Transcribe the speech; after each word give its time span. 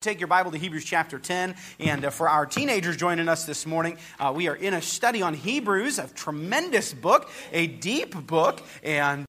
Take 0.00 0.20
your 0.20 0.28
Bible 0.28 0.52
to 0.52 0.58
Hebrews 0.58 0.84
chapter 0.84 1.18
10. 1.18 1.56
And 1.80 2.04
uh, 2.04 2.10
for 2.10 2.28
our 2.28 2.46
teenagers 2.46 2.96
joining 2.96 3.28
us 3.28 3.46
this 3.46 3.66
morning, 3.66 3.98
uh, 4.20 4.32
we 4.32 4.46
are 4.46 4.54
in 4.54 4.74
a 4.74 4.80
study 4.80 5.22
on 5.22 5.34
Hebrews, 5.34 5.98
a 5.98 6.06
tremendous 6.06 6.94
book, 6.94 7.28
a 7.52 7.66
deep 7.66 8.14
book. 8.28 8.62
And 8.84 9.26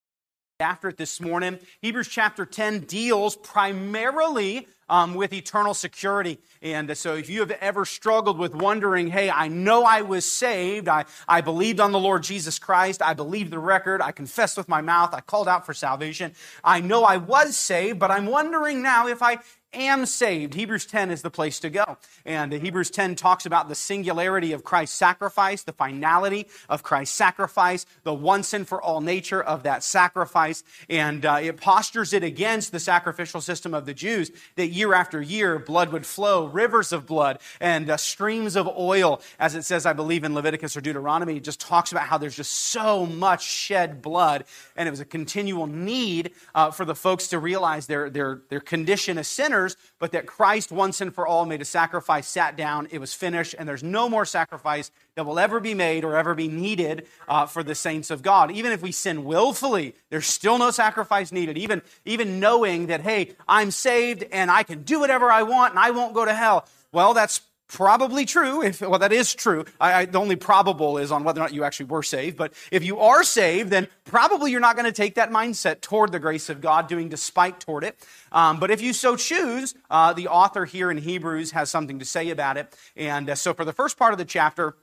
after 0.59 0.89
it 0.89 0.97
this 0.97 1.19
morning, 1.19 1.57
Hebrews 1.81 2.07
chapter 2.07 2.45
10 2.45 2.81
deals 2.81 3.35
primarily 3.35 4.67
um, 4.89 5.15
with 5.15 5.33
eternal 5.33 5.73
security. 5.73 6.37
And 6.61 6.95
so, 6.97 7.15
if 7.15 7.29
you 7.29 7.39
have 7.39 7.51
ever 7.51 7.85
struggled 7.85 8.37
with 8.37 8.53
wondering, 8.53 9.07
hey, 9.07 9.29
I 9.29 9.47
know 9.47 9.83
I 9.83 10.01
was 10.01 10.25
saved, 10.25 10.87
I, 10.87 11.05
I 11.27 11.41
believed 11.41 11.79
on 11.79 11.91
the 11.91 11.99
Lord 11.99 12.23
Jesus 12.23 12.59
Christ, 12.59 13.01
I 13.01 13.13
believed 13.13 13.51
the 13.51 13.59
record, 13.59 14.01
I 14.01 14.11
confessed 14.11 14.57
with 14.57 14.67
my 14.67 14.81
mouth, 14.81 15.13
I 15.13 15.21
called 15.21 15.47
out 15.47 15.65
for 15.65 15.73
salvation, 15.73 16.33
I 16.63 16.81
know 16.81 17.03
I 17.03 17.17
was 17.17 17.55
saved, 17.55 17.99
but 17.99 18.11
I'm 18.11 18.25
wondering 18.25 18.81
now 18.81 19.07
if 19.07 19.21
I 19.21 19.39
am 19.73 20.05
saved. 20.05 20.53
Hebrews 20.55 20.85
10 20.85 21.11
is 21.11 21.21
the 21.21 21.29
place 21.29 21.59
to 21.59 21.69
go. 21.69 21.97
And 22.25 22.51
Hebrews 22.51 22.89
10 22.89 23.15
talks 23.15 23.45
about 23.45 23.69
the 23.69 23.75
singularity 23.75 24.51
of 24.51 24.63
Christ's 24.63 24.97
sacrifice, 24.97 25.63
the 25.63 25.73
finality 25.73 26.47
of 26.67 26.81
Christ's 26.81 27.15
sacrifice, 27.15 27.85
the 28.03 28.13
once 28.13 28.53
and 28.53 28.67
for 28.67 28.81
all 28.81 29.01
nature 29.01 29.41
of 29.41 29.63
that 29.63 29.83
sacrifice. 29.83 30.63
And 30.89 31.25
uh, 31.25 31.39
it 31.41 31.57
postures 31.57 32.13
it 32.13 32.23
against 32.23 32.71
the 32.71 32.79
sacrificial 32.79 33.41
system 33.41 33.73
of 33.73 33.85
the 33.85 33.93
Jews 33.93 34.31
that 34.55 34.67
year 34.67 34.93
after 34.93 35.21
year 35.21 35.59
blood 35.59 35.91
would 35.91 36.05
flow, 36.05 36.47
rivers 36.47 36.91
of 36.91 37.05
blood 37.05 37.39
and 37.59 37.89
uh, 37.89 37.97
streams 37.97 38.55
of 38.55 38.67
oil, 38.67 39.21
as 39.39 39.55
it 39.55 39.63
says, 39.63 39.85
I 39.85 39.93
believe, 39.93 40.23
in 40.23 40.33
Leviticus 40.33 40.75
or 40.75 40.81
Deuteronomy. 40.81 41.37
It 41.37 41.43
just 41.43 41.59
talks 41.59 41.91
about 41.91 42.07
how 42.07 42.17
there's 42.17 42.35
just 42.35 42.51
so 42.51 43.05
much 43.05 43.43
shed 43.43 44.01
blood. 44.01 44.45
And 44.75 44.87
it 44.87 44.91
was 44.91 44.99
a 44.99 45.05
continual 45.05 45.67
need 45.67 46.31
uh, 46.55 46.71
for 46.71 46.85
the 46.85 46.95
folks 46.95 47.27
to 47.27 47.39
realize 47.39 47.85
their, 47.85 48.09
their, 48.09 48.41
their 48.49 48.59
condition 48.59 49.17
as 49.17 49.27
sinners 49.27 49.58
sinners, 49.59 49.77
but 49.99 50.11
that 50.11 50.25
Christ 50.25 50.71
once 50.71 51.01
and 51.01 51.13
for 51.13 51.27
all 51.27 51.45
made 51.45 51.61
a 51.61 51.65
sacrifice, 51.65 52.27
sat 52.27 52.55
down, 52.55 52.87
it 52.91 52.99
was 52.99 53.13
finished, 53.13 53.55
and 53.57 53.67
there's 53.67 53.83
no 53.83 54.09
more 54.09 54.25
sacrifice 54.25 54.91
that 55.15 55.25
will 55.25 55.39
ever 55.39 55.59
be 55.59 55.73
made 55.73 56.03
or 56.03 56.15
ever 56.15 56.35
be 56.35 56.47
needed 56.47 57.07
uh, 57.27 57.45
for 57.45 57.63
the 57.63 57.75
saints 57.75 58.09
of 58.09 58.21
God. 58.21 58.51
Even 58.51 58.71
if 58.71 58.81
we 58.81 58.91
sin 58.91 59.25
willfully, 59.25 59.95
there's 60.09 60.25
still 60.25 60.57
no 60.57 60.71
sacrifice 60.71 61.31
needed. 61.31 61.57
Even, 61.57 61.81
even 62.05 62.39
knowing 62.39 62.87
that, 62.87 63.01
hey, 63.01 63.35
I'm 63.47 63.71
saved 63.71 64.23
and 64.31 64.49
I 64.49 64.63
can 64.63 64.83
do 64.83 64.99
whatever 64.99 65.31
I 65.31 65.43
want 65.43 65.71
and 65.73 65.79
I 65.79 65.91
won't 65.91 66.13
go 66.13 66.25
to 66.25 66.33
hell. 66.33 66.65
Well, 66.91 67.13
that's 67.13 67.41
probably 67.69 68.25
true. 68.25 68.61
If, 68.61 68.81
well, 68.81 68.99
that 68.99 69.13
is 69.13 69.33
true. 69.33 69.63
I, 69.79 69.93
I, 69.93 70.05
the 70.05 70.19
only 70.19 70.35
probable 70.35 70.97
is 70.97 71.11
on 71.11 71.23
whether 71.23 71.39
or 71.39 71.45
not 71.45 71.53
you 71.53 71.63
actually 71.63 71.85
were 71.85 72.03
saved. 72.03 72.35
But 72.35 72.53
if 72.71 72.83
you 72.83 72.99
are 72.99 73.23
saved, 73.23 73.69
then 73.69 73.87
probably 74.03 74.51
you're 74.51 74.59
not 74.59 74.75
going 74.75 74.85
to 74.85 74.91
take 74.91 75.15
that 75.15 75.31
mindset 75.31 75.79
toward 75.79 76.11
the 76.11 76.19
grace 76.19 76.49
of 76.49 76.59
God, 76.59 76.87
doing 76.87 77.07
despite 77.07 77.61
toward 77.61 77.83
it. 77.83 78.05
Um, 78.31 78.59
but 78.59 78.71
if 78.71 78.81
you 78.81 78.91
so 78.91 79.15
choose, 79.15 79.73
uh, 79.89 80.13
the 80.13 80.27
author 80.27 80.65
here 80.65 80.91
in 80.91 80.97
Hebrews 80.97 81.51
has 81.51 81.69
something 81.69 81.99
to 81.99 82.05
say 82.05 82.29
about 82.31 82.57
it. 82.57 82.75
And 82.97 83.29
uh, 83.29 83.35
so 83.35 83.53
for 83.53 83.63
the 83.63 83.73
first 83.73 83.97
part 83.97 84.11
of 84.11 84.17
the 84.17 84.25
chapter, 84.25 84.75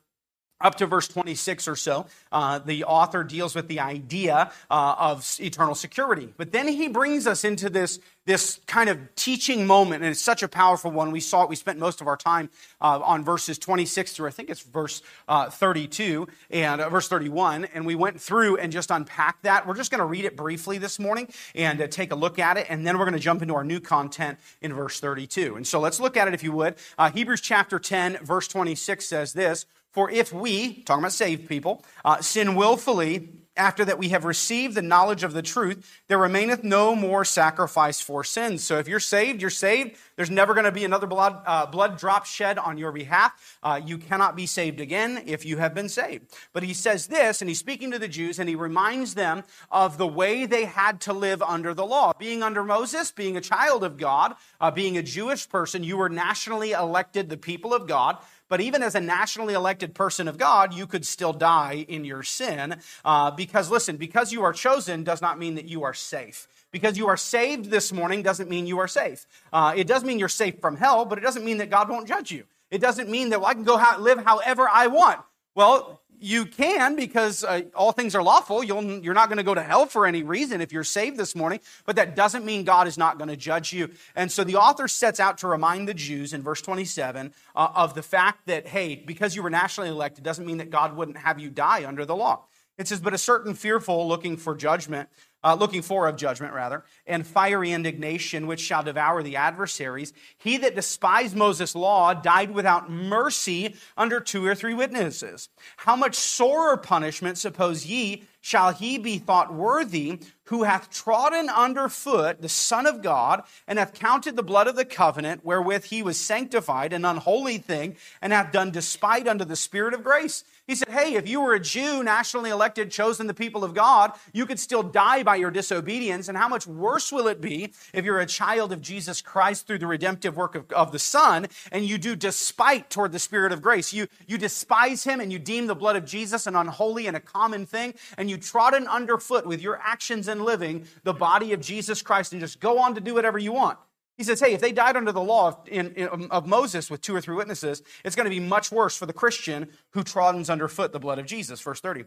up 0.60 0.76
to 0.76 0.86
verse 0.86 1.08
26 1.08 1.68
or 1.68 1.76
so, 1.76 2.06
uh, 2.32 2.58
the 2.58 2.84
author 2.84 3.22
deals 3.22 3.54
with 3.54 3.68
the 3.68 3.80
idea 3.80 4.50
uh, 4.70 4.94
of 4.98 5.36
eternal 5.38 5.74
security. 5.74 6.32
But 6.36 6.52
then 6.52 6.68
he 6.68 6.88
brings 6.88 7.26
us 7.26 7.44
into 7.44 7.68
this, 7.68 7.98
this 8.24 8.58
kind 8.66 8.88
of 8.88 9.14
teaching 9.16 9.66
moment, 9.66 10.02
and 10.02 10.10
it's 10.10 10.20
such 10.20 10.42
a 10.42 10.48
powerful 10.48 10.90
one. 10.90 11.10
We 11.10 11.20
saw 11.20 11.42
it, 11.42 11.50
we 11.50 11.56
spent 11.56 11.78
most 11.78 12.00
of 12.00 12.06
our 12.06 12.16
time 12.16 12.48
uh, 12.80 13.00
on 13.02 13.22
verses 13.22 13.58
26 13.58 14.12
through, 14.12 14.28
I 14.28 14.30
think 14.30 14.48
it's 14.48 14.62
verse 14.62 15.02
uh, 15.28 15.50
32 15.50 16.26
and 16.50 16.80
uh, 16.80 16.88
verse 16.88 17.08
31, 17.08 17.66
and 17.66 17.84
we 17.84 17.94
went 17.94 18.20
through 18.20 18.56
and 18.56 18.72
just 18.72 18.90
unpacked 18.90 19.42
that. 19.42 19.66
We're 19.66 19.76
just 19.76 19.90
going 19.90 20.00
to 20.00 20.06
read 20.06 20.24
it 20.24 20.36
briefly 20.36 20.78
this 20.78 20.98
morning 20.98 21.28
and 21.54 21.80
uh, 21.80 21.86
take 21.86 22.12
a 22.12 22.16
look 22.16 22.38
at 22.38 22.56
it, 22.56 22.66
and 22.70 22.86
then 22.86 22.98
we're 22.98 23.04
going 23.04 23.14
to 23.14 23.20
jump 23.20 23.42
into 23.42 23.54
our 23.54 23.64
new 23.64 23.80
content 23.80 24.38
in 24.62 24.72
verse 24.72 25.00
32. 25.00 25.56
And 25.56 25.66
so 25.66 25.80
let's 25.80 26.00
look 26.00 26.16
at 26.16 26.28
it 26.28 26.34
if 26.34 26.42
you 26.42 26.52
would. 26.52 26.76
Hebrews 27.12 27.42
chapter 27.42 27.78
10, 27.78 28.18
verse 28.22 28.48
26 28.48 29.04
says 29.04 29.34
this. 29.34 29.66
For 29.96 30.10
if 30.10 30.30
we, 30.30 30.82
talking 30.82 31.04
about 31.04 31.12
saved 31.12 31.48
people, 31.48 31.82
uh, 32.04 32.20
sin 32.20 32.54
willfully 32.54 33.30
after 33.56 33.82
that 33.86 33.98
we 33.98 34.10
have 34.10 34.26
received 34.26 34.74
the 34.74 34.82
knowledge 34.82 35.24
of 35.24 35.32
the 35.32 35.40
truth, 35.40 36.00
there 36.08 36.18
remaineth 36.18 36.62
no 36.62 36.94
more 36.94 37.24
sacrifice 37.24 37.98
for 37.98 38.22
sins. 38.22 38.62
So 38.62 38.78
if 38.78 38.88
you're 38.88 39.00
saved, 39.00 39.40
you're 39.40 39.48
saved. 39.48 39.96
There's 40.16 40.30
never 40.30 40.52
going 40.52 40.64
to 40.64 40.72
be 40.72 40.84
another 40.84 41.06
blood, 41.06 41.40
uh, 41.46 41.64
blood 41.64 41.96
drop 41.96 42.26
shed 42.26 42.58
on 42.58 42.76
your 42.76 42.92
behalf. 42.92 43.58
Uh, 43.62 43.80
you 43.82 43.96
cannot 43.96 44.36
be 44.36 44.44
saved 44.44 44.80
again 44.80 45.22
if 45.24 45.46
you 45.46 45.56
have 45.56 45.74
been 45.74 45.88
saved. 45.88 46.26
But 46.52 46.62
he 46.62 46.74
says 46.74 47.06
this, 47.06 47.40
and 47.40 47.48
he's 47.48 47.58
speaking 47.58 47.90
to 47.92 47.98
the 47.98 48.08
Jews, 48.08 48.38
and 48.38 48.48
he 48.48 48.54
reminds 48.54 49.14
them 49.14 49.44
of 49.70 49.96
the 49.96 50.06
way 50.06 50.44
they 50.44 50.66
had 50.66 51.00
to 51.02 51.14
live 51.14 51.40
under 51.42 51.72
the 51.72 51.86
law. 51.86 52.12
Being 52.18 52.42
under 52.42 52.62
Moses, 52.62 53.10
being 53.10 53.38
a 53.38 53.40
child 53.40 53.82
of 53.82 53.96
God, 53.96 54.34
uh, 54.60 54.70
being 54.70 54.98
a 54.98 55.02
Jewish 55.02 55.48
person, 55.48 55.82
you 55.82 55.96
were 55.96 56.10
nationally 56.10 56.72
elected 56.72 57.30
the 57.30 57.38
people 57.38 57.72
of 57.72 57.86
God. 57.86 58.18
But 58.48 58.60
even 58.60 58.82
as 58.82 58.94
a 58.94 59.00
nationally 59.00 59.54
elected 59.54 59.94
person 59.94 60.28
of 60.28 60.38
God, 60.38 60.72
you 60.72 60.86
could 60.86 61.04
still 61.04 61.32
die 61.32 61.84
in 61.88 62.04
your 62.04 62.22
sin. 62.22 62.76
Uh, 63.04 63.30
because, 63.30 63.70
listen, 63.70 63.96
because 63.96 64.32
you 64.32 64.42
are 64.44 64.52
chosen 64.52 65.04
does 65.04 65.20
not 65.20 65.38
mean 65.38 65.56
that 65.56 65.66
you 65.66 65.82
are 65.82 65.94
safe. 65.94 66.46
Because 66.70 66.98
you 66.98 67.08
are 67.08 67.16
saved 67.16 67.70
this 67.70 67.92
morning 67.92 68.22
doesn't 68.22 68.50
mean 68.50 68.66
you 68.66 68.78
are 68.78 68.88
safe. 68.88 69.26
Uh, 69.52 69.72
it 69.76 69.86
does 69.86 70.04
mean 70.04 70.18
you're 70.18 70.28
safe 70.28 70.60
from 70.60 70.76
hell, 70.76 71.04
but 71.04 71.18
it 71.18 71.22
doesn't 71.22 71.44
mean 71.44 71.58
that 71.58 71.70
God 71.70 71.88
won't 71.88 72.06
judge 72.06 72.30
you. 72.30 72.44
It 72.70 72.80
doesn't 72.80 73.08
mean 73.08 73.30
that 73.30 73.40
well, 73.40 73.50
I 73.50 73.54
can 73.54 73.64
go 73.64 73.82
live 73.98 74.18
however 74.18 74.68
I 74.68 74.88
want. 74.88 75.20
Well, 75.54 76.00
you 76.20 76.46
can 76.46 76.96
because 76.96 77.44
uh, 77.44 77.62
all 77.74 77.92
things 77.92 78.14
are 78.14 78.22
lawful. 78.22 78.62
you 78.62 79.10
are 79.10 79.14
not 79.14 79.28
going 79.28 79.38
to 79.38 79.44
go 79.44 79.54
to 79.54 79.62
hell 79.62 79.86
for 79.86 80.06
any 80.06 80.22
reason 80.22 80.60
if 80.60 80.72
you're 80.72 80.84
saved 80.84 81.16
this 81.16 81.34
morning, 81.34 81.60
but 81.84 81.96
that 81.96 82.16
doesn't 82.16 82.44
mean 82.44 82.64
God 82.64 82.86
is 82.86 82.98
not 82.98 83.18
going 83.18 83.28
to 83.28 83.36
judge 83.36 83.72
you. 83.72 83.90
And 84.14 84.30
so 84.30 84.44
the 84.44 84.56
author 84.56 84.88
sets 84.88 85.20
out 85.20 85.38
to 85.38 85.48
remind 85.48 85.88
the 85.88 85.94
Jews 85.94 86.32
in 86.32 86.42
verse 86.42 86.62
27 86.62 87.32
uh, 87.54 87.68
of 87.74 87.94
the 87.94 88.02
fact 88.02 88.46
that, 88.46 88.66
hey, 88.66 88.96
because 88.96 89.36
you 89.36 89.42
were 89.42 89.50
nationally 89.50 89.90
elected 89.90 90.24
doesn't 90.24 90.46
mean 90.46 90.58
that 90.58 90.70
God 90.70 90.96
wouldn't 90.96 91.18
have 91.18 91.38
you 91.38 91.50
die 91.50 91.84
under 91.84 92.04
the 92.04 92.16
law. 92.16 92.44
It 92.78 92.88
says, 92.88 93.00
but 93.00 93.14
a 93.14 93.18
certain 93.18 93.54
fearful 93.54 94.06
looking 94.06 94.36
for 94.36 94.54
judgment 94.54 95.08
uh, 95.46 95.54
looking 95.54 95.80
for 95.80 96.08
of 96.08 96.16
judgment, 96.16 96.52
rather, 96.52 96.82
and 97.06 97.24
fiery 97.24 97.70
indignation 97.70 98.48
which 98.48 98.58
shall 98.58 98.82
devour 98.82 99.22
the 99.22 99.36
adversaries. 99.36 100.12
He 100.36 100.56
that 100.56 100.74
despised 100.74 101.36
Moses' 101.36 101.76
law 101.76 102.14
died 102.14 102.50
without 102.50 102.90
mercy 102.90 103.76
under 103.96 104.18
two 104.18 104.44
or 104.44 104.56
three 104.56 104.74
witnesses. 104.74 105.48
How 105.76 105.94
much 105.94 106.16
sorer 106.16 106.76
punishment, 106.76 107.38
suppose 107.38 107.86
ye, 107.86 108.24
shall 108.40 108.72
he 108.72 108.98
be 108.98 109.18
thought 109.18 109.54
worthy 109.54 110.20
who 110.46 110.62
hath 110.62 110.90
trodden 110.90 111.48
under 111.48 111.88
foot 111.88 112.40
the 112.40 112.48
Son 112.48 112.86
of 112.86 113.02
God, 113.02 113.42
and 113.66 113.78
hath 113.78 113.94
counted 113.94 114.36
the 114.36 114.42
blood 114.42 114.68
of 114.68 114.76
the 114.76 114.84
covenant 114.84 115.44
wherewith 115.44 115.84
he 115.84 116.02
was 116.02 116.16
sanctified 116.16 116.92
an 116.92 117.04
unholy 117.04 117.58
thing, 117.58 117.96
and 118.22 118.32
hath 118.32 118.52
done 118.52 118.70
despite 118.70 119.26
unto 119.26 119.44
the 119.44 119.56
Spirit 119.56 119.94
of 119.94 120.04
grace? 120.04 120.44
He 120.66 120.76
said, 120.76 120.88
Hey, 120.88 121.14
if 121.14 121.28
you 121.28 121.40
were 121.40 121.54
a 121.54 121.60
Jew, 121.60 122.04
nationally 122.04 122.50
elected, 122.50 122.92
chosen 122.92 123.26
the 123.26 123.34
people 123.34 123.64
of 123.64 123.74
God, 123.74 124.12
you 124.32 124.46
could 124.46 124.60
still 124.60 124.84
die 124.84 125.24
by 125.24 125.35
your 125.36 125.50
disobedience. 125.50 126.28
And 126.28 126.36
how 126.36 126.48
much 126.48 126.66
worse 126.66 127.12
will 127.12 127.28
it 127.28 127.40
be 127.40 127.72
if 127.94 128.04
you're 128.04 128.20
a 128.20 128.26
child 128.26 128.72
of 128.72 128.80
Jesus 128.80 129.22
Christ 129.22 129.66
through 129.66 129.78
the 129.78 129.86
redemptive 129.86 130.36
work 130.36 130.54
of, 130.54 130.70
of 130.72 130.92
the 130.92 130.98
Son, 130.98 131.46
and 131.70 131.84
you 131.84 131.98
do 131.98 132.16
despite 132.16 132.90
toward 132.90 133.12
the 133.12 133.18
Spirit 133.18 133.52
of 133.52 133.62
grace? 133.62 133.92
You, 133.92 134.08
you 134.26 134.38
despise 134.38 135.04
him 135.04 135.20
and 135.20 135.32
you 135.32 135.38
deem 135.38 135.66
the 135.66 135.74
blood 135.74 135.96
of 135.96 136.04
Jesus 136.04 136.46
an 136.46 136.56
unholy 136.56 137.06
and 137.06 137.16
a 137.16 137.20
common 137.20 137.66
thing, 137.66 137.94
and 138.18 138.28
you 138.28 138.36
trodden 138.36 138.86
underfoot 138.86 139.46
with 139.46 139.62
your 139.62 139.78
actions 139.82 140.28
and 140.28 140.44
living 140.44 140.86
the 141.04 141.14
body 141.14 141.52
of 141.52 141.60
Jesus 141.60 142.02
Christ 142.02 142.32
and 142.32 142.40
just 142.40 142.60
go 142.60 142.78
on 142.78 142.94
to 142.94 143.00
do 143.00 143.14
whatever 143.14 143.38
you 143.38 143.52
want. 143.52 143.78
He 144.16 144.24
says, 144.24 144.40
hey, 144.40 144.54
if 144.54 144.62
they 144.62 144.72
died 144.72 144.96
under 144.96 145.12
the 145.12 145.20
law 145.20 145.48
of, 145.48 145.58
in, 145.68 145.92
in, 145.92 146.08
um, 146.08 146.28
of 146.30 146.46
Moses 146.46 146.90
with 146.90 147.02
two 147.02 147.14
or 147.14 147.20
three 147.20 147.36
witnesses, 147.36 147.82
it's 148.02 148.16
going 148.16 148.24
to 148.24 148.30
be 148.30 148.40
much 148.40 148.72
worse 148.72 148.96
for 148.96 149.04
the 149.04 149.12
Christian 149.12 149.68
who 149.90 150.02
troddens 150.02 150.48
underfoot 150.48 150.92
the 150.92 150.98
blood 150.98 151.18
of 151.18 151.26
Jesus. 151.26 151.60
Verse 151.60 151.80
30. 151.80 152.04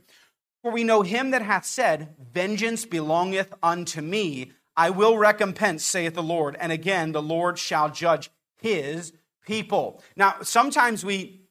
For 0.62 0.72
we 0.72 0.84
know 0.84 1.02
him 1.02 1.32
that 1.32 1.42
hath 1.42 1.66
said, 1.66 2.16
Vengeance 2.34 2.86
belongeth 2.86 3.54
unto 3.64 4.02
me. 4.02 4.52
I 4.76 4.90
will 4.90 5.18
recompense, 5.18 5.84
saith 5.84 6.14
the 6.14 6.24
Lord. 6.24 6.56
And 6.60 6.72
again, 6.72 7.12
the 7.12 7.22
Lord 7.22 7.58
shall 7.58 7.90
judge 7.90 8.30
his 8.58 9.14
people. 9.46 10.04
Now, 10.16 10.36
sometimes 10.42 11.06
we 11.06 11.42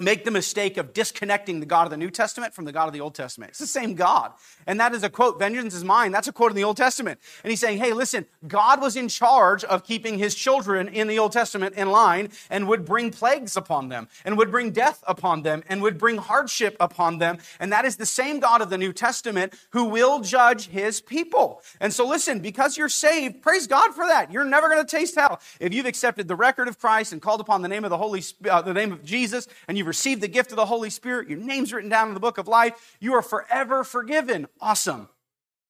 make 0.00 0.24
the 0.24 0.30
mistake 0.30 0.76
of 0.76 0.92
disconnecting 0.92 1.60
the 1.60 1.66
God 1.66 1.84
of 1.84 1.90
the 1.90 1.96
New 1.96 2.10
Testament 2.10 2.54
from 2.54 2.64
the 2.64 2.72
God 2.72 2.86
of 2.86 2.92
the 2.92 3.00
Old 3.00 3.14
Testament. 3.14 3.50
It's 3.50 3.58
the 3.58 3.66
same 3.66 3.94
God. 3.94 4.32
And 4.66 4.78
that 4.80 4.94
is 4.94 5.02
a 5.02 5.10
quote, 5.10 5.38
vengeance 5.38 5.74
is 5.74 5.84
mine. 5.84 6.12
That's 6.12 6.28
a 6.28 6.32
quote 6.32 6.50
in 6.50 6.56
the 6.56 6.64
Old 6.64 6.76
Testament. 6.76 7.20
And 7.42 7.50
he's 7.50 7.60
saying, 7.60 7.78
hey, 7.78 7.92
listen, 7.92 8.26
God 8.46 8.80
was 8.80 8.96
in 8.96 9.08
charge 9.08 9.64
of 9.64 9.84
keeping 9.84 10.18
his 10.18 10.34
children 10.34 10.88
in 10.88 11.08
the 11.08 11.18
Old 11.18 11.32
Testament 11.32 11.74
in 11.74 11.90
line 11.90 12.30
and 12.50 12.68
would 12.68 12.84
bring 12.84 13.10
plagues 13.10 13.56
upon 13.56 13.88
them 13.88 14.08
and 14.24 14.36
would 14.38 14.50
bring 14.50 14.70
death 14.70 15.02
upon 15.06 15.42
them 15.42 15.64
and 15.68 15.82
would 15.82 15.98
bring 15.98 16.18
hardship 16.18 16.76
upon 16.78 17.18
them. 17.18 17.38
And 17.58 17.72
that 17.72 17.84
is 17.84 17.96
the 17.96 18.06
same 18.06 18.40
God 18.40 18.62
of 18.62 18.70
the 18.70 18.78
New 18.78 18.92
Testament 18.92 19.54
who 19.70 19.84
will 19.84 20.20
judge 20.20 20.68
his 20.68 21.00
people. 21.00 21.62
And 21.80 21.92
so 21.92 22.06
listen, 22.06 22.40
because 22.40 22.76
you're 22.76 22.88
saved, 22.88 23.42
praise 23.42 23.66
God 23.66 23.94
for 23.94 24.06
that. 24.06 24.32
You're 24.32 24.44
never 24.44 24.68
going 24.68 24.84
to 24.84 24.96
taste 24.96 25.16
hell. 25.16 25.40
If 25.58 25.74
you've 25.74 25.86
accepted 25.86 26.28
the 26.28 26.36
record 26.36 26.68
of 26.68 26.78
Christ 26.78 27.12
and 27.12 27.20
called 27.20 27.40
upon 27.40 27.62
the 27.62 27.68
name 27.68 27.84
of 27.84 27.90
the 27.90 27.98
Holy, 27.98 28.22
uh, 28.48 28.62
the 28.62 28.74
name 28.74 28.92
of 28.92 29.04
Jesus 29.04 29.48
and 29.66 29.76
you've 29.76 29.87
received 29.88 30.20
the 30.20 30.28
gift 30.28 30.50
of 30.50 30.56
the 30.56 30.66
Holy 30.66 30.90
Spirit, 30.90 31.28
your 31.28 31.38
name's 31.38 31.72
written 31.72 31.90
down 31.90 32.08
in 32.08 32.14
the 32.14 32.20
book 32.20 32.38
of 32.38 32.46
life, 32.46 32.96
you 33.00 33.14
are 33.14 33.22
forever 33.22 33.82
forgiven. 33.82 34.46
Awesome. 34.60 35.08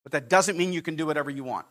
But 0.03 0.13
that 0.13 0.29
doesn't 0.29 0.59
mean 0.59 0.73
you 0.73 0.83
can 0.83 0.97
do 0.97 1.07
whatever 1.07 1.31
you 1.31 1.45
want. 1.45 1.67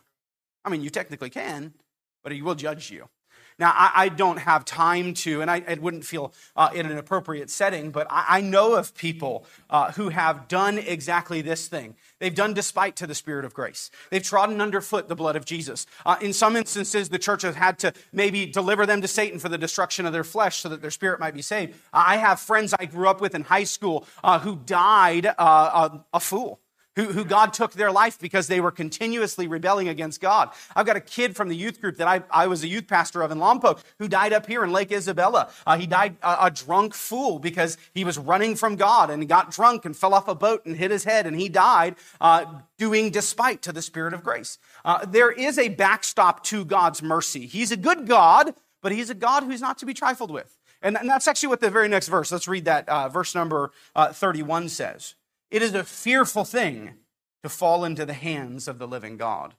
I 0.64 0.70
mean, 0.70 0.82
you 0.82 0.90
technically 0.90 1.30
can, 1.30 1.74
but 2.22 2.32
he 2.32 2.42
will 2.42 2.54
judge 2.54 2.90
you. 2.90 3.08
Now, 3.58 3.72
I, 3.74 3.90
I 3.94 4.08
don't 4.08 4.38
have 4.38 4.64
time 4.64 5.14
to, 5.14 5.42
and 5.42 5.50
I, 5.50 5.56
it 5.56 5.82
wouldn't 5.82 6.04
feel 6.04 6.32
uh, 6.54 6.70
in 6.72 6.86
an 6.86 6.96
appropriate 6.96 7.50
setting, 7.50 7.90
but 7.90 8.06
I, 8.10 8.24
I 8.28 8.40
know 8.40 8.74
of 8.74 8.94
people 8.94 9.44
uh, 9.68 9.92
who 9.92 10.10
have 10.10 10.46
done 10.46 10.78
exactly 10.78 11.42
this 11.42 11.66
thing. 11.66 11.96
They've 12.20 12.34
done 12.34 12.54
despite 12.54 12.96
to 12.96 13.06
the 13.06 13.14
Spirit 13.14 13.44
of 13.44 13.54
grace. 13.54 13.90
They've 14.10 14.22
trodden 14.22 14.60
underfoot 14.60 15.08
the 15.08 15.16
blood 15.16 15.34
of 15.34 15.44
Jesus. 15.44 15.86
Uh, 16.06 16.16
in 16.20 16.32
some 16.32 16.54
instances, 16.54 17.08
the 17.08 17.18
church 17.18 17.42
has 17.42 17.56
had 17.56 17.78
to 17.80 17.92
maybe 18.12 18.46
deliver 18.46 18.86
them 18.86 19.02
to 19.02 19.08
Satan 19.08 19.38
for 19.38 19.48
the 19.48 19.58
destruction 19.58 20.06
of 20.06 20.12
their 20.12 20.24
flesh 20.24 20.58
so 20.58 20.68
that 20.68 20.80
their 20.80 20.90
spirit 20.90 21.18
might 21.18 21.34
be 21.34 21.42
saved. 21.42 21.74
I 21.92 22.18
have 22.18 22.38
friends 22.38 22.74
I 22.78 22.84
grew 22.84 23.08
up 23.08 23.20
with 23.20 23.34
in 23.34 23.42
high 23.42 23.64
school 23.64 24.06
uh, 24.22 24.38
who 24.38 24.56
died 24.56 25.26
uh, 25.26 25.32
a, 25.38 26.04
a 26.14 26.20
fool 26.20 26.60
who, 26.98 27.12
who 27.12 27.24
God 27.24 27.52
took 27.52 27.74
their 27.74 27.92
life 27.92 28.18
because 28.18 28.48
they 28.48 28.60
were 28.60 28.72
continuously 28.72 29.46
rebelling 29.46 29.88
against 29.88 30.20
God. 30.20 30.50
I've 30.74 30.84
got 30.84 30.96
a 30.96 31.00
kid 31.00 31.36
from 31.36 31.48
the 31.48 31.54
youth 31.54 31.80
group 31.80 31.96
that 31.98 32.08
I, 32.08 32.24
I 32.28 32.48
was 32.48 32.64
a 32.64 32.68
youth 32.68 32.88
pastor 32.88 33.22
of 33.22 33.30
in 33.30 33.38
Lompoc 33.38 33.84
who 34.00 34.08
died 34.08 34.32
up 34.32 34.46
here 34.46 34.64
in 34.64 34.72
Lake 34.72 34.90
Isabella. 34.90 35.48
Uh, 35.64 35.78
he 35.78 35.86
died 35.86 36.16
a, 36.22 36.46
a, 36.46 36.50
drunk 36.50 36.94
fool 36.94 37.38
because 37.38 37.78
he 37.94 38.02
was 38.02 38.18
running 38.18 38.56
from 38.56 38.74
God 38.74 39.10
and 39.10 39.22
he 39.22 39.28
got 39.28 39.52
drunk 39.52 39.84
and 39.84 39.96
fell 39.96 40.12
off 40.12 40.26
a 40.26 40.34
boat 40.34 40.66
and 40.66 40.74
hit 40.76 40.90
his 40.90 41.04
head 41.04 41.24
and 41.24 41.38
he 41.38 41.48
died 41.48 41.94
uh, 42.20 42.44
doing 42.78 43.10
despite 43.10 43.62
to 43.62 43.72
the 43.72 43.80
Spirit 43.80 44.12
of 44.12 44.24
grace. 44.24 44.58
Uh, 44.84 45.06
there 45.06 45.30
is 45.30 45.56
a 45.56 45.68
backstop 45.68 46.42
to 46.44 46.64
God's 46.64 47.00
mercy. 47.00 47.46
He's 47.46 47.70
a 47.70 47.76
good 47.76 48.08
God, 48.08 48.54
but 48.82 48.90
he's 48.90 49.08
a 49.08 49.14
God 49.14 49.44
who's 49.44 49.60
not 49.60 49.78
to 49.78 49.86
be 49.86 49.94
trifled 49.94 50.32
with. 50.32 50.58
And, 50.82 50.96
and 50.96 51.08
that's 51.08 51.28
actually 51.28 51.50
what 51.50 51.60
the 51.60 51.70
very 51.70 51.88
next 51.88 52.08
verse, 52.08 52.32
let's 52.32 52.48
read 52.48 52.64
that, 52.64 52.88
uh, 52.88 53.08
verse 53.08 53.36
number 53.36 53.70
uh, 53.94 54.12
31 54.12 54.68
says. 54.68 55.14
It 55.50 55.62
is 55.62 55.74
a 55.74 55.84
fearful 55.84 56.44
thing 56.44 56.94
to 57.42 57.48
fall 57.48 57.84
into 57.84 58.04
the 58.04 58.12
hands 58.12 58.68
of 58.68 58.78
the 58.78 58.88
living 58.88 59.16
God. 59.16 59.54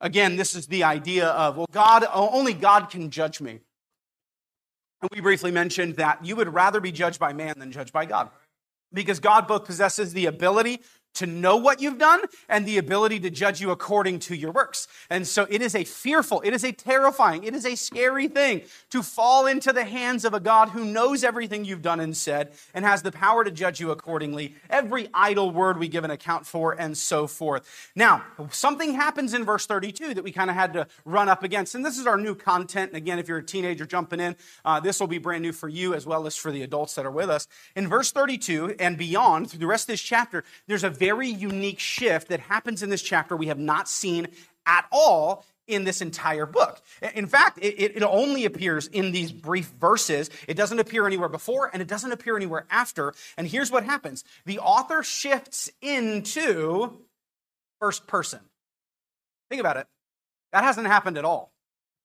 Again, 0.00 0.36
this 0.36 0.54
is 0.54 0.66
the 0.66 0.84
idea 0.84 1.28
of, 1.28 1.56
well, 1.56 1.66
God, 1.70 2.06
only 2.12 2.54
God 2.54 2.90
can 2.90 3.10
judge 3.10 3.40
me. 3.40 3.60
And 5.02 5.10
we 5.12 5.20
briefly 5.20 5.50
mentioned 5.50 5.96
that 5.96 6.24
you 6.24 6.36
would 6.36 6.52
rather 6.52 6.80
be 6.80 6.92
judged 6.92 7.18
by 7.18 7.32
man 7.32 7.58
than 7.58 7.72
judged 7.72 7.92
by 7.92 8.04
God. 8.04 8.30
Because 8.92 9.20
God 9.20 9.46
both 9.46 9.64
possesses 9.64 10.12
the 10.12 10.26
ability 10.26 10.80
to 11.14 11.26
know 11.26 11.56
what 11.56 11.80
you've 11.80 11.98
done 11.98 12.20
and 12.48 12.66
the 12.66 12.78
ability 12.78 13.20
to 13.20 13.30
judge 13.30 13.60
you 13.60 13.70
according 13.70 14.18
to 14.20 14.34
your 14.34 14.52
works. 14.52 14.88
And 15.08 15.26
so 15.26 15.46
it 15.50 15.62
is 15.62 15.74
a 15.74 15.84
fearful, 15.84 16.40
it 16.42 16.52
is 16.52 16.64
a 16.64 16.72
terrifying, 16.72 17.44
it 17.44 17.54
is 17.54 17.66
a 17.66 17.74
scary 17.74 18.28
thing 18.28 18.62
to 18.90 19.02
fall 19.02 19.46
into 19.46 19.72
the 19.72 19.84
hands 19.84 20.24
of 20.24 20.34
a 20.34 20.40
God 20.40 20.70
who 20.70 20.84
knows 20.84 21.24
everything 21.24 21.64
you've 21.64 21.82
done 21.82 22.00
and 22.00 22.16
said 22.16 22.52
and 22.74 22.84
has 22.84 23.02
the 23.02 23.12
power 23.12 23.44
to 23.44 23.50
judge 23.50 23.80
you 23.80 23.90
accordingly. 23.90 24.54
Every 24.68 25.08
idle 25.12 25.50
word 25.50 25.78
we 25.78 25.88
give 25.88 26.04
an 26.04 26.10
account 26.10 26.46
for 26.46 26.72
and 26.78 26.96
so 26.96 27.26
forth. 27.26 27.90
Now, 27.94 28.24
something 28.50 28.94
happens 28.94 29.34
in 29.34 29.44
verse 29.44 29.66
32 29.66 30.14
that 30.14 30.24
we 30.24 30.32
kind 30.32 30.50
of 30.50 30.56
had 30.56 30.72
to 30.74 30.86
run 31.04 31.28
up 31.28 31.42
against. 31.42 31.74
And 31.74 31.84
this 31.84 31.98
is 31.98 32.06
our 32.06 32.16
new 32.16 32.34
content. 32.34 32.90
And 32.90 32.96
again, 32.96 33.18
if 33.18 33.28
you're 33.28 33.38
a 33.38 33.42
teenager 33.42 33.86
jumping 33.86 34.20
in, 34.20 34.36
uh, 34.64 34.80
this 34.80 35.00
will 35.00 35.06
be 35.06 35.18
brand 35.18 35.42
new 35.42 35.52
for 35.52 35.68
you 35.68 35.94
as 35.94 36.06
well 36.06 36.26
as 36.26 36.36
for 36.36 36.52
the 36.52 36.62
adults 36.62 36.94
that 36.94 37.04
are 37.04 37.10
with 37.10 37.30
us. 37.30 37.46
In 37.74 37.88
verse 37.88 38.12
32 38.12 38.76
and 38.78 38.96
beyond, 38.96 39.50
through 39.50 39.60
the 39.60 39.66
rest 39.66 39.84
of 39.84 39.92
this 39.94 40.00
chapter, 40.00 40.44
there's 40.66 40.84
a 40.84 40.90
very 41.00 41.28
unique 41.28 41.80
shift 41.80 42.28
that 42.28 42.40
happens 42.40 42.82
in 42.82 42.90
this 42.90 43.02
chapter 43.02 43.34
we 43.34 43.46
have 43.46 43.58
not 43.58 43.88
seen 43.88 44.28
at 44.66 44.84
all 44.92 45.46
in 45.66 45.84
this 45.84 46.02
entire 46.02 46.44
book. 46.44 46.82
In 47.14 47.26
fact, 47.26 47.58
it, 47.62 47.96
it, 47.96 48.02
only 48.02 48.44
appears 48.44 48.86
in 48.86 49.12
these 49.12 49.32
brief 49.32 49.68
verses. 49.80 50.28
It 50.46 50.54
doesn't 50.54 50.78
appear 50.78 51.06
anywhere 51.06 51.28
before 51.28 51.70
and 51.72 51.80
it 51.80 51.88
doesn't 51.88 52.12
appear 52.12 52.36
anywhere 52.36 52.66
after. 52.70 53.14
And 53.38 53.46
here's 53.46 53.70
what 53.70 53.84
happens 53.84 54.24
the 54.44 54.58
author 54.58 55.02
shifts 55.02 55.70
into 55.80 56.98
first 57.80 58.06
person. 58.06 58.40
Think 59.48 59.60
about 59.60 59.78
it. 59.78 59.86
That 60.52 60.64
hasn't 60.64 60.86
happened 60.86 61.16
at 61.16 61.24
all 61.24 61.52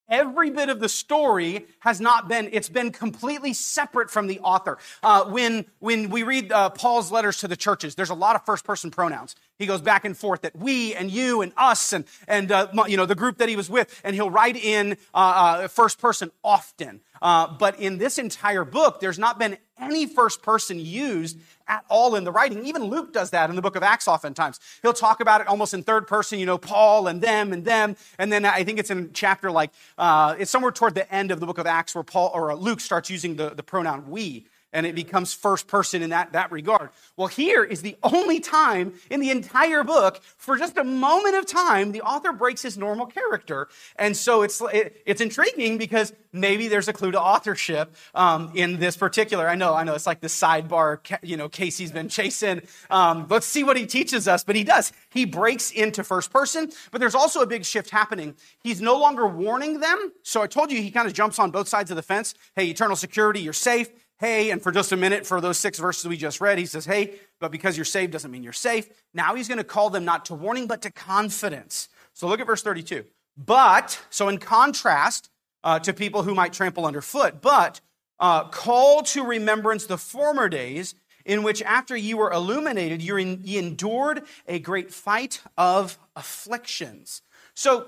every 0.09 0.49
bit 0.49 0.69
of 0.69 0.79
the 0.79 0.89
story 0.89 1.65
has 1.79 1.99
not 1.99 2.27
been 2.27 2.49
it's 2.51 2.69
been 2.69 2.91
completely 2.91 3.53
separate 3.53 4.09
from 4.09 4.27
the 4.27 4.39
author. 4.39 4.77
Uh, 5.03 5.25
when 5.25 5.65
when 5.79 6.09
we 6.09 6.23
read 6.23 6.51
uh, 6.51 6.69
paul's 6.69 7.11
letters 7.11 7.37
to 7.37 7.47
the 7.47 7.55
churches 7.55 7.95
there's 7.95 8.09
a 8.09 8.15
lot 8.15 8.35
of 8.35 8.45
first 8.45 8.63
person 8.65 8.91
pronouns 8.91 9.35
he 9.57 9.65
goes 9.65 9.81
back 9.81 10.05
and 10.05 10.17
forth 10.17 10.41
that 10.41 10.55
we 10.55 10.93
and 10.95 11.11
you 11.11 11.41
and 11.41 11.51
us 11.57 11.93
and 11.93 12.05
and 12.27 12.51
uh, 12.51 12.67
you 12.87 12.97
know 12.97 13.05
the 13.05 13.15
group 13.15 13.37
that 13.37 13.49
he 13.49 13.55
was 13.55 13.69
with 13.69 14.01
and 14.03 14.15
he'll 14.15 14.29
write 14.29 14.55
in 14.55 14.93
uh, 15.13 15.17
uh, 15.17 15.67
first 15.67 15.99
person 15.99 16.31
often 16.43 17.01
uh, 17.21 17.47
but 17.47 17.79
in 17.79 17.97
this 17.97 18.17
entire 18.17 18.65
book 18.65 18.99
there's 18.99 19.19
not 19.19 19.39
been 19.39 19.57
any 19.79 20.05
first 20.05 20.41
person 20.41 20.79
used 20.79 21.37
at 21.67 21.83
all 21.89 22.15
in 22.15 22.23
the 22.23 22.31
writing. 22.31 22.65
Even 22.65 22.85
Luke 22.85 23.11
does 23.11 23.31
that 23.31 23.49
in 23.49 23.55
the 23.55 23.61
book 23.61 23.75
of 23.75 23.83
Acts 23.83 24.07
oftentimes. 24.07 24.59
He'll 24.81 24.93
talk 24.93 25.19
about 25.19 25.41
it 25.41 25.47
almost 25.47 25.73
in 25.73 25.83
third 25.83 26.07
person, 26.07 26.39
you 26.39 26.45
know, 26.45 26.57
Paul 26.57 27.07
and 27.07 27.21
them 27.21 27.51
and 27.51 27.65
them. 27.65 27.95
And 28.17 28.31
then 28.31 28.45
I 28.45 28.63
think 28.63 28.79
it's 28.79 28.89
in 28.89 29.11
chapter 29.13 29.51
like, 29.51 29.71
uh, 29.97 30.35
it's 30.37 30.51
somewhere 30.51 30.71
toward 30.71 30.95
the 30.95 31.11
end 31.13 31.31
of 31.31 31.39
the 31.39 31.45
book 31.45 31.57
of 31.57 31.65
Acts 31.65 31.95
where 31.95 32.03
Paul 32.03 32.31
or 32.33 32.51
uh, 32.51 32.55
Luke 32.55 32.79
starts 32.79 33.09
using 33.09 33.35
the, 33.35 33.49
the 33.49 33.63
pronoun 33.63 34.09
we 34.09 34.45
and 34.75 34.85
it 34.85 34.93
becomes 34.93 35.33
first 35.33 35.67
person 35.67 36.01
in 36.01 36.09
that, 36.09 36.33
that 36.33 36.51
regard. 36.51 36.89
Well, 37.15 37.27
here 37.27 37.63
is 37.63 37.81
the 37.81 37.95
only 38.03 38.41
time 38.41 38.93
in 39.09 39.21
the 39.21 39.31
entire 39.31 39.85
book, 39.85 40.21
for 40.37 40.57
just 40.57 40.75
a 40.77 40.83
moment 40.83 41.35
of 41.35 41.45
time, 41.45 41.93
the 41.93 42.01
author 42.01 42.33
breaks 42.33 42.61
his 42.61 42.77
normal 42.77 43.05
character. 43.05 43.69
And 43.95 44.17
so 44.17 44.41
it's, 44.41 44.61
it, 44.73 45.01
it's 45.05 45.21
intriguing 45.21 45.77
because 45.77 46.11
maybe 46.33 46.67
there's 46.67 46.89
a 46.89 46.93
clue 46.93 47.11
to 47.11 47.21
authorship 47.21 47.95
um, 48.13 48.51
in 48.53 48.77
this 48.77 48.97
particular. 48.97 49.47
I 49.47 49.55
know, 49.55 49.73
I 49.73 49.85
know, 49.85 49.93
it's 49.93 50.05
like 50.05 50.19
the 50.19 50.27
sidebar, 50.27 50.99
you 51.23 51.37
know, 51.37 51.47
Casey's 51.47 51.93
been 51.93 52.09
chasing. 52.09 52.61
Um, 52.89 53.27
let's 53.29 53.47
see 53.47 53.63
what 53.63 53.77
he 53.77 53.85
teaches 53.85 54.27
us. 54.27 54.43
But 54.43 54.57
he 54.57 54.65
does. 54.65 54.91
He 55.09 55.23
breaks 55.23 55.71
into 55.71 56.03
first 56.03 56.33
person, 56.33 56.69
but 56.91 56.99
there's 56.99 57.15
also 57.15 57.39
a 57.39 57.47
big 57.47 57.63
shift 57.63 57.91
happening. 57.91 58.35
He's 58.61 58.81
no 58.81 58.97
longer 58.97 59.25
warning 59.25 59.79
them. 59.79 60.11
So 60.23 60.41
I 60.41 60.47
told 60.47 60.69
you 60.69 60.81
he 60.81 60.91
kind 60.91 61.07
of 61.07 61.13
jumps 61.13 61.39
on 61.39 61.49
both 61.49 61.69
sides 61.69 61.91
of 61.91 61.95
the 61.95 62.03
fence. 62.03 62.35
Hey, 62.57 62.65
eternal 62.65 62.97
security, 62.97 63.39
you're 63.39 63.53
safe 63.53 63.89
hey, 64.19 64.51
and 64.51 64.61
for 64.61 64.71
just 64.71 64.91
a 64.91 64.97
minute, 64.97 65.25
for 65.25 65.41
those 65.41 65.57
six 65.57 65.77
verses 65.77 66.05
we 66.05 66.17
just 66.17 66.39
read, 66.39 66.57
he 66.57 66.65
says, 66.65 66.85
hey, 66.85 67.15
but 67.39 67.51
because 67.51 67.77
you're 67.77 67.85
saved 67.85 68.13
doesn't 68.13 68.31
mean 68.31 68.43
you're 68.43 68.53
safe. 68.53 68.87
Now 69.13 69.35
he's 69.35 69.47
going 69.47 69.57
to 69.57 69.63
call 69.63 69.89
them 69.89 70.05
not 70.05 70.25
to 70.25 70.35
warning, 70.35 70.67
but 70.67 70.81
to 70.83 70.91
confidence. 70.91 71.89
So 72.13 72.27
look 72.27 72.39
at 72.39 72.47
verse 72.47 72.63
32. 72.63 73.05
But, 73.37 74.01
so 74.09 74.29
in 74.29 74.37
contrast 74.37 75.29
uh, 75.63 75.79
to 75.79 75.93
people 75.93 76.23
who 76.23 76.33
might 76.33 76.53
trample 76.53 76.85
underfoot, 76.85 77.41
but 77.41 77.81
uh, 78.19 78.45
call 78.45 79.03
to 79.03 79.25
remembrance 79.25 79.85
the 79.85 79.97
former 79.97 80.47
days 80.47 80.95
in 81.25 81.43
which 81.43 81.61
after 81.63 81.97
you 81.97 82.17
were 82.17 82.31
illuminated, 82.31 83.01
you 83.01 83.17
endured 83.17 84.21
a 84.47 84.59
great 84.59 84.93
fight 84.93 85.41
of 85.57 85.97
afflictions. 86.15 87.21
So 87.55 87.87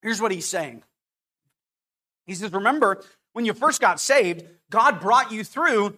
here's 0.00 0.22
what 0.22 0.32
he's 0.32 0.46
saying. 0.46 0.84
He 2.26 2.34
says, 2.34 2.52
Remember, 2.52 3.02
when 3.38 3.44
you 3.44 3.54
first 3.54 3.80
got 3.80 4.00
saved, 4.00 4.44
God 4.68 4.98
brought 4.98 5.30
you 5.30 5.44
through 5.44 5.96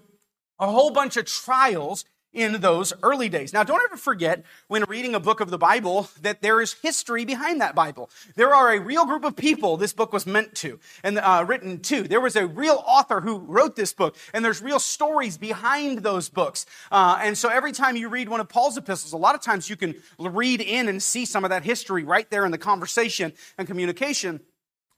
a 0.59 0.67
whole 0.67 0.91
bunch 0.91 1.17
of 1.17 1.25
trials 1.25 2.05
in 2.35 2.61
those 2.61 2.93
early 3.03 3.31
days. 3.31 3.55
Now, 3.55 3.63
don't 3.63 3.81
ever 3.83 3.97
forget 3.97 4.45
when 4.69 4.85
reading 4.85 5.15
a 5.15 5.21
book 5.21 5.41
of 5.41 5.49
the 5.49 5.57
Bible 5.57 6.11
that 6.21 6.43
there 6.43 6.61
is 6.61 6.75
history 6.75 7.25
behind 7.25 7.63
that 7.63 7.75
Bible. 7.75 8.11
There 8.37 8.55
are 8.55 8.75
a 8.75 8.79
real 8.79 9.07
group 9.07 9.25
of 9.25 9.37
people 9.37 9.79
this 9.79 9.95
book 9.95 10.13
was 10.13 10.27
meant 10.27 10.55
to 10.57 10.79
and 11.03 11.19
uh, 11.19 11.47
written 11.49 11.81
to. 11.85 12.03
There 12.03 12.21
was 12.21 12.37
a 12.37 12.47
real 12.47 12.85
author 12.87 13.23
who 13.23 13.39
wrote 13.39 13.75
this 13.75 13.95
book, 13.95 14.19
and 14.35 14.45
there's 14.45 14.61
real 14.61 14.79
stories 14.79 15.39
behind 15.39 16.01
those 16.01 16.29
books. 16.29 16.67
Uh, 16.93 17.21
and 17.23 17.39
so 17.39 17.49
every 17.49 17.73
time 17.73 17.97
you 17.97 18.11
read 18.11 18.29
one 18.29 18.41
of 18.41 18.51
Paul's 18.51 18.77
epistles, 18.77 19.15
a 19.15 19.17
lot 19.17 19.35
of 19.35 19.41
times 19.41 19.71
you 19.71 19.77
can 19.77 19.95
read 20.19 20.61
in 20.61 20.89
and 20.89 21.03
see 21.03 21.25
some 21.25 21.45
of 21.45 21.49
that 21.49 21.63
history 21.63 22.05
right 22.05 22.31
there 22.31 22.45
in 22.45 22.51
the 22.51 22.59
conversation 22.59 23.33
and 23.57 23.67
communication. 23.67 24.41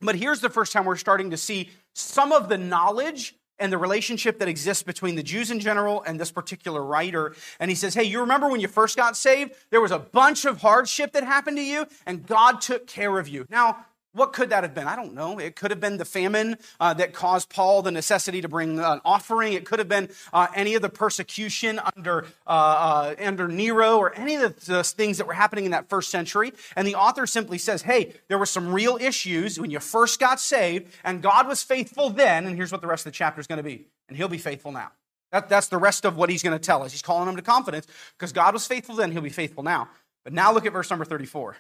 But 0.03 0.17
here's 0.17 0.41
the 0.41 0.51
first 0.51 0.73
time 0.73 0.85
we're 0.85 0.97
starting 0.97 1.31
to 1.31 1.37
see 1.37 1.71
some 1.95 2.33
of 2.33 2.49
the 2.49 2.59
knowledge 2.59 3.35
and 3.59 3.73
the 3.73 3.79
relationship 3.79 4.41
that 4.41 4.49
exists 4.49 4.83
between 4.83 5.15
the 5.15 5.23
Jews 5.23 5.51
in 5.51 5.61
general 5.61 6.03
and 6.03 6.19
this 6.19 6.33
particular 6.33 6.83
writer. 6.83 7.35
And 7.61 7.71
he 7.71 7.75
says, 7.75 7.95
Hey, 7.95 8.05
you 8.05 8.21
remember 8.21 8.49
when 8.49 8.61
you 8.61 8.69
first 8.69 8.97
got 8.97 9.17
saved? 9.17 9.53
There 9.71 9.81
was 9.81 9.93
a 9.93 10.01
bunch 10.01 10.45
of 10.45 10.61
hardship 10.61 11.13
that 11.13 11.23
happened 11.23 11.59
to 11.59 11.63
you, 11.63 11.87
and 12.05 12.27
God 12.27 12.61
took 12.61 12.87
care 12.87 13.19
of 13.19 13.29
you. 13.29 13.47
Now, 13.49 13.87
what 14.15 14.33
could 14.33 14.51
that 14.51 14.63
have 14.63 14.75
been? 14.75 14.87
I 14.87 14.95
don't 14.95 15.15
know. 15.15 15.39
It 15.39 15.57
could 15.57 15.71
have 15.71 15.81
been 15.81 15.97
the 15.97 16.05
famine 16.05 16.59
uh, 16.79 16.93
that 16.95 17.15
caused 17.15 17.49
Paul 17.49 17.83
the 17.83 17.91
necessity 17.91 18.43
to 18.43 18.49
bring 18.49 18.79
an 18.79 19.01
offering. 19.05 19.55
It 19.55 19.65
could 19.65 19.79
have 19.79 19.89
been 19.89 20.11
uh, 20.33 20.49
any 20.55 20.75
of 20.75 20.83
the 20.83 20.91
persecution 20.91 21.81
under, 21.97 22.27
uh, 22.47 22.51
uh 22.51 23.15
under 23.19 23.49
Nero 23.49 23.97
or 23.97 24.15
any 24.15 24.35
of 24.35 24.65
the, 24.67 24.85
things 24.85 25.19
that 25.19 25.27
were 25.27 25.33
happening 25.33 25.65
in 25.65 25.71
that 25.71 25.89
first 25.89 26.11
century. 26.11 26.53
And 26.77 26.87
the 26.87 26.97
author 26.97 27.27
simply 27.27 27.57
says, 27.57 27.83
hey, 27.83 28.13
there 28.29 28.37
were 28.37 28.47
some 28.47 28.73
real 28.73 28.99
issues 29.01 29.59
when 29.59 29.71
you 29.71 29.81
first 29.81 30.21
got 30.21 30.41
saved, 30.41 30.93
and 31.05 31.23
God 31.23 31.47
was 31.47 31.63
faithful 31.63 32.11
then. 32.11 32.47
And 32.47 32.57
here's 32.57 32.73
what 32.73 32.81
the 32.81 32.87
rest 32.87 33.07
of 33.07 33.13
the 33.13 33.17
chapter 33.17 33.41
is 33.41 33.47
going 33.47 33.59
to 33.59 33.63
be. 33.63 33.87
And 34.09 34.17
he'll 34.17 34.29
be 34.29 34.39
faithful 34.39 34.73
now. 34.73 34.91
That, 35.31 35.49
that's 35.49 35.69
the 35.69 35.79
rest 35.79 36.05
of 36.05 36.17
what 36.17 36.29
he's 36.29 36.43
going 36.43 36.59
to 36.59 36.65
tell 36.65 36.83
us. 36.83 36.93
He's 36.93 37.01
calling 37.01 37.27
them 37.27 37.37
to 37.37 37.43
confidence 37.43 37.87
because 38.19 38.33
God 38.33 38.53
was 38.53 38.67
faithful 38.67 38.97
then, 38.97 39.13
he'll 39.13 39.23
be 39.23 39.31
faithful 39.31 39.63
now. 39.63 39.89
But 40.25 40.35
now 40.35 40.53
look 40.53 40.67
at 40.67 40.73
verse 40.73 40.91
number 40.91 41.07
34. 41.07 41.57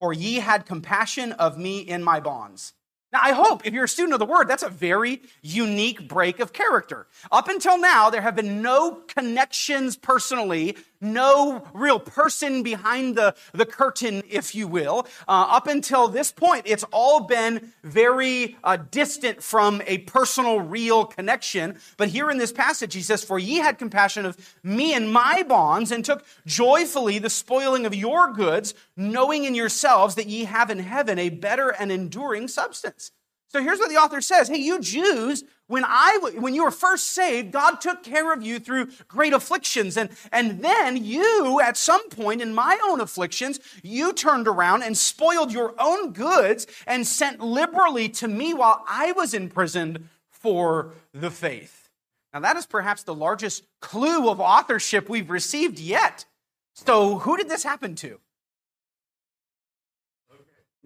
For 0.00 0.12
ye 0.12 0.36
had 0.36 0.66
compassion 0.66 1.32
of 1.32 1.58
me 1.58 1.80
in 1.80 2.02
my 2.04 2.20
bonds. 2.20 2.74
Now, 3.12 3.20
I 3.22 3.32
hope 3.32 3.66
if 3.66 3.72
you're 3.72 3.84
a 3.84 3.88
student 3.88 4.12
of 4.12 4.18
the 4.18 4.26
word, 4.26 4.48
that's 4.48 4.62
a 4.62 4.68
very 4.68 5.22
unique 5.40 6.06
break 6.08 6.40
of 6.40 6.52
character. 6.52 7.06
Up 7.32 7.48
until 7.48 7.78
now, 7.78 8.10
there 8.10 8.20
have 8.20 8.36
been 8.36 8.60
no 8.60 9.02
connections 9.08 9.96
personally 9.96 10.76
no 11.00 11.64
real 11.72 12.00
person 12.00 12.62
behind 12.62 13.16
the, 13.16 13.34
the 13.52 13.66
curtain, 13.66 14.22
if 14.28 14.54
you 14.54 14.66
will. 14.66 15.06
Uh, 15.26 15.46
up 15.50 15.66
until 15.66 16.08
this 16.08 16.30
point, 16.30 16.62
it's 16.66 16.84
all 16.92 17.20
been 17.20 17.72
very 17.82 18.56
uh, 18.64 18.76
distant 18.90 19.42
from 19.42 19.82
a 19.86 19.98
personal, 19.98 20.60
real 20.60 21.04
connection. 21.04 21.78
But 21.96 22.08
here 22.08 22.30
in 22.30 22.38
this 22.38 22.52
passage, 22.52 22.94
he 22.94 23.02
says, 23.02 23.22
For 23.24 23.38
ye 23.38 23.56
had 23.56 23.78
compassion 23.78 24.26
of 24.26 24.36
me 24.62 24.94
and 24.94 25.12
my 25.12 25.42
bonds, 25.42 25.92
and 25.92 26.04
took 26.04 26.24
joyfully 26.46 27.18
the 27.18 27.30
spoiling 27.30 27.86
of 27.86 27.94
your 27.94 28.32
goods, 28.32 28.74
knowing 28.96 29.44
in 29.44 29.54
yourselves 29.54 30.14
that 30.16 30.26
ye 30.26 30.44
have 30.44 30.70
in 30.70 30.78
heaven 30.78 31.18
a 31.18 31.28
better 31.28 31.70
and 31.70 31.92
enduring 31.92 32.48
substance. 32.48 33.12
So 33.48 33.62
here's 33.62 33.78
what 33.78 33.88
the 33.88 33.96
author 33.96 34.20
says. 34.20 34.48
Hey, 34.48 34.58
you 34.58 34.78
Jews, 34.80 35.42
when 35.68 35.84
I, 35.86 36.18
when 36.36 36.54
you 36.54 36.64
were 36.64 36.70
first 36.70 37.08
saved, 37.08 37.50
God 37.50 37.80
took 37.80 38.02
care 38.02 38.32
of 38.32 38.42
you 38.42 38.58
through 38.58 38.88
great 39.06 39.32
afflictions. 39.32 39.96
And, 39.96 40.10
and 40.32 40.62
then 40.62 41.02
you, 41.02 41.60
at 41.60 41.76
some 41.76 42.08
point 42.10 42.42
in 42.42 42.54
my 42.54 42.78
own 42.84 43.00
afflictions, 43.00 43.58
you 43.82 44.12
turned 44.12 44.48
around 44.48 44.82
and 44.82 44.96
spoiled 44.96 45.50
your 45.50 45.74
own 45.78 46.12
goods 46.12 46.66
and 46.86 47.06
sent 47.06 47.40
liberally 47.40 48.08
to 48.10 48.28
me 48.28 48.52
while 48.52 48.84
I 48.86 49.12
was 49.12 49.32
imprisoned 49.32 50.08
for 50.28 50.92
the 51.12 51.30
faith. 51.30 51.90
Now 52.34 52.40
that 52.40 52.56
is 52.56 52.66
perhaps 52.66 53.02
the 53.02 53.14
largest 53.14 53.64
clue 53.80 54.28
of 54.28 54.40
authorship 54.40 55.08
we've 55.08 55.30
received 55.30 55.78
yet. 55.78 56.26
So 56.74 57.18
who 57.18 57.36
did 57.36 57.48
this 57.48 57.64
happen 57.64 57.94
to? 57.96 58.20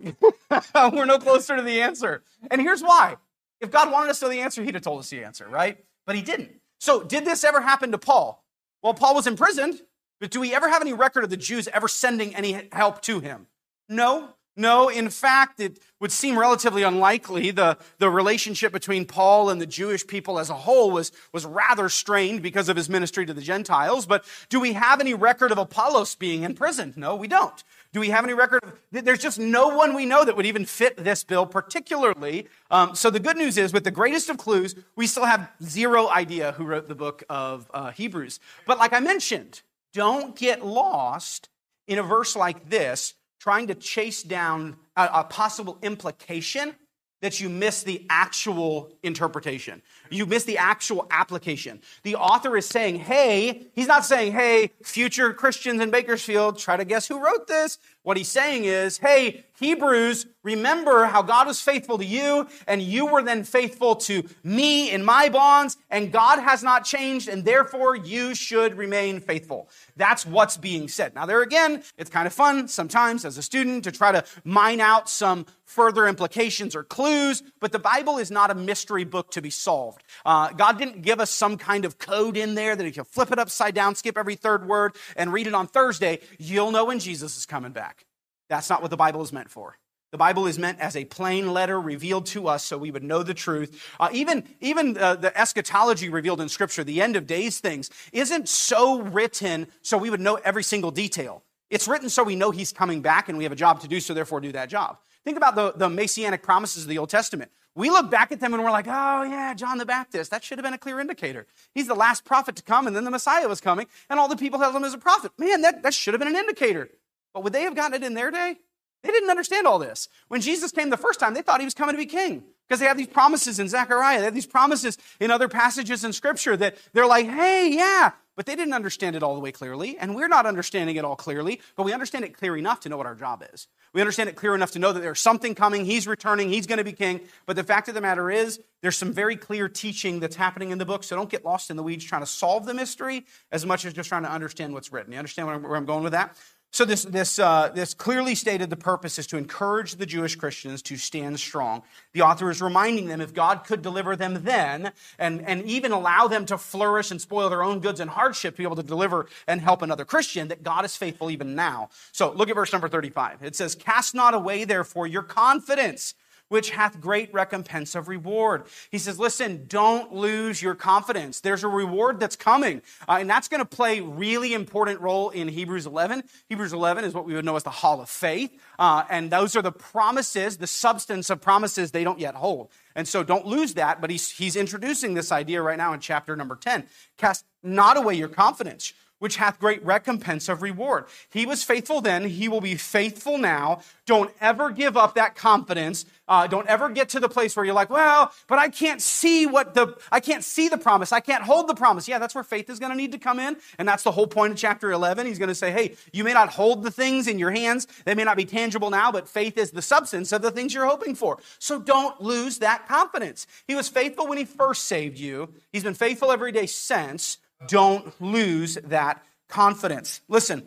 We're 0.74 1.04
no 1.04 1.18
closer 1.18 1.56
to 1.56 1.62
the 1.62 1.80
answer. 1.80 2.22
And 2.50 2.60
here's 2.60 2.82
why. 2.82 3.16
If 3.60 3.70
God 3.70 3.92
wanted 3.92 4.10
us 4.10 4.18
to 4.20 4.26
know 4.26 4.30
the 4.30 4.40
answer, 4.40 4.62
he'd 4.62 4.74
have 4.74 4.82
told 4.82 5.00
us 5.00 5.10
the 5.10 5.24
answer, 5.24 5.48
right? 5.48 5.78
But 6.06 6.16
he 6.16 6.22
didn't. 6.22 6.50
So, 6.80 7.02
did 7.02 7.24
this 7.24 7.44
ever 7.44 7.60
happen 7.60 7.92
to 7.92 7.98
Paul? 7.98 8.44
Well, 8.82 8.94
Paul 8.94 9.14
was 9.14 9.28
imprisoned, 9.28 9.80
but 10.20 10.30
do 10.30 10.40
we 10.40 10.52
ever 10.52 10.68
have 10.68 10.82
any 10.82 10.92
record 10.92 11.22
of 11.22 11.30
the 11.30 11.36
Jews 11.36 11.68
ever 11.68 11.86
sending 11.86 12.34
any 12.34 12.68
help 12.72 13.02
to 13.02 13.20
him? 13.20 13.46
No. 13.88 14.30
No, 14.54 14.90
in 14.90 15.08
fact, 15.08 15.60
it 15.60 15.78
would 15.98 16.12
seem 16.12 16.38
relatively 16.38 16.82
unlikely. 16.82 17.52
The, 17.52 17.78
the 17.98 18.10
relationship 18.10 18.70
between 18.70 19.06
Paul 19.06 19.48
and 19.48 19.60
the 19.60 19.66
Jewish 19.66 20.06
people 20.06 20.38
as 20.38 20.50
a 20.50 20.54
whole 20.54 20.90
was, 20.90 21.10
was 21.32 21.46
rather 21.46 21.88
strained 21.88 22.42
because 22.42 22.68
of 22.68 22.76
his 22.76 22.88
ministry 22.88 23.24
to 23.24 23.32
the 23.32 23.40
Gentiles. 23.40 24.04
But 24.04 24.24
do 24.50 24.60
we 24.60 24.74
have 24.74 25.00
any 25.00 25.14
record 25.14 25.52
of 25.52 25.58
Apollos 25.58 26.14
being 26.14 26.42
imprisoned? 26.42 26.98
No, 26.98 27.16
we 27.16 27.28
don't. 27.28 27.64
Do 27.94 28.00
we 28.00 28.10
have 28.10 28.24
any 28.24 28.34
record? 28.34 28.62
Of, 28.62 29.04
there's 29.04 29.20
just 29.20 29.38
no 29.38 29.68
one 29.68 29.94
we 29.94 30.04
know 30.04 30.22
that 30.24 30.36
would 30.36 30.46
even 30.46 30.66
fit 30.66 30.96
this 30.96 31.24
bill, 31.24 31.46
particularly. 31.46 32.46
Um, 32.70 32.94
so 32.94 33.08
the 33.08 33.20
good 33.20 33.38
news 33.38 33.56
is, 33.56 33.72
with 33.72 33.84
the 33.84 33.90
greatest 33.90 34.28
of 34.28 34.36
clues, 34.36 34.74
we 34.96 35.06
still 35.06 35.24
have 35.24 35.50
zero 35.62 36.08
idea 36.08 36.52
who 36.52 36.64
wrote 36.64 36.88
the 36.88 36.94
book 36.94 37.22
of 37.30 37.70
uh, 37.72 37.90
Hebrews. 37.90 38.38
But 38.66 38.78
like 38.78 38.92
I 38.92 39.00
mentioned, 39.00 39.62
don't 39.94 40.36
get 40.36 40.64
lost 40.64 41.48
in 41.86 41.98
a 41.98 42.02
verse 42.02 42.36
like 42.36 42.68
this, 42.68 43.14
trying 43.42 43.66
to 43.66 43.74
chase 43.74 44.22
down 44.22 44.76
a, 44.96 45.08
a 45.14 45.24
possible 45.24 45.76
implication 45.82 46.76
that 47.22 47.40
you 47.40 47.48
miss 47.48 47.82
the 47.82 48.04
actual 48.10 48.92
interpretation. 49.02 49.80
You 50.10 50.26
miss 50.26 50.44
the 50.44 50.58
actual 50.58 51.06
application. 51.10 51.80
The 52.02 52.16
author 52.16 52.56
is 52.56 52.66
saying, 52.66 52.96
hey, 52.96 53.68
he's 53.74 53.86
not 53.86 54.04
saying, 54.04 54.32
hey, 54.32 54.72
future 54.82 55.32
Christians 55.32 55.80
in 55.80 55.90
Bakersfield, 55.90 56.58
try 56.58 56.76
to 56.76 56.84
guess 56.84 57.08
who 57.08 57.24
wrote 57.24 57.46
this. 57.46 57.78
What 58.02 58.16
he's 58.16 58.28
saying 58.28 58.64
is, 58.64 58.98
hey, 58.98 59.44
Hebrews, 59.60 60.26
remember 60.42 61.04
how 61.04 61.22
God 61.22 61.46
was 61.46 61.60
faithful 61.60 61.98
to 61.98 62.04
you, 62.04 62.48
and 62.66 62.82
you 62.82 63.06
were 63.06 63.22
then 63.22 63.44
faithful 63.44 63.94
to 63.94 64.24
me 64.42 64.90
in 64.90 65.04
my 65.04 65.28
bonds, 65.28 65.76
and 65.88 66.10
God 66.10 66.40
has 66.40 66.64
not 66.64 66.84
changed, 66.84 67.28
and 67.28 67.44
therefore 67.44 67.94
you 67.94 68.34
should 68.34 68.76
remain 68.76 69.20
faithful. 69.20 69.68
That's 69.96 70.26
what's 70.26 70.56
being 70.56 70.88
said. 70.88 71.14
Now, 71.14 71.26
there 71.26 71.42
again, 71.42 71.84
it's 71.96 72.10
kind 72.10 72.26
of 72.26 72.32
fun 72.32 72.66
sometimes 72.66 73.24
as 73.24 73.38
a 73.38 73.42
student 73.42 73.84
to 73.84 73.92
try 73.92 74.10
to 74.10 74.24
mine 74.42 74.80
out 74.80 75.08
some 75.08 75.46
further 75.72 76.06
implications 76.06 76.76
or 76.76 76.84
clues, 76.84 77.42
but 77.60 77.72
the 77.72 77.78
Bible 77.78 78.18
is 78.18 78.30
not 78.30 78.50
a 78.50 78.54
mystery 78.54 79.04
book 79.04 79.30
to 79.32 79.42
be 79.42 79.50
solved. 79.50 80.02
Uh, 80.24 80.50
God 80.50 80.78
didn't 80.78 81.02
give 81.02 81.18
us 81.18 81.30
some 81.30 81.58
kind 81.58 81.84
of 81.84 81.98
code 81.98 82.36
in 82.36 82.54
there 82.54 82.76
that 82.76 82.86
if 82.86 82.96
you 82.96 83.04
flip 83.04 83.32
it 83.32 83.38
upside 83.38 83.74
down, 83.74 83.94
skip 83.94 84.16
every 84.16 84.36
third 84.36 84.68
word, 84.68 84.94
and 85.16 85.32
read 85.32 85.46
it 85.46 85.54
on 85.54 85.66
Thursday, 85.66 86.20
you'll 86.38 86.70
know 86.70 86.84
when 86.84 86.98
Jesus 86.98 87.36
is 87.36 87.46
coming 87.46 87.72
back. 87.72 88.04
That's 88.48 88.68
not 88.68 88.82
what 88.82 88.90
the 88.90 88.96
Bible 88.96 89.22
is 89.22 89.32
meant 89.32 89.50
for. 89.50 89.78
The 90.12 90.18
Bible 90.18 90.46
is 90.46 90.58
meant 90.58 90.78
as 90.78 90.94
a 90.94 91.06
plain 91.06 91.54
letter 91.54 91.80
revealed 91.80 92.26
to 92.26 92.46
us 92.46 92.62
so 92.66 92.76
we 92.76 92.90
would 92.90 93.02
know 93.02 93.22
the 93.22 93.32
truth. 93.32 93.82
Uh, 93.98 94.10
even 94.12 94.44
even 94.60 94.98
uh, 94.98 95.14
the 95.14 95.36
eschatology 95.36 96.10
revealed 96.10 96.38
in 96.42 96.50
Scripture, 96.50 96.84
the 96.84 97.00
end 97.00 97.16
of 97.16 97.26
days 97.26 97.60
things, 97.60 97.88
isn't 98.12 98.46
so 98.46 99.00
written 99.00 99.68
so 99.80 99.96
we 99.96 100.10
would 100.10 100.20
know 100.20 100.34
every 100.34 100.62
single 100.62 100.90
detail. 100.90 101.42
It's 101.70 101.88
written 101.88 102.10
so 102.10 102.22
we 102.22 102.36
know 102.36 102.50
He's 102.50 102.74
coming 102.74 103.00
back 103.00 103.30
and 103.30 103.38
we 103.38 103.44
have 103.44 103.52
a 103.52 103.56
job 103.56 103.80
to 103.80 103.88
do, 103.88 104.00
so 104.00 104.12
therefore 104.12 104.42
do 104.42 104.52
that 104.52 104.68
job. 104.68 104.98
Think 105.24 105.36
about 105.36 105.54
the, 105.54 105.72
the 105.76 105.88
messianic 105.88 106.42
promises 106.42 106.84
of 106.84 106.88
the 106.88 106.98
Old 106.98 107.10
Testament. 107.10 107.50
We 107.74 107.90
look 107.90 108.10
back 108.10 108.32
at 108.32 108.40
them 108.40 108.52
and 108.52 108.62
we're 108.62 108.70
like, 108.70 108.86
oh, 108.86 109.22
yeah, 109.22 109.54
John 109.54 109.78
the 109.78 109.86
Baptist. 109.86 110.30
That 110.30 110.44
should 110.44 110.58
have 110.58 110.64
been 110.64 110.74
a 110.74 110.78
clear 110.78 111.00
indicator. 111.00 111.46
He's 111.74 111.86
the 111.86 111.94
last 111.94 112.24
prophet 112.24 112.56
to 112.56 112.62
come, 112.62 112.86
and 112.86 112.94
then 112.94 113.04
the 113.04 113.10
Messiah 113.10 113.48
was 113.48 113.60
coming, 113.60 113.86
and 114.10 114.20
all 114.20 114.28
the 114.28 114.36
people 114.36 114.58
held 114.58 114.74
him 114.74 114.84
as 114.84 114.92
a 114.92 114.98
prophet. 114.98 115.32
Man, 115.38 115.62
that, 115.62 115.82
that 115.82 115.94
should 115.94 116.12
have 116.12 116.20
been 116.20 116.28
an 116.28 116.36
indicator. 116.36 116.90
But 117.32 117.44
would 117.44 117.52
they 117.52 117.62
have 117.62 117.74
gotten 117.74 117.94
it 117.94 118.04
in 118.04 118.14
their 118.14 118.30
day? 118.30 118.56
They 119.02 119.10
didn't 119.10 119.30
understand 119.30 119.66
all 119.66 119.78
this. 119.78 120.08
When 120.28 120.40
Jesus 120.40 120.70
came 120.70 120.90
the 120.90 120.96
first 120.96 121.18
time, 121.18 121.34
they 121.34 121.42
thought 121.42 121.60
he 121.60 121.66
was 121.66 121.74
coming 121.74 121.94
to 121.94 121.98
be 121.98 122.06
king 122.06 122.44
because 122.72 122.80
they 122.80 122.86
have 122.86 122.96
these 122.96 123.06
promises 123.06 123.58
in 123.58 123.68
Zechariah. 123.68 124.20
They 124.20 124.24
have 124.24 124.34
these 124.34 124.46
promises 124.46 124.96
in 125.20 125.30
other 125.30 125.46
passages 125.46 126.04
in 126.04 126.14
Scripture 126.14 126.56
that 126.56 126.78
they're 126.94 127.06
like, 127.06 127.26
hey, 127.26 127.70
yeah, 127.70 128.12
but 128.34 128.46
they 128.46 128.56
didn't 128.56 128.72
understand 128.72 129.14
it 129.14 129.22
all 129.22 129.34
the 129.34 129.42
way 129.42 129.52
clearly. 129.52 129.98
And 129.98 130.16
we're 130.16 130.26
not 130.26 130.46
understanding 130.46 130.96
it 130.96 131.04
all 131.04 131.14
clearly, 131.14 131.60
but 131.76 131.82
we 131.82 131.92
understand 131.92 132.24
it 132.24 132.34
clear 132.34 132.56
enough 132.56 132.80
to 132.80 132.88
know 132.88 132.96
what 132.96 133.04
our 133.04 133.14
job 133.14 133.44
is. 133.52 133.68
We 133.92 134.00
understand 134.00 134.30
it 134.30 134.36
clear 134.36 134.54
enough 134.54 134.70
to 134.70 134.78
know 134.78 134.90
that 134.90 135.00
there's 135.00 135.20
something 135.20 135.54
coming, 135.54 135.84
he's 135.84 136.06
returning, 136.06 136.48
he's 136.48 136.66
going 136.66 136.78
to 136.78 136.84
be 136.84 136.94
king. 136.94 137.20
But 137.44 137.56
the 137.56 137.62
fact 137.62 137.88
of 137.88 137.94
the 137.94 138.00
matter 138.00 138.30
is, 138.30 138.58
there's 138.80 138.96
some 138.96 139.12
very 139.12 139.36
clear 139.36 139.68
teaching 139.68 140.20
that's 140.20 140.36
happening 140.36 140.70
in 140.70 140.78
the 140.78 140.86
book, 140.86 141.04
so 141.04 141.14
don't 141.14 141.28
get 141.28 141.44
lost 141.44 141.68
in 141.68 141.76
the 141.76 141.82
weeds 141.82 142.06
trying 142.06 142.22
to 142.22 142.26
solve 142.26 142.64
the 142.64 142.72
mystery 142.72 143.26
as 143.50 143.66
much 143.66 143.84
as 143.84 143.92
just 143.92 144.08
trying 144.08 144.22
to 144.22 144.32
understand 144.32 144.72
what's 144.72 144.90
written. 144.90 145.12
You 145.12 145.18
understand 145.18 145.46
where 145.62 145.76
I'm 145.76 145.84
going 145.84 146.04
with 146.04 146.12
that? 146.12 146.38
So, 146.74 146.86
this, 146.86 147.02
this, 147.02 147.38
uh, 147.38 147.70
this 147.74 147.92
clearly 147.92 148.34
stated 148.34 148.70
the 148.70 148.76
purpose 148.76 149.18
is 149.18 149.26
to 149.26 149.36
encourage 149.36 149.96
the 149.96 150.06
Jewish 150.06 150.36
Christians 150.36 150.80
to 150.84 150.96
stand 150.96 151.38
strong. 151.38 151.82
The 152.14 152.22
author 152.22 152.48
is 152.50 152.62
reminding 152.62 153.08
them 153.08 153.20
if 153.20 153.34
God 153.34 153.64
could 153.64 153.82
deliver 153.82 154.16
them 154.16 154.42
then 154.42 154.92
and, 155.18 155.42
and 155.42 155.66
even 155.66 155.92
allow 155.92 156.28
them 156.28 156.46
to 156.46 156.56
flourish 156.56 157.10
and 157.10 157.20
spoil 157.20 157.50
their 157.50 157.62
own 157.62 157.80
goods 157.80 158.00
and 158.00 158.08
hardship 158.08 158.54
to 158.54 158.58
be 158.58 158.64
able 158.64 158.76
to 158.76 158.82
deliver 158.82 159.26
and 159.46 159.60
help 159.60 159.82
another 159.82 160.06
Christian, 160.06 160.48
that 160.48 160.62
God 160.62 160.86
is 160.86 160.96
faithful 160.96 161.30
even 161.30 161.54
now. 161.54 161.90
So, 162.10 162.32
look 162.32 162.48
at 162.48 162.54
verse 162.54 162.72
number 162.72 162.88
35. 162.88 163.42
It 163.42 163.54
says, 163.54 163.74
Cast 163.74 164.14
not 164.14 164.32
away, 164.32 164.64
therefore, 164.64 165.06
your 165.06 165.22
confidence 165.22 166.14
which 166.52 166.68
hath 166.68 167.00
great 167.00 167.32
recompense 167.32 167.94
of 167.94 168.08
reward. 168.08 168.64
He 168.90 168.98
says, 168.98 169.18
listen, 169.18 169.64
don't 169.68 170.12
lose 170.12 170.60
your 170.60 170.74
confidence. 170.74 171.40
There's 171.40 171.64
a 171.64 171.68
reward 171.68 172.20
that's 172.20 172.36
coming. 172.36 172.82
Uh, 173.08 173.16
and 173.20 173.30
that's 173.30 173.48
going 173.48 173.60
to 173.60 173.64
play 173.64 174.00
really 174.00 174.52
important 174.52 175.00
role 175.00 175.30
in 175.30 175.48
Hebrews 175.48 175.86
11. 175.86 176.24
Hebrews 176.50 176.74
11 176.74 177.04
is 177.04 177.14
what 177.14 177.24
we 177.24 177.32
would 177.32 177.46
know 177.46 177.56
as 177.56 177.62
the 177.62 177.70
hall 177.70 178.02
of 178.02 178.10
faith. 178.10 178.54
Uh, 178.78 179.04
and 179.08 179.30
those 179.30 179.56
are 179.56 179.62
the 179.62 179.72
promises, 179.72 180.58
the 180.58 180.66
substance 180.66 181.30
of 181.30 181.40
promises 181.40 181.90
they 181.90 182.04
don't 182.04 182.18
yet 182.18 182.34
hold. 182.34 182.68
And 182.94 183.08
so 183.08 183.22
don't 183.22 183.46
lose 183.46 183.72
that, 183.74 184.02
but 184.02 184.10
he's, 184.10 184.28
he's 184.28 184.54
introducing 184.54 185.14
this 185.14 185.32
idea 185.32 185.62
right 185.62 185.78
now 185.78 185.94
in 185.94 186.00
chapter 186.00 186.36
number 186.36 186.56
10. 186.56 186.84
Cast 187.16 187.46
not 187.62 187.96
away 187.96 188.12
your 188.12 188.28
confidence, 188.28 188.92
which 189.22 189.36
hath 189.36 189.60
great 189.60 189.84
recompense 189.84 190.48
of 190.48 190.62
reward. 190.62 191.04
He 191.30 191.46
was 191.46 191.62
faithful 191.62 192.00
then, 192.00 192.24
he 192.24 192.48
will 192.48 192.60
be 192.60 192.74
faithful 192.74 193.38
now. 193.38 193.80
Don't 194.04 194.34
ever 194.40 194.70
give 194.70 194.96
up 194.96 195.14
that 195.14 195.36
confidence. 195.36 196.04
Uh, 196.26 196.48
don't 196.48 196.66
ever 196.66 196.88
get 196.88 197.10
to 197.10 197.20
the 197.20 197.28
place 197.28 197.54
where 197.54 197.64
you're 197.64 197.72
like, 197.72 197.88
well, 197.88 198.32
but 198.48 198.58
I 198.58 198.68
can't 198.68 199.00
see 199.00 199.46
what 199.46 199.74
the, 199.74 199.96
I 200.10 200.18
can't 200.18 200.42
see 200.42 200.68
the 200.68 200.76
promise. 200.76 201.12
I 201.12 201.20
can't 201.20 201.44
hold 201.44 201.68
the 201.68 201.74
promise. 201.74 202.08
Yeah, 202.08 202.18
that's 202.18 202.34
where 202.34 202.42
faith 202.42 202.68
is 202.68 202.80
going 202.80 202.90
to 202.90 202.96
need 202.96 203.12
to 203.12 203.18
come 203.18 203.38
in. 203.38 203.58
And 203.78 203.86
that's 203.86 204.02
the 204.02 204.10
whole 204.10 204.26
point 204.26 204.54
of 204.54 204.58
chapter 204.58 204.90
11. 204.90 205.26
He's 205.26 205.38
going 205.38 205.50
to 205.50 205.54
say, 205.54 205.70
hey, 205.70 205.94
you 206.12 206.24
may 206.24 206.32
not 206.32 206.48
hold 206.48 206.82
the 206.82 206.90
things 206.90 207.28
in 207.28 207.38
your 207.38 207.52
hands. 207.52 207.86
They 208.04 208.16
may 208.16 208.24
not 208.24 208.36
be 208.36 208.44
tangible 208.44 208.90
now, 208.90 209.12
but 209.12 209.28
faith 209.28 209.56
is 209.56 209.70
the 209.70 209.82
substance 209.82 210.32
of 210.32 210.42
the 210.42 210.50
things 210.50 210.74
you're 210.74 210.86
hoping 210.86 211.14
for. 211.14 211.38
So 211.60 211.78
don't 211.78 212.20
lose 212.20 212.58
that 212.58 212.88
confidence. 212.88 213.46
He 213.68 213.76
was 213.76 213.88
faithful 213.88 214.26
when 214.26 214.38
he 214.38 214.44
first 214.44 214.84
saved 214.84 215.18
you. 215.18 215.48
He's 215.70 215.84
been 215.84 215.94
faithful 215.94 216.32
every 216.32 216.50
day 216.50 216.66
since. 216.66 217.38
Don't 217.68 218.20
lose 218.20 218.74
that 218.84 219.22
confidence. 219.48 220.20
Listen, 220.28 220.66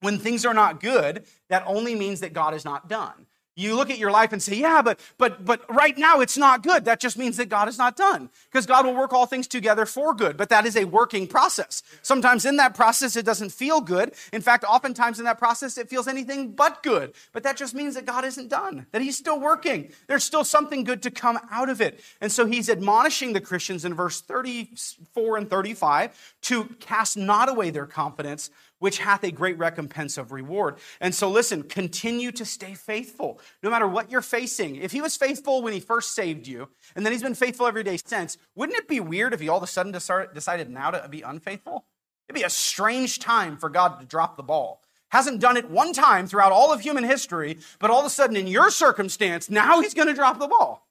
when 0.00 0.18
things 0.18 0.44
are 0.44 0.54
not 0.54 0.80
good, 0.80 1.24
that 1.48 1.64
only 1.66 1.94
means 1.94 2.20
that 2.20 2.32
God 2.32 2.54
is 2.54 2.64
not 2.64 2.88
done. 2.88 3.26
You 3.58 3.74
look 3.74 3.90
at 3.90 3.98
your 3.98 4.12
life 4.12 4.32
and 4.32 4.40
say, 4.40 4.54
yeah, 4.54 4.82
but, 4.82 5.00
but, 5.18 5.44
but 5.44 5.62
right 5.68 5.98
now 5.98 6.20
it's 6.20 6.38
not 6.38 6.62
good. 6.62 6.84
That 6.84 7.00
just 7.00 7.18
means 7.18 7.36
that 7.38 7.48
God 7.48 7.68
is 7.68 7.76
not 7.76 7.96
done. 7.96 8.30
Because 8.52 8.66
God 8.66 8.86
will 8.86 8.94
work 8.94 9.12
all 9.12 9.26
things 9.26 9.48
together 9.48 9.84
for 9.84 10.14
good. 10.14 10.36
But 10.36 10.48
that 10.50 10.64
is 10.64 10.76
a 10.76 10.84
working 10.84 11.26
process. 11.26 11.82
Sometimes 12.02 12.44
in 12.44 12.56
that 12.58 12.76
process 12.76 13.16
it 13.16 13.26
doesn't 13.26 13.50
feel 13.50 13.80
good. 13.80 14.12
In 14.32 14.42
fact, 14.42 14.62
oftentimes 14.62 15.18
in 15.18 15.24
that 15.24 15.40
process 15.40 15.76
it 15.76 15.88
feels 15.88 16.06
anything 16.06 16.52
but 16.52 16.84
good. 16.84 17.14
But 17.32 17.42
that 17.42 17.56
just 17.56 17.74
means 17.74 17.96
that 17.96 18.06
God 18.06 18.24
isn't 18.24 18.48
done. 18.48 18.86
That 18.92 19.02
He's 19.02 19.18
still 19.18 19.40
working. 19.40 19.90
There's 20.06 20.22
still 20.22 20.44
something 20.44 20.84
good 20.84 21.02
to 21.02 21.10
come 21.10 21.40
out 21.50 21.68
of 21.68 21.80
it. 21.80 21.98
And 22.20 22.30
so 22.30 22.46
He's 22.46 22.70
admonishing 22.70 23.32
the 23.32 23.40
Christians 23.40 23.84
in 23.84 23.92
verse 23.92 24.20
34 24.20 25.36
and 25.36 25.50
35 25.50 26.36
to 26.42 26.64
cast 26.78 27.16
not 27.16 27.48
away 27.48 27.70
their 27.70 27.86
confidence 27.86 28.50
which 28.78 28.98
hath 28.98 29.24
a 29.24 29.30
great 29.30 29.58
recompense 29.58 30.18
of 30.18 30.32
reward. 30.32 30.76
And 31.00 31.14
so, 31.14 31.30
listen, 31.30 31.62
continue 31.64 32.32
to 32.32 32.44
stay 32.44 32.74
faithful, 32.74 33.40
no 33.62 33.70
matter 33.70 33.86
what 33.86 34.10
you're 34.10 34.22
facing. 34.22 34.76
If 34.76 34.92
he 34.92 35.00
was 35.00 35.16
faithful 35.16 35.62
when 35.62 35.72
he 35.72 35.80
first 35.80 36.14
saved 36.14 36.46
you, 36.46 36.68
and 36.94 37.04
then 37.04 37.12
he's 37.12 37.22
been 37.22 37.34
faithful 37.34 37.66
every 37.66 37.82
day 37.82 37.98
since, 38.04 38.38
wouldn't 38.54 38.78
it 38.78 38.88
be 38.88 39.00
weird 39.00 39.34
if 39.34 39.40
he 39.40 39.48
all 39.48 39.58
of 39.58 39.62
a 39.62 39.66
sudden 39.66 39.92
decided 39.92 40.70
now 40.70 40.90
to 40.90 41.08
be 41.08 41.22
unfaithful? 41.22 41.86
It'd 42.28 42.40
be 42.40 42.44
a 42.44 42.50
strange 42.50 43.18
time 43.18 43.56
for 43.56 43.70
God 43.70 44.00
to 44.00 44.06
drop 44.06 44.36
the 44.36 44.42
ball. 44.42 44.82
Hasn't 45.10 45.40
done 45.40 45.56
it 45.56 45.70
one 45.70 45.94
time 45.94 46.26
throughout 46.26 46.52
all 46.52 46.72
of 46.72 46.80
human 46.80 47.04
history, 47.04 47.58
but 47.78 47.90
all 47.90 48.00
of 48.00 48.06
a 48.06 48.10
sudden 48.10 48.36
in 48.36 48.46
your 48.46 48.70
circumstance, 48.70 49.48
now 49.48 49.80
he's 49.80 49.94
going 49.94 50.08
to 50.08 50.14
drop 50.14 50.38
the 50.38 50.48
ball. 50.48 50.86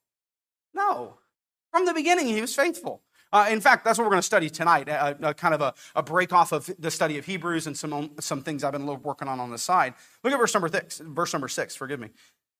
No. 0.74 1.20
From 1.72 1.86
the 1.86 1.94
beginning, 1.94 2.28
he 2.28 2.42
was 2.42 2.56
faithful. 2.56 3.04
Uh, 3.32 3.48
in 3.50 3.60
fact, 3.60 3.84
that's 3.84 3.98
what 3.98 4.06
we're 4.06 4.12
going 4.12 4.20
to 4.20 4.26
study 4.26 4.50
tonight, 4.50 4.88
a, 4.88 5.30
a 5.30 5.34
kind 5.34 5.54
of 5.54 5.62
a, 5.62 5.74
a, 5.96 6.04
break 6.04 6.32
off 6.32 6.52
of 6.52 6.70
the 6.80 6.90
study 6.90 7.18
of 7.18 7.26
Hebrews 7.26 7.68
and 7.68 7.78
some, 7.78 8.12
some 8.20 8.42
things 8.42 8.64
I've 8.64 8.72
been 8.72 8.86
working 8.86 9.28
on 9.28 9.40
on 9.40 9.52
the 9.52 9.58
side. 9.58 9.96
Look 10.24 10.34
at 10.34 10.40
verse 10.40 10.54
number 10.54 10.70
six, 10.70 11.00
verse 11.00 11.34
number 11.34 11.48
six, 11.48 11.76
forgive 11.76 12.00
me. 12.00 12.08
It 12.08 12.14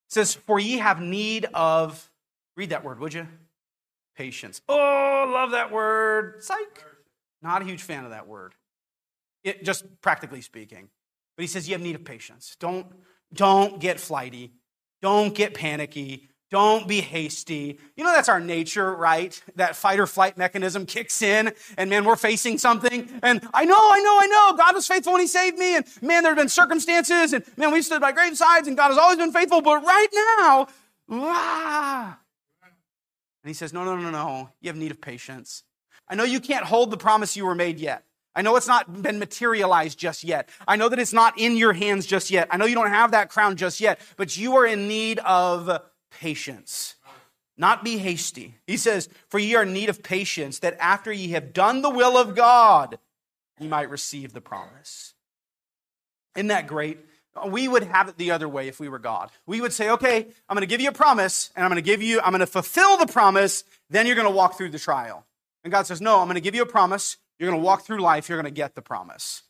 says, 0.10 0.34
For 0.34 0.60
ye 0.60 0.78
have 0.78 1.00
need 1.00 1.46
of, 1.54 2.12
read 2.56 2.72
that 2.72 2.84
word, 2.84 3.00
would 3.00 3.14
you? 3.14 3.28
Patience. 4.16 4.62
Oh, 4.68 5.32
love 5.34 5.52
that 5.52 5.72
word. 5.72 6.44
Psych. 6.44 6.84
Not 7.42 7.62
a 7.62 7.66
huge 7.66 7.84
fan 7.84 8.04
of 8.04 8.12
that 8.12 8.28
word. 8.28 8.56
It, 9.44 9.64
just 9.64 9.86
practically 10.02 10.42
speaking. 10.42 10.90
But 11.36 11.44
he 11.44 11.48
says, 11.48 11.68
You 11.70 11.76
have 11.76 11.82
need 11.82 11.96
of 11.96 12.04
patience. 12.04 12.58
Don't, 12.60 12.88
don't 13.34 13.80
get 13.80 14.00
flighty. 14.00 14.54
Don't 15.02 15.34
get 15.36 15.54
panicky. 15.54 16.28
Don't 16.50 16.88
be 16.88 17.02
hasty. 17.02 17.78
You 17.98 18.04
know, 18.06 18.14
that's 18.14 18.30
our 18.30 18.40
nature, 18.40 18.96
right? 18.96 19.40
That 19.56 19.76
fight 19.76 20.00
or 20.00 20.08
flight 20.08 20.38
mechanism 20.38 20.86
kicks 20.86 21.22
in, 21.22 21.54
and 21.78 21.90
man, 21.90 22.06
we're 22.06 22.16
facing 22.16 22.58
something. 22.58 23.10
And 23.22 23.46
I 23.54 23.66
know, 23.66 23.76
I 23.78 24.00
know, 24.00 24.18
I 24.22 24.28
know, 24.28 24.58
God 24.58 24.74
was 24.74 24.88
faithful 24.88 25.14
when 25.14 25.22
He 25.22 25.28
saved 25.28 25.58
me. 25.58 25.76
And 25.76 25.86
man, 26.02 26.24
there 26.24 26.32
have 26.32 26.38
been 26.38 26.48
circumstances, 26.48 27.34
and 27.34 27.44
man, 27.58 27.74
we've 27.74 27.84
stood 27.84 28.00
by 28.00 28.14
gravesides, 28.14 28.68
and 28.68 28.78
God 28.78 28.90
has 28.90 28.98
always 28.98 29.18
been 29.18 29.34
faithful. 29.34 29.62
But 29.62 29.84
right 29.84 30.08
now, 30.40 30.68
ah. 31.10 32.20
And 32.64 33.50
He 33.50 33.54
says, 33.54 33.74
No, 33.74 33.84
no, 33.84 33.98
no, 33.98 34.10
no. 34.10 34.50
You 34.62 34.70
have 34.70 34.78
need 34.78 34.92
of 34.92 35.02
patience. 35.02 35.64
I 36.08 36.16
know 36.16 36.24
you 36.24 36.40
can't 36.40 36.64
hold 36.64 36.92
the 36.92 36.98
promise 36.98 37.36
you 37.36 37.46
were 37.46 37.56
made 37.56 37.78
yet. 37.78 38.04
I 38.38 38.42
know 38.42 38.56
it's 38.56 38.68
not 38.68 39.02
been 39.02 39.20
materialized 39.20 39.98
just 39.98 40.24
yet. 40.24 40.48
I 40.68 40.76
know 40.76 40.88
that 40.90 41.00
it's 41.00 41.12
not 41.12 41.38
in 41.40 41.58
your 41.58 41.74
hands 41.74 42.06
just 42.06 42.30
yet. 42.30 42.48
I 42.52 42.58
know 42.58 42.66
you 42.66 42.76
don't 42.76 42.90
have 42.90 43.12
that 43.12 43.30
crown 43.30 43.58
just 43.58 43.82
yet, 43.82 44.00
but 44.16 44.38
you 44.38 44.56
are 44.58 44.66
in 44.66 44.88
need 44.88 45.20
of 45.20 45.82
patience. 46.10 46.96
Not 47.58 47.84
be 47.84 47.98
hasty. 47.98 48.56
He 48.68 48.78
says, 48.78 49.10
For 49.30 49.40
ye 49.40 49.56
are 49.56 49.64
in 49.64 49.74
need 49.74 49.90
of 49.90 50.04
patience, 50.04 50.60
that 50.60 50.78
after 50.80 51.12
ye 51.12 51.30
have 51.30 51.54
done 51.54 51.82
the 51.82 51.90
will 51.90 52.18
of 52.18 52.36
God, 52.36 53.00
ye 53.60 53.68
might 53.68 53.90
receive 53.90 54.34
the 54.34 54.42
promise. 54.42 55.14
Isn't 56.36 56.48
that 56.48 56.68
great? 56.68 57.00
We 57.48 57.68
would 57.68 57.84
have 57.84 58.10
it 58.10 58.18
the 58.18 58.32
other 58.32 58.48
way 58.48 58.68
if 58.68 58.80
we 58.80 58.90
were 58.90 59.00
God. 59.00 59.32
We 59.46 59.62
would 59.62 59.74
say, 59.74 59.90
okay, 59.92 60.28
I'm 60.50 60.56
going 60.56 60.62
to 60.62 60.68
give 60.68 60.82
you 60.82 60.90
a 60.90 60.94
promise, 60.94 61.52
and 61.56 61.64
I'm 61.64 61.70
going 61.70 61.84
to 61.84 61.86
give 61.86 62.02
you, 62.02 62.20
I'm 62.22 62.32
going 62.32 62.40
to 62.40 62.48
fulfill 62.48 62.98
the 62.98 63.08
promise, 63.08 63.64
then 63.90 64.06
you're 64.06 64.16
going 64.16 64.28
to 64.28 64.34
walk 64.34 64.58
through 64.58 64.70
the 64.70 64.80
trial. 64.80 65.26
And 65.64 65.72
God 65.72 65.86
says, 65.86 66.02
no, 66.02 66.20
I'm 66.20 66.28
going 66.28 66.36
to 66.36 66.42
give 66.42 66.56
you 66.56 66.62
a 66.62 66.68
promise. 66.68 67.18
You're 67.40 67.50
going 67.50 67.62
to 67.62 67.66
walk 67.66 67.84
through 67.84 68.00
life. 68.00 68.30
You're 68.30 68.42
going 68.42 68.52
to 68.52 68.56
get 68.56 68.76
the 68.76 68.82
promise. 68.82 69.44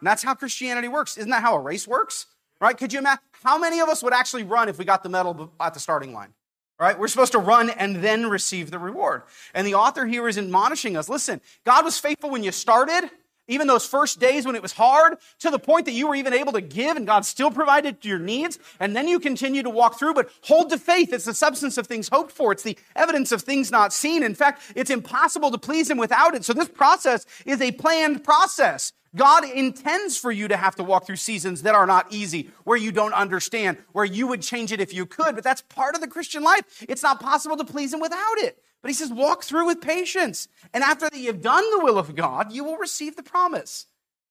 And 0.00 0.06
that's 0.06 0.22
how 0.22 0.34
Christianity 0.34 0.88
works. 0.88 1.16
Isn't 1.16 1.30
that 1.30 1.42
how 1.42 1.54
a 1.56 1.60
race 1.60 1.86
works? 1.86 2.26
Right? 2.60 2.76
Could 2.76 2.92
you 2.92 2.98
imagine? 2.98 3.22
How 3.42 3.58
many 3.58 3.80
of 3.80 3.88
us 3.88 4.02
would 4.02 4.12
actually 4.12 4.42
run 4.44 4.68
if 4.68 4.78
we 4.78 4.84
got 4.84 5.02
the 5.02 5.08
medal 5.08 5.52
at 5.58 5.74
the 5.74 5.80
starting 5.80 6.12
line? 6.12 6.34
Right? 6.78 6.98
We're 6.98 7.08
supposed 7.08 7.32
to 7.32 7.38
run 7.38 7.70
and 7.70 7.96
then 7.96 8.28
receive 8.28 8.70
the 8.70 8.78
reward. 8.78 9.22
And 9.54 9.66
the 9.66 9.74
author 9.74 10.06
here 10.06 10.28
is 10.28 10.38
admonishing 10.38 10.96
us 10.96 11.08
listen, 11.08 11.40
God 11.64 11.84
was 11.84 11.98
faithful 11.98 12.30
when 12.30 12.42
you 12.42 12.52
started, 12.52 13.10
even 13.50 13.66
those 13.66 13.84
first 13.84 14.18
days 14.20 14.46
when 14.46 14.54
it 14.54 14.62
was 14.62 14.72
hard, 14.72 15.18
to 15.40 15.50
the 15.50 15.58
point 15.58 15.84
that 15.86 15.92
you 15.92 16.08
were 16.08 16.14
even 16.14 16.32
able 16.32 16.52
to 16.52 16.60
give 16.60 16.96
and 16.96 17.06
God 17.06 17.24
still 17.24 17.50
provided 17.50 18.04
your 18.04 18.18
needs. 18.18 18.58
And 18.78 18.96
then 18.96 19.08
you 19.08 19.20
continue 19.20 19.62
to 19.62 19.70
walk 19.70 19.98
through, 19.98 20.14
but 20.14 20.30
hold 20.42 20.70
to 20.70 20.78
faith. 20.78 21.12
It's 21.12 21.24
the 21.24 21.34
substance 21.34 21.76
of 21.76 21.86
things 21.86 22.08
hoped 22.08 22.32
for. 22.32 22.52
It's 22.52 22.62
the 22.62 22.78
evidence 22.96 23.32
of 23.32 23.42
things 23.42 23.70
not 23.70 23.92
seen. 23.92 24.22
In 24.22 24.34
fact, 24.34 24.62
it's 24.74 24.90
impossible 24.90 25.50
to 25.50 25.58
please 25.58 25.90
Him 25.90 25.98
without 25.98 26.34
it. 26.34 26.44
So 26.44 26.52
this 26.52 26.68
process 26.68 27.26
is 27.44 27.60
a 27.60 27.72
planned 27.72 28.24
process. 28.24 28.92
God 29.16 29.44
intends 29.44 30.16
for 30.16 30.30
you 30.30 30.46
to 30.48 30.56
have 30.56 30.76
to 30.76 30.84
walk 30.84 31.04
through 31.04 31.16
seasons 31.16 31.62
that 31.62 31.74
are 31.74 31.86
not 31.86 32.12
easy, 32.12 32.50
where 32.62 32.76
you 32.76 32.92
don't 32.92 33.12
understand, 33.12 33.78
where 33.92 34.04
you 34.04 34.28
would 34.28 34.40
change 34.40 34.70
it 34.70 34.80
if 34.80 34.94
you 34.94 35.04
could, 35.04 35.34
but 35.34 35.42
that's 35.42 35.62
part 35.62 35.96
of 35.96 36.00
the 36.00 36.06
Christian 36.06 36.44
life. 36.44 36.84
It's 36.88 37.02
not 37.02 37.20
possible 37.20 37.56
to 37.56 37.64
please 37.64 37.92
Him 37.92 38.00
without 38.00 38.38
it. 38.38 38.62
But 38.82 38.90
He 38.90 38.94
says, 38.94 39.12
walk 39.12 39.44
through 39.44 39.66
with 39.66 39.80
patience. 39.80 40.48
And 40.72 40.82
after 40.82 41.08
that 41.08 41.18
you've 41.18 41.42
done 41.42 41.64
the 41.70 41.84
will 41.84 41.98
of 41.98 42.14
God, 42.14 42.52
you 42.52 42.64
will 42.64 42.76
receive 42.76 43.16
the 43.16 43.22
promise. 43.22 43.86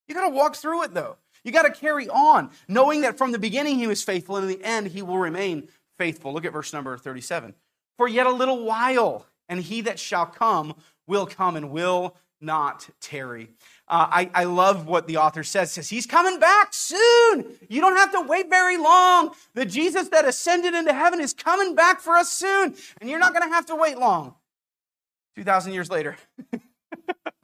You 0.08 0.16
got 0.16 0.28
to 0.28 0.36
walk 0.36 0.56
through 0.56 0.84
it 0.84 0.94
though. 0.94 1.18
You 1.44 1.52
got 1.52 1.64
to 1.64 1.72
carry 1.72 2.10
on, 2.10 2.52
knowing 2.68 3.02
that 3.02 3.18
from 3.18 3.32
the 3.32 3.40
beginning 3.40 3.78
He 3.78 3.88
was 3.88 4.04
faithful, 4.04 4.38
and 4.38 4.50
in 4.50 4.60
the 4.60 4.66
end 4.66 4.88
He 4.88 5.02
will 5.02 5.18
remain 5.18 5.70
faithful. 5.98 6.34
Look 6.34 6.46
at 6.46 6.54
verse 6.54 6.74
number 6.74 6.98
37. 6.98 7.54
For 7.98 8.08
yet 8.08 8.26
a 8.26 8.32
little 8.32 8.64
while, 8.64 9.26
and 9.48 9.62
He 9.62 9.82
that 9.82 10.00
shall 10.00 10.26
come 10.26 10.76
will 11.08 11.26
come 11.26 11.56
and 11.56 11.72
will 11.72 12.16
not 12.42 12.90
tarry. 13.02 13.50
Uh, 13.88 14.08
I, 14.10 14.32
I 14.34 14.44
love 14.46 14.88
what 14.88 15.08
the 15.08 15.18
author 15.18 15.44
says. 15.44 15.72
Says 15.72 15.90
he's 15.90 16.06
coming 16.06 16.40
back 16.40 16.70
soon. 16.74 17.58
You 17.68 17.82
don't 17.82 17.98
have 17.98 18.12
to 18.14 18.22
wait 18.22 18.50
very 18.50 18.78
long. 18.78 19.32
The 19.56 19.66
Jesus 19.66 20.10
that 20.10 20.26
ascended 20.26 20.74
into 20.74 20.94
heaven 20.94 21.20
is 21.20 21.34
coming 21.34 21.76
back 21.76 22.00
for 22.00 22.16
us 22.16 22.32
soon, 22.32 22.76
and 23.02 23.10
you're 23.10 23.20
not 23.20 23.34
going 23.34 23.48
to 23.48 23.54
have 23.54 23.66
to 23.68 23.76
wait 23.76 23.98
long. 23.98 24.36
Two 25.36 25.44
thousand 25.44 25.74
years 25.74 25.89
later. 25.89 26.18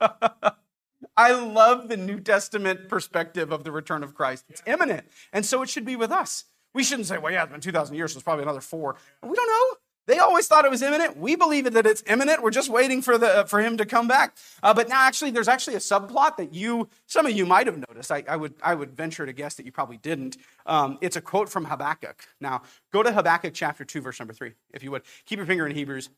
I 1.18 1.32
love 1.32 1.88
the 1.88 1.96
New 1.96 2.20
Testament 2.20 2.88
perspective 2.88 3.50
of 3.52 3.64
the 3.64 3.72
return 3.72 4.02
of 4.02 4.14
Christ. 4.14 4.44
It's 4.48 4.62
imminent, 4.66 5.06
and 5.32 5.46
so 5.46 5.62
it 5.62 5.68
should 5.68 5.84
be 5.84 5.96
with 5.96 6.10
us. 6.10 6.44
We 6.74 6.84
shouldn't 6.84 7.06
say, 7.06 7.18
"Well, 7.18 7.32
yeah, 7.32 7.44
it's 7.44 7.52
been 7.52 7.60
two 7.60 7.72
thousand 7.72 7.96
years, 7.96 8.12
so 8.12 8.18
it's 8.18 8.24
probably 8.24 8.42
another 8.42 8.60
four. 8.60 8.96
We 9.22 9.34
don't 9.34 9.46
know. 9.46 9.78
They 10.06 10.18
always 10.18 10.46
thought 10.46 10.64
it 10.64 10.70
was 10.70 10.82
imminent. 10.82 11.16
We 11.16 11.34
believe 11.34 11.72
that 11.72 11.84
it's 11.84 12.02
imminent. 12.06 12.42
We're 12.42 12.50
just 12.50 12.68
waiting 12.68 13.02
for, 13.02 13.18
the, 13.18 13.44
for 13.48 13.60
him 13.60 13.76
to 13.78 13.84
come 13.84 14.06
back. 14.06 14.36
Uh, 14.62 14.72
but 14.72 14.88
now, 14.88 15.00
actually, 15.02 15.32
there's 15.32 15.48
actually 15.48 15.74
a 15.74 15.80
subplot 15.80 16.36
that 16.36 16.54
you, 16.54 16.88
some 17.06 17.26
of 17.26 17.32
you 17.32 17.44
might 17.44 17.66
have 17.66 17.76
noticed. 17.76 18.12
I, 18.12 18.22
I 18.28 18.36
would, 18.36 18.54
I 18.62 18.74
would 18.74 18.96
venture 18.96 19.26
to 19.26 19.32
guess 19.32 19.54
that 19.54 19.66
you 19.66 19.72
probably 19.72 19.96
didn't. 19.96 20.36
Um, 20.64 20.98
it's 21.00 21.16
a 21.16 21.20
quote 21.20 21.48
from 21.48 21.64
Habakkuk. 21.64 22.24
Now, 22.40 22.62
go 22.92 23.02
to 23.02 23.12
Habakkuk 23.12 23.52
chapter 23.52 23.84
2, 23.84 24.00
verse 24.00 24.20
number 24.20 24.32
3, 24.32 24.52
if 24.72 24.84
you 24.84 24.92
would. 24.92 25.02
Keep 25.24 25.38
your 25.38 25.46
finger 25.46 25.66
in 25.66 25.74
Hebrews. 25.74 26.08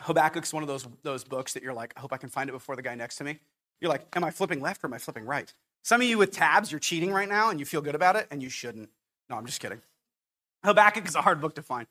Habakkuk's 0.00 0.52
one 0.52 0.62
of 0.62 0.68
those, 0.68 0.86
those 1.02 1.24
books 1.24 1.54
that 1.54 1.62
you're 1.62 1.74
like, 1.74 1.94
I 1.96 2.00
hope 2.00 2.12
I 2.12 2.16
can 2.16 2.28
find 2.28 2.48
it 2.48 2.52
before 2.52 2.76
the 2.76 2.82
guy 2.82 2.94
next 2.94 3.16
to 3.16 3.24
me. 3.24 3.38
You're 3.80 3.90
like, 3.90 4.06
am 4.14 4.24
I 4.24 4.30
flipping 4.30 4.60
left 4.60 4.82
or 4.82 4.88
am 4.88 4.94
I 4.94 4.98
flipping 4.98 5.24
right? 5.24 5.52
Some 5.82 6.00
of 6.00 6.06
you 6.06 6.18
with 6.18 6.30
tabs, 6.30 6.72
you're 6.72 6.80
cheating 6.80 7.12
right 7.12 7.28
now 7.28 7.50
and 7.50 7.60
you 7.60 7.66
feel 7.66 7.82
good 7.82 7.94
about 7.94 8.16
it, 8.16 8.26
and 8.30 8.42
you 8.42 8.48
shouldn't. 8.48 8.88
No, 9.28 9.36
I'm 9.36 9.46
just 9.46 9.60
kidding. 9.60 9.80
Habakkuk 10.64 11.06
is 11.06 11.14
a 11.14 11.22
hard 11.22 11.40
book 11.40 11.54
to 11.56 11.62
find. 11.62 11.86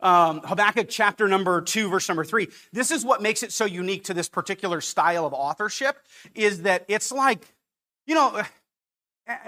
Um, 0.00 0.40
Habakkuk 0.44 0.88
chapter 0.90 1.28
number 1.28 1.60
two, 1.62 1.88
verse 1.88 2.08
number 2.08 2.24
three. 2.24 2.48
This 2.72 2.90
is 2.90 3.04
what 3.04 3.22
makes 3.22 3.42
it 3.42 3.52
so 3.52 3.64
unique 3.64 4.04
to 4.04 4.14
this 4.14 4.28
particular 4.28 4.80
style 4.80 5.24
of 5.24 5.32
authorship 5.32 5.96
is 6.34 6.62
that 6.62 6.84
it's 6.88 7.12
like, 7.12 7.54
you 8.06 8.14
know, 8.14 8.42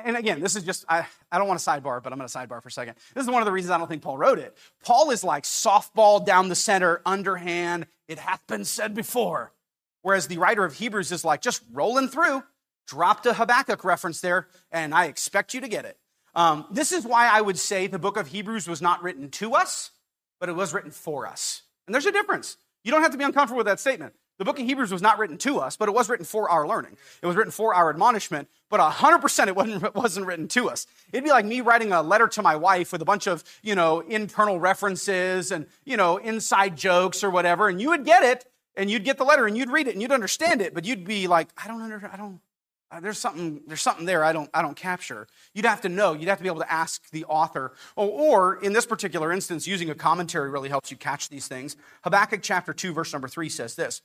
and 0.04 0.16
again, 0.16 0.40
this 0.40 0.56
is 0.56 0.64
just, 0.64 0.84
I, 0.88 1.06
I 1.30 1.38
don't 1.38 1.46
want 1.46 1.60
to 1.60 1.68
sidebar, 1.68 2.02
but 2.02 2.12
I'm 2.12 2.18
going 2.18 2.28
to 2.28 2.38
sidebar 2.38 2.62
for 2.62 2.68
a 2.68 2.72
second. 2.72 2.94
This 3.14 3.24
is 3.24 3.30
one 3.30 3.42
of 3.42 3.46
the 3.46 3.52
reasons 3.52 3.70
I 3.70 3.78
don't 3.78 3.88
think 3.88 4.02
Paul 4.02 4.16
wrote 4.16 4.38
it. 4.38 4.56
Paul 4.84 5.10
is 5.10 5.22
like 5.22 5.44
softball 5.44 6.24
down 6.24 6.48
the 6.48 6.56
center, 6.56 7.02
underhand, 7.04 7.86
it 8.08 8.18
hath 8.18 8.46
been 8.46 8.64
said 8.64 8.94
before. 8.94 9.52
Whereas 10.02 10.26
the 10.26 10.38
writer 10.38 10.64
of 10.64 10.74
Hebrews 10.74 11.12
is 11.12 11.24
like 11.24 11.42
just 11.42 11.62
rolling 11.72 12.08
through, 12.08 12.42
dropped 12.86 13.26
a 13.26 13.34
Habakkuk 13.34 13.84
reference 13.84 14.20
there, 14.20 14.48
and 14.72 14.94
I 14.94 15.04
expect 15.04 15.54
you 15.54 15.60
to 15.60 15.68
get 15.68 15.84
it. 15.84 15.98
Um, 16.34 16.66
this 16.70 16.92
is 16.92 17.04
why 17.04 17.28
I 17.28 17.40
would 17.40 17.58
say 17.58 17.86
the 17.86 17.98
book 17.98 18.16
of 18.16 18.28
Hebrews 18.28 18.68
was 18.68 18.80
not 18.80 19.02
written 19.02 19.30
to 19.32 19.54
us, 19.54 19.90
but 20.40 20.48
it 20.48 20.56
was 20.56 20.72
written 20.72 20.90
for 20.90 21.26
us. 21.26 21.62
And 21.86 21.94
there's 21.94 22.06
a 22.06 22.12
difference. 22.12 22.56
You 22.84 22.92
don't 22.92 23.02
have 23.02 23.12
to 23.12 23.18
be 23.18 23.24
uncomfortable 23.24 23.58
with 23.58 23.66
that 23.66 23.80
statement. 23.80 24.14
The 24.38 24.44
book 24.44 24.58
of 24.60 24.64
Hebrews 24.64 24.92
was 24.92 25.02
not 25.02 25.18
written 25.18 25.36
to 25.38 25.58
us, 25.58 25.76
but 25.76 25.88
it 25.88 25.94
was 25.94 26.08
written 26.08 26.24
for 26.24 26.48
our 26.48 26.66
learning. 26.66 26.96
It 27.20 27.26
was 27.26 27.34
written 27.34 27.50
for 27.50 27.74
our 27.74 27.90
admonishment, 27.90 28.48
but 28.70 28.78
100% 28.78 29.48
it 29.48 29.56
wasn't, 29.56 29.94
wasn't 29.94 30.26
written 30.26 30.46
to 30.48 30.70
us. 30.70 30.86
It'd 31.12 31.24
be 31.24 31.30
like 31.30 31.44
me 31.44 31.60
writing 31.60 31.92
a 31.92 32.02
letter 32.02 32.28
to 32.28 32.42
my 32.42 32.54
wife 32.54 32.92
with 32.92 33.02
a 33.02 33.04
bunch 33.04 33.26
of, 33.26 33.42
you 33.62 33.74
know, 33.74 34.00
internal 34.00 34.60
references 34.60 35.50
and, 35.50 35.66
you 35.84 35.96
know, 35.96 36.18
inside 36.18 36.76
jokes 36.76 37.24
or 37.24 37.30
whatever, 37.30 37.68
and 37.68 37.80
you 37.80 37.90
would 37.90 38.04
get 38.04 38.22
it, 38.22 38.46
and 38.76 38.88
you'd 38.88 39.04
get 39.04 39.18
the 39.18 39.24
letter, 39.24 39.46
and 39.46 39.58
you'd 39.58 39.70
read 39.70 39.88
it, 39.88 39.94
and 39.94 40.02
you'd 40.02 40.12
understand 40.12 40.62
it, 40.62 40.72
but 40.72 40.84
you'd 40.84 41.04
be 41.04 41.26
like, 41.26 41.48
I 41.56 41.66
don't 41.66 41.82
understand, 41.82 42.12
I 42.12 42.16
don't, 42.16 42.40
uh, 42.90 43.00
there's 43.00 43.18
something 43.18 43.60
there's 43.66 43.82
something 43.82 44.06
there 44.06 44.24
I 44.24 44.32
don't 44.32 44.48
I 44.54 44.62
don't 44.62 44.76
capture. 44.76 45.26
You'd 45.52 45.66
have 45.66 45.82
to 45.82 45.90
know. 45.90 46.14
You'd 46.14 46.28
have 46.28 46.38
to 46.38 46.42
be 46.42 46.48
able 46.48 46.60
to 46.60 46.72
ask 46.72 47.10
the 47.10 47.24
author. 47.26 47.72
Or, 47.96 48.08
or 48.08 48.62
in 48.62 48.72
this 48.72 48.86
particular 48.86 49.30
instance, 49.30 49.66
using 49.66 49.90
a 49.90 49.94
commentary 49.94 50.48
really 50.48 50.70
helps 50.70 50.90
you 50.90 50.96
catch 50.96 51.28
these 51.28 51.46
things. 51.46 51.76
Habakkuk 52.02 52.40
chapter 52.42 52.72
two 52.72 52.94
verse 52.94 53.12
number 53.12 53.28
three 53.28 53.50
says 53.50 53.74
this. 53.74 54.00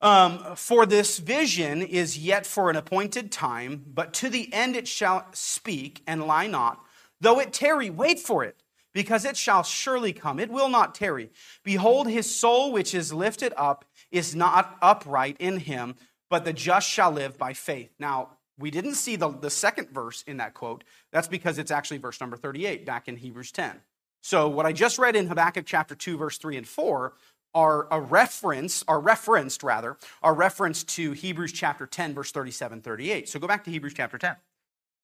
Um, 0.00 0.54
for 0.54 0.86
this 0.86 1.18
vision 1.18 1.82
is 1.82 2.18
yet 2.18 2.46
for 2.46 2.70
an 2.70 2.76
appointed 2.76 3.32
time, 3.32 3.84
but 3.92 4.12
to 4.14 4.28
the 4.28 4.52
end 4.52 4.76
it 4.76 4.86
shall 4.86 5.26
speak 5.32 6.02
and 6.06 6.26
lie 6.26 6.46
not. 6.46 6.80
Though 7.20 7.40
it 7.40 7.52
tarry, 7.52 7.90
wait 7.90 8.20
for 8.20 8.44
it, 8.44 8.62
because 8.94 9.24
it 9.24 9.36
shall 9.36 9.64
surely 9.64 10.12
come. 10.12 10.38
It 10.38 10.50
will 10.50 10.68
not 10.68 10.94
tarry. 10.94 11.30
Behold, 11.64 12.08
his 12.08 12.32
soul 12.32 12.70
which 12.70 12.94
is 12.94 13.12
lifted 13.12 13.52
up 13.56 13.84
is 14.12 14.36
not 14.36 14.76
upright 14.80 15.36
in 15.40 15.58
him, 15.58 15.96
but 16.30 16.44
the 16.44 16.52
just 16.52 16.88
shall 16.88 17.10
live 17.10 17.36
by 17.36 17.52
faith. 17.52 17.90
Now, 17.98 18.30
we 18.56 18.70
didn't 18.70 18.94
see 18.94 19.16
the, 19.16 19.30
the 19.30 19.50
second 19.50 19.90
verse 19.90 20.22
in 20.26 20.36
that 20.38 20.54
quote. 20.54 20.84
That's 21.12 21.28
because 21.28 21.58
it's 21.58 21.70
actually 21.70 21.98
verse 21.98 22.20
number 22.20 22.36
38 22.36 22.86
back 22.86 23.08
in 23.08 23.16
Hebrews 23.16 23.52
10. 23.52 23.80
So, 24.20 24.48
what 24.48 24.66
I 24.66 24.72
just 24.72 24.98
read 24.98 25.16
in 25.16 25.28
Habakkuk 25.28 25.64
chapter 25.64 25.94
2, 25.94 26.18
verse 26.18 26.38
3 26.38 26.56
and 26.56 26.68
4 26.68 27.14
are 27.54 27.88
a 27.90 28.00
reference, 28.00 28.84
are 28.88 29.00
referenced 29.00 29.62
rather, 29.62 29.96
are 30.22 30.34
reference 30.34 30.84
to 30.84 31.12
Hebrews 31.12 31.52
chapter 31.52 31.86
10, 31.86 32.14
verse 32.14 32.30
37, 32.30 32.80
38. 32.82 33.28
So, 33.28 33.38
go 33.38 33.46
back 33.46 33.64
to 33.64 33.70
Hebrews 33.70 33.94
chapter 33.94 34.18
10. 34.18 34.36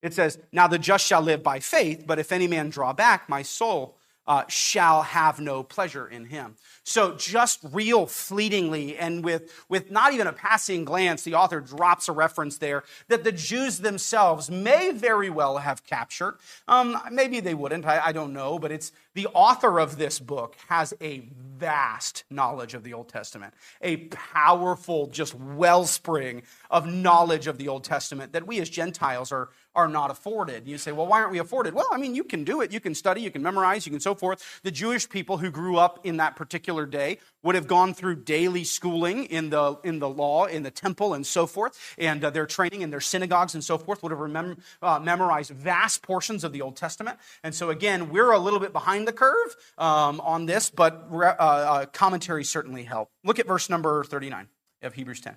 It 0.02 0.12
says, 0.12 0.38
Now 0.52 0.66
the 0.68 0.78
just 0.78 1.06
shall 1.06 1.22
live 1.22 1.42
by 1.42 1.60
faith, 1.60 2.04
but 2.06 2.18
if 2.18 2.30
any 2.30 2.46
man 2.46 2.70
draw 2.70 2.92
back, 2.92 3.28
my 3.28 3.42
soul 3.42 3.96
uh, 4.26 4.44
shall 4.48 5.02
have 5.02 5.40
no 5.40 5.62
pleasure 5.62 6.06
in 6.06 6.26
him. 6.26 6.56
So, 6.82 7.14
just 7.14 7.60
real 7.72 8.06
fleetingly, 8.06 8.96
and 8.96 9.24
with, 9.24 9.52
with 9.68 9.90
not 9.90 10.12
even 10.12 10.26
a 10.26 10.32
passing 10.32 10.84
glance, 10.84 11.22
the 11.22 11.34
author 11.34 11.60
drops 11.60 12.08
a 12.08 12.12
reference 12.12 12.58
there 12.58 12.84
that 13.08 13.24
the 13.24 13.32
Jews 13.32 13.78
themselves 13.78 14.50
may 14.50 14.92
very 14.92 15.30
well 15.30 15.58
have 15.58 15.84
captured. 15.86 16.38
Um, 16.68 16.98
maybe 17.10 17.40
they 17.40 17.54
wouldn't, 17.54 17.86
I, 17.86 18.06
I 18.06 18.12
don't 18.12 18.32
know, 18.32 18.58
but 18.58 18.72
it's 18.72 18.92
the 19.14 19.28
author 19.28 19.78
of 19.78 19.96
this 19.96 20.18
book 20.18 20.56
has 20.68 20.92
a 21.00 21.28
vast 21.56 22.24
knowledge 22.30 22.74
of 22.74 22.82
the 22.82 22.92
Old 22.92 23.08
Testament, 23.08 23.54
a 23.80 23.96
powerful, 24.08 25.06
just 25.06 25.34
wellspring 25.34 26.42
of 26.70 26.86
knowledge 26.86 27.46
of 27.46 27.58
the 27.58 27.68
Old 27.68 27.84
Testament 27.84 28.32
that 28.32 28.46
we 28.46 28.60
as 28.60 28.68
Gentiles 28.68 29.32
are, 29.32 29.50
are 29.74 29.88
not 29.88 30.10
afforded. 30.10 30.66
You 30.66 30.78
say, 30.78 30.92
well, 30.92 31.06
why 31.06 31.20
aren't 31.20 31.32
we 31.32 31.38
afforded? 31.38 31.74
Well, 31.74 31.88
I 31.90 31.98
mean, 31.98 32.14
you 32.14 32.24
can 32.24 32.44
do 32.44 32.60
it. 32.60 32.72
You 32.72 32.80
can 32.80 32.94
study, 32.94 33.20
you 33.20 33.30
can 33.30 33.42
memorize, 33.42 33.86
you 33.86 33.92
can 33.92 34.00
so 34.00 34.14
forth. 34.14 34.60
The 34.62 34.70
Jewish 34.70 35.08
people 35.08 35.38
who 35.38 35.50
grew 35.50 35.76
up 35.76 36.00
in 36.04 36.18
that 36.18 36.36
particular 36.36 36.86
day 36.86 37.18
would 37.42 37.54
have 37.54 37.66
gone 37.66 37.94
through 37.94 38.16
daily 38.16 38.64
schooling 38.64 39.24
in 39.24 39.50
the, 39.50 39.78
in 39.84 39.98
the 39.98 40.08
law, 40.08 40.44
in 40.46 40.62
the 40.62 40.70
temple, 40.70 41.14
and 41.14 41.26
so 41.26 41.46
forth. 41.46 41.94
And 41.98 42.24
uh, 42.24 42.30
their 42.30 42.46
training 42.46 42.82
in 42.82 42.90
their 42.90 43.00
synagogues 43.00 43.54
and 43.54 43.62
so 43.62 43.78
forth 43.78 44.02
would 44.02 44.12
have 44.12 44.20
remem- 44.20 44.58
uh, 44.82 44.98
memorized 44.98 45.50
vast 45.50 46.02
portions 46.02 46.44
of 46.44 46.52
the 46.52 46.62
Old 46.62 46.76
Testament. 46.76 47.18
And 47.42 47.54
so, 47.54 47.70
again, 47.70 48.10
we're 48.10 48.30
a 48.30 48.38
little 48.38 48.60
bit 48.60 48.72
behind 48.72 49.08
the 49.08 49.12
curve 49.12 49.56
um, 49.78 50.20
on 50.20 50.46
this, 50.46 50.70
but 50.70 51.08
uh, 51.12 51.16
uh, 51.16 51.86
commentary 51.86 52.44
certainly 52.44 52.84
help. 52.84 53.10
Look 53.24 53.38
at 53.38 53.46
verse 53.46 53.68
number 53.68 54.04
39 54.04 54.48
of 54.82 54.94
Hebrews 54.94 55.20
10. 55.20 55.36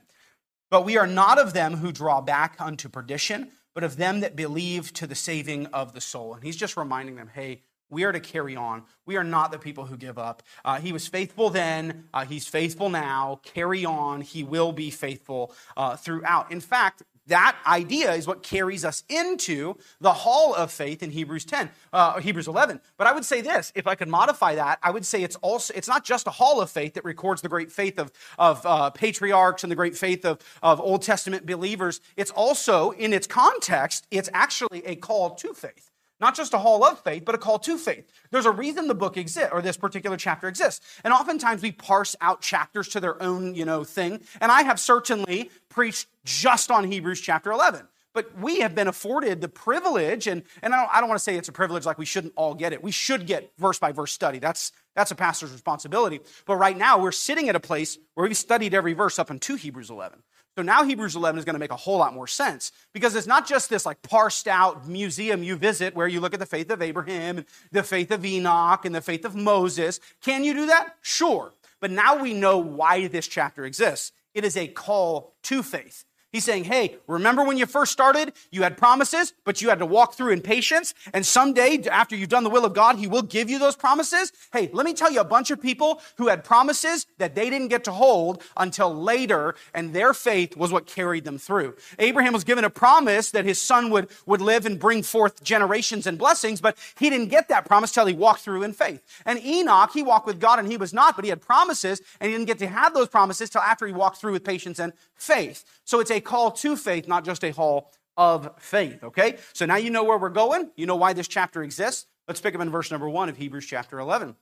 But 0.69 0.83
we 0.83 0.97
are 0.97 1.07
not 1.07 1.39
of 1.39 1.53
them 1.53 1.77
who 1.77 1.91
draw 1.91 2.19
back 2.21 2.55
unto 2.59 2.89
perdition, 2.89 3.51
but 3.77 3.83
of 3.83 3.95
them 3.95 4.21
that 4.21 4.35
believe 4.35 4.91
to 4.91 5.05
the 5.05 5.13
saving 5.13 5.67
of 5.67 5.93
the 5.93 6.01
soul. 6.01 6.33
And 6.33 6.43
he's 6.43 6.55
just 6.55 6.75
reminding 6.77 7.15
them, 7.15 7.29
hey, 7.31 7.61
we 7.91 8.05
are 8.05 8.11
to 8.11 8.19
carry 8.19 8.55
on. 8.55 8.81
We 9.05 9.17
are 9.17 9.23
not 9.23 9.51
the 9.51 9.59
people 9.59 9.85
who 9.85 9.97
give 9.97 10.17
up. 10.17 10.41
Uh, 10.65 10.79
he 10.79 10.91
was 10.91 11.07
faithful 11.07 11.51
then. 11.51 12.05
Uh, 12.11 12.25
he's 12.25 12.47
faithful 12.47 12.89
now. 12.89 13.39
Carry 13.43 13.85
on. 13.85 14.21
He 14.21 14.43
will 14.43 14.71
be 14.71 14.89
faithful 14.89 15.53
uh, 15.77 15.95
throughout. 15.95 16.51
In 16.51 16.59
fact, 16.59 17.03
that 17.27 17.57
idea 17.65 18.13
is 18.13 18.27
what 18.27 18.43
carries 18.43 18.83
us 18.83 19.03
into 19.09 19.75
the 20.01 20.13
hall 20.13 20.53
of 20.55 20.71
faith 20.71 21.03
in 21.03 21.11
Hebrews 21.11 21.45
10, 21.45 21.69
uh, 21.93 22.19
Hebrews 22.19 22.47
11. 22.47 22.81
But 22.97 23.07
I 23.07 23.13
would 23.13 23.25
say 23.25 23.41
this, 23.41 23.71
if 23.75 23.87
I 23.87 23.95
could 23.95 24.07
modify 24.07 24.55
that, 24.55 24.79
I 24.81 24.91
would 24.91 25.05
say 25.05 25.23
it's 25.23 25.35
also, 25.37 25.73
it's 25.75 25.87
not 25.87 26.03
just 26.03 26.27
a 26.27 26.31
hall 26.31 26.61
of 26.61 26.69
faith 26.69 26.93
that 26.95 27.05
records 27.05 27.41
the 27.41 27.49
great 27.49 27.71
faith 27.71 27.99
of, 27.99 28.11
of 28.37 28.65
uh, 28.65 28.89
patriarchs 28.91 29.63
and 29.63 29.71
the 29.71 29.75
great 29.75 29.97
faith 29.97 30.25
of, 30.25 30.39
of 30.63 30.79
Old 30.79 31.01
Testament 31.01 31.45
believers. 31.45 32.01
It's 32.15 32.31
also, 32.31 32.91
in 32.91 33.13
its 33.13 33.27
context, 33.27 34.07
it's 34.11 34.29
actually 34.33 34.85
a 34.85 34.95
call 34.95 35.35
to 35.35 35.53
faith. 35.53 35.91
Not 36.19 36.35
just 36.35 36.53
a 36.53 36.57
hall 36.57 36.83
of 36.83 36.99
faith, 37.03 37.25
but 37.25 37.35
a 37.35 37.37
call 37.37 37.59
to 37.59 37.77
faith. 37.77 38.11
There's 38.31 38.45
a 38.45 38.51
reason 38.51 38.87
the 38.87 38.95
book 38.95 39.17
exists, 39.17 39.51
or 39.51 39.61
this 39.61 39.77
particular 39.77 40.17
chapter 40.17 40.47
exists. 40.47 40.85
And 41.03 41.13
oftentimes 41.13 41.61
we 41.61 41.71
parse 41.71 42.15
out 42.21 42.41
chapters 42.41 42.87
to 42.89 42.99
their 42.99 43.21
own, 43.21 43.53
you 43.53 43.65
know, 43.65 43.83
thing. 43.83 44.21
And 44.41 44.51
I 44.51 44.63
have 44.63 44.79
certainly 44.79 45.51
preached 45.69 46.07
just 46.25 46.71
on 46.71 46.85
Hebrews 46.85 47.21
chapter 47.21 47.51
11. 47.51 47.87
But 48.17 48.35
we 48.35 48.61
have 48.61 48.73
been 48.73 48.87
afforded 48.87 49.41
the 49.41 49.47
privilege, 49.47 50.25
and, 50.25 50.41
and 50.63 50.73
I, 50.73 50.81
don't, 50.81 50.95
I 50.95 50.99
don't 51.01 51.07
want 51.07 51.19
to 51.19 51.23
say 51.23 51.37
it's 51.37 51.49
a 51.49 51.51
privilege 51.51 51.85
like 51.85 51.99
we 51.99 52.05
shouldn't 52.05 52.33
all 52.35 52.55
get 52.55 52.73
it. 52.73 52.81
We 52.81 52.89
should 52.89 53.27
get 53.27 53.51
verse 53.59 53.77
by 53.77 53.91
verse 53.91 54.11
study. 54.11 54.39
That's, 54.39 54.71
that's 54.95 55.11
a 55.11 55.15
pastor's 55.15 55.51
responsibility. 55.51 56.21
But 56.47 56.55
right 56.55 56.75
now, 56.75 56.99
we're 56.99 57.11
sitting 57.11 57.47
at 57.47 57.55
a 57.55 57.59
place 57.59 57.99
where 58.15 58.25
we've 58.27 58.35
studied 58.35 58.73
every 58.73 58.93
verse 58.93 59.19
up 59.19 59.29
into 59.29 59.53
Hebrews 59.53 59.91
11. 59.91 60.23
So 60.55 60.63
now 60.63 60.83
Hebrews 60.83 61.15
11 61.15 61.37
is 61.37 61.45
going 61.45 61.53
to 61.53 61.59
make 61.59 61.69
a 61.69 61.75
whole 61.75 61.99
lot 61.99 62.15
more 62.15 62.25
sense 62.25 62.71
because 62.91 63.15
it's 63.15 63.27
not 63.27 63.47
just 63.47 63.69
this 63.69 63.85
like 63.85 64.01
parsed 64.01 64.47
out 64.47 64.87
museum 64.87 65.43
you 65.43 65.55
visit 65.55 65.93
where 65.93 66.07
you 66.07 66.19
look 66.19 66.33
at 66.33 66.39
the 66.39 66.47
faith 66.47 66.71
of 66.71 66.81
Abraham, 66.81 67.37
and 67.37 67.45
the 67.71 67.83
faith 67.83 68.09
of 68.09 68.25
Enoch, 68.25 68.83
and 68.83 68.95
the 68.95 69.01
faith 69.01 69.25
of 69.25 69.35
Moses. 69.35 69.99
Can 70.23 70.43
you 70.43 70.55
do 70.55 70.65
that? 70.65 70.95
Sure. 71.03 71.53
But 71.79 71.91
now 71.91 72.19
we 72.19 72.33
know 72.33 72.57
why 72.57 73.05
this 73.09 73.27
chapter 73.27 73.63
exists. 73.63 74.11
It 74.33 74.43
is 74.43 74.57
a 74.57 74.67
call 74.67 75.35
to 75.43 75.61
faith. 75.61 76.03
He's 76.33 76.43
saying, 76.43 76.65
hey, 76.65 76.97
remember 77.07 77.41
when 77.41 77.57
you 77.57 77.65
first 77.65 77.93
started? 77.93 78.33
You 78.51 78.63
had 78.63 78.75
promises, 78.77 79.33
but 79.45 79.61
you 79.61 79.69
had 79.69 79.79
to 79.79 79.85
walk 79.85 80.13
through 80.13 80.33
in 80.33 80.41
patience. 80.41 80.93
And 81.13 81.25
someday, 81.25 81.81
after 81.89 82.17
you've 82.17 82.27
done 82.27 82.43
the 82.43 82.49
will 82.49 82.65
of 82.65 82.73
God, 82.73 82.97
He 82.97 83.07
will 83.07 83.21
give 83.21 83.49
you 83.49 83.57
those 83.57 83.77
promises. 83.77 84.33
Hey, 84.51 84.69
let 84.73 84.85
me 84.85 84.93
tell 84.93 85.09
you 85.09 85.21
a 85.21 85.25
bunch 85.25 85.51
of 85.51 85.61
people 85.61 86.01
who 86.17 86.27
had 86.27 86.43
promises 86.43 87.05
that 87.17 87.33
they 87.33 87.49
didn't 87.49 87.69
get 87.69 87.85
to 87.85 87.93
hold 87.93 88.43
until 88.57 88.93
later, 88.93 89.55
and 89.73 89.93
their 89.93 90.13
faith 90.13 90.57
was 90.57 90.69
what 90.69 90.85
carried 90.85 91.23
them 91.23 91.37
through. 91.37 91.75
Abraham 91.97 92.33
was 92.33 92.43
given 92.43 92.65
a 92.65 92.69
promise 92.69 93.31
that 93.31 93.45
his 93.45 93.61
son 93.61 93.89
would, 93.89 94.09
would 94.25 94.41
live 94.41 94.65
and 94.65 94.77
bring 94.77 95.03
forth 95.03 95.41
generations 95.45 96.05
and 96.05 96.17
blessings, 96.17 96.59
but 96.59 96.77
he 96.99 97.09
didn't 97.09 97.29
get 97.29 97.47
that 97.47 97.65
promise 97.65 97.93
till 97.93 98.05
he 98.05 98.13
walked 98.13 98.41
through 98.41 98.63
in 98.63 98.73
faith. 98.73 99.01
And 99.25 99.39
Enoch, 99.45 99.91
he 99.93 100.03
walked 100.03 100.27
with 100.27 100.41
God 100.41 100.59
and 100.59 100.69
he 100.69 100.75
was 100.75 100.93
not, 100.93 101.15
but 101.15 101.23
he 101.23 101.29
had 101.29 101.39
promises, 101.39 102.01
and 102.19 102.29
he 102.29 102.35
didn't 102.35 102.47
get 102.47 102.59
to 102.59 102.67
have 102.67 102.93
those 102.93 103.07
promises 103.07 103.49
till 103.49 103.61
after 103.61 103.87
he 103.87 103.93
walked 103.93 104.17
through 104.17 104.33
with 104.33 104.43
patience 104.43 104.77
and 104.77 104.91
faith. 105.15 105.63
So 105.85 106.01
it's 106.01 106.11
a 106.11 106.16
call 106.21 106.51
to 106.51 106.75
faith, 106.75 107.07
not 107.07 107.25
just 107.25 107.43
a 107.43 107.51
hall 107.51 107.91
of 108.15 108.49
faith, 108.59 109.03
okay? 109.03 109.37
So 109.53 109.65
now 109.65 109.75
you 109.75 109.89
know 109.89 110.03
where 110.03 110.17
we're 110.17 110.29
going. 110.29 110.71
You 110.75 110.85
know 110.85 110.95
why 110.95 111.13
this 111.13 111.27
chapter 111.27 111.63
exists. 111.63 112.07
Let's 112.27 112.41
pick 112.41 112.55
up 112.55 112.61
in 112.61 112.69
verse 112.69 112.91
number 112.91 113.07
one 113.07 113.29
of 113.29 113.37
Hebrews 113.37 113.65
chapter 113.65 113.99
11. 113.99 114.35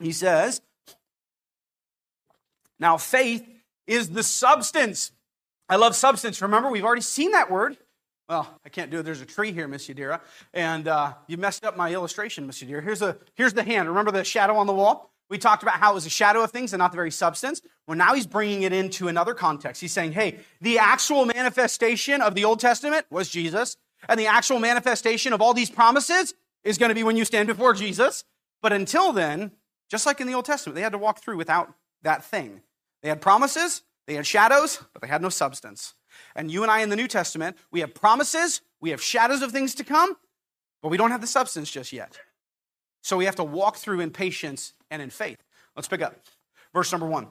He 0.00 0.12
says, 0.12 0.60
Now 2.78 2.96
faith 2.96 3.46
is 3.86 4.10
the 4.10 4.22
substance. 4.22 5.12
I 5.68 5.76
love 5.76 5.96
substance. 5.96 6.42
Remember, 6.42 6.70
we've 6.70 6.84
already 6.84 7.02
seen 7.02 7.32
that 7.32 7.50
word. 7.50 7.76
Well, 8.28 8.48
I 8.64 8.68
can't 8.68 8.90
do 8.90 8.98
it. 8.98 9.02
There's 9.04 9.20
a 9.20 9.26
tree 9.26 9.52
here, 9.52 9.68
Miss 9.68 9.86
Yadira. 9.86 10.20
And 10.52 10.88
uh, 10.88 11.14
you 11.28 11.36
messed 11.36 11.64
up 11.64 11.76
my 11.76 11.92
illustration, 11.92 12.46
Miss 12.46 12.60
Yadira. 12.62 12.82
Here's, 12.82 13.02
a, 13.02 13.16
here's 13.34 13.52
the 13.52 13.62
hand. 13.62 13.88
Remember 13.88 14.10
the 14.10 14.24
shadow 14.24 14.56
on 14.56 14.66
the 14.66 14.72
wall? 14.72 15.12
We 15.28 15.38
talked 15.38 15.62
about 15.62 15.74
how 15.74 15.92
it 15.92 15.94
was 15.94 16.06
a 16.06 16.10
shadow 16.10 16.42
of 16.42 16.52
things 16.52 16.72
and 16.72 16.78
not 16.78 16.92
the 16.92 16.96
very 16.96 17.10
substance. 17.10 17.60
Well, 17.86 17.96
now 17.96 18.14
he's 18.14 18.26
bringing 18.26 18.62
it 18.62 18.72
into 18.72 19.08
another 19.08 19.34
context. 19.34 19.80
He's 19.80 19.92
saying, 19.92 20.12
hey, 20.12 20.38
the 20.60 20.78
actual 20.78 21.24
manifestation 21.24 22.22
of 22.22 22.34
the 22.34 22.44
Old 22.44 22.60
Testament 22.60 23.06
was 23.10 23.28
Jesus, 23.28 23.76
and 24.08 24.20
the 24.20 24.26
actual 24.26 24.60
manifestation 24.60 25.32
of 25.32 25.40
all 25.42 25.54
these 25.54 25.70
promises 25.70 26.34
is 26.64 26.78
going 26.78 26.90
to 26.90 26.94
be 26.94 27.02
when 27.02 27.16
you 27.16 27.24
stand 27.24 27.48
before 27.48 27.74
Jesus. 27.74 28.24
But 28.62 28.72
until 28.72 29.12
then, 29.12 29.52
just 29.88 30.06
like 30.06 30.20
in 30.20 30.26
the 30.26 30.34
Old 30.34 30.44
Testament, 30.44 30.74
they 30.74 30.82
had 30.82 30.92
to 30.92 30.98
walk 30.98 31.20
through 31.20 31.36
without 31.36 31.72
that 32.02 32.24
thing. 32.24 32.62
They 33.02 33.08
had 33.08 33.20
promises, 33.20 33.82
they 34.06 34.14
had 34.14 34.26
shadows, 34.26 34.82
but 34.92 35.02
they 35.02 35.08
had 35.08 35.22
no 35.22 35.28
substance. 35.28 35.94
And 36.34 36.50
you 36.50 36.62
and 36.62 36.70
I 36.70 36.80
in 36.80 36.88
the 36.88 36.96
New 36.96 37.08
Testament, 37.08 37.56
we 37.70 37.80
have 37.80 37.94
promises, 37.94 38.60
we 38.80 38.90
have 38.90 39.02
shadows 39.02 39.42
of 39.42 39.52
things 39.52 39.74
to 39.76 39.84
come, 39.84 40.16
but 40.82 40.88
we 40.88 40.96
don't 40.96 41.10
have 41.10 41.20
the 41.20 41.26
substance 41.26 41.70
just 41.70 41.92
yet. 41.92 42.18
So 43.06 43.16
we 43.16 43.26
have 43.26 43.36
to 43.36 43.44
walk 43.44 43.76
through 43.76 44.00
in 44.00 44.10
patience 44.10 44.72
and 44.90 45.00
in 45.00 45.10
faith. 45.10 45.38
Let's 45.76 45.86
pick 45.86 46.02
up. 46.02 46.16
Verse 46.74 46.90
number 46.90 47.06
one. 47.06 47.28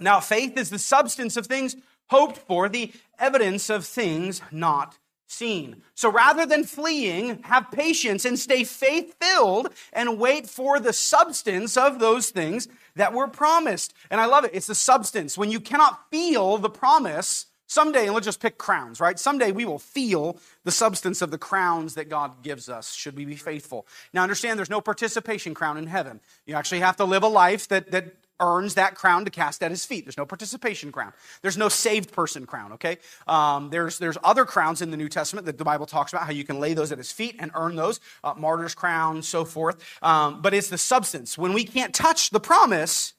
Now, 0.00 0.20
faith 0.20 0.56
is 0.56 0.70
the 0.70 0.78
substance 0.78 1.36
of 1.36 1.46
things 1.46 1.76
hoped 2.08 2.38
for, 2.38 2.66
the 2.66 2.90
evidence 3.18 3.68
of 3.68 3.84
things 3.84 4.40
not 4.50 4.96
seen. 5.26 5.82
So 5.94 6.10
rather 6.10 6.46
than 6.46 6.64
fleeing, 6.64 7.42
have 7.42 7.70
patience 7.70 8.24
and 8.24 8.38
stay 8.38 8.64
faith 8.64 9.14
filled 9.20 9.68
and 9.92 10.18
wait 10.18 10.48
for 10.48 10.80
the 10.80 10.94
substance 10.94 11.76
of 11.76 11.98
those 11.98 12.30
things 12.30 12.66
that 12.96 13.12
were 13.12 13.28
promised. 13.28 13.92
And 14.10 14.18
I 14.18 14.24
love 14.24 14.44
it. 14.44 14.52
It's 14.54 14.68
the 14.68 14.74
substance. 14.74 15.36
When 15.36 15.50
you 15.50 15.60
cannot 15.60 16.10
feel 16.10 16.56
the 16.56 16.70
promise, 16.70 17.48
Someday, 17.72 18.04
and 18.04 18.12
let's 18.12 18.26
just 18.26 18.40
pick 18.40 18.58
crowns, 18.58 19.00
right? 19.00 19.18
Someday 19.18 19.50
we 19.50 19.64
will 19.64 19.78
feel 19.78 20.36
the 20.64 20.70
substance 20.70 21.22
of 21.22 21.30
the 21.30 21.38
crowns 21.38 21.94
that 21.94 22.10
God 22.10 22.42
gives 22.42 22.68
us, 22.68 22.92
should 22.92 23.16
we 23.16 23.24
be 23.24 23.34
faithful. 23.34 23.86
Now, 24.12 24.22
understand 24.22 24.58
there's 24.58 24.68
no 24.68 24.82
participation 24.82 25.54
crown 25.54 25.78
in 25.78 25.86
heaven. 25.86 26.20
You 26.44 26.54
actually 26.54 26.80
have 26.80 26.98
to 26.98 27.06
live 27.06 27.22
a 27.22 27.28
life 27.28 27.68
that, 27.68 27.90
that 27.92 28.14
earns 28.40 28.74
that 28.74 28.94
crown 28.94 29.24
to 29.24 29.30
cast 29.30 29.62
at 29.62 29.70
his 29.70 29.86
feet. 29.86 30.04
There's 30.04 30.18
no 30.18 30.26
participation 30.26 30.92
crown. 30.92 31.14
There's 31.40 31.56
no 31.56 31.70
saved 31.70 32.12
person 32.12 32.44
crown, 32.44 32.74
okay? 32.74 32.98
Um, 33.26 33.70
there's, 33.70 33.98
there's 33.98 34.18
other 34.22 34.44
crowns 34.44 34.82
in 34.82 34.90
the 34.90 34.98
New 34.98 35.08
Testament 35.08 35.46
that 35.46 35.56
the 35.56 35.64
Bible 35.64 35.86
talks 35.86 36.12
about, 36.12 36.26
how 36.26 36.32
you 36.32 36.44
can 36.44 36.60
lay 36.60 36.74
those 36.74 36.92
at 36.92 36.98
his 36.98 37.10
feet 37.10 37.36
and 37.38 37.50
earn 37.54 37.74
those, 37.74 38.00
uh, 38.22 38.34
martyr's 38.36 38.74
crown, 38.74 39.22
so 39.22 39.46
forth. 39.46 39.82
Um, 40.02 40.42
but 40.42 40.52
it's 40.52 40.68
the 40.68 40.76
substance. 40.76 41.38
When 41.38 41.54
we 41.54 41.64
can't 41.64 41.94
touch 41.94 42.28
the 42.28 42.40
promise, 42.40 43.14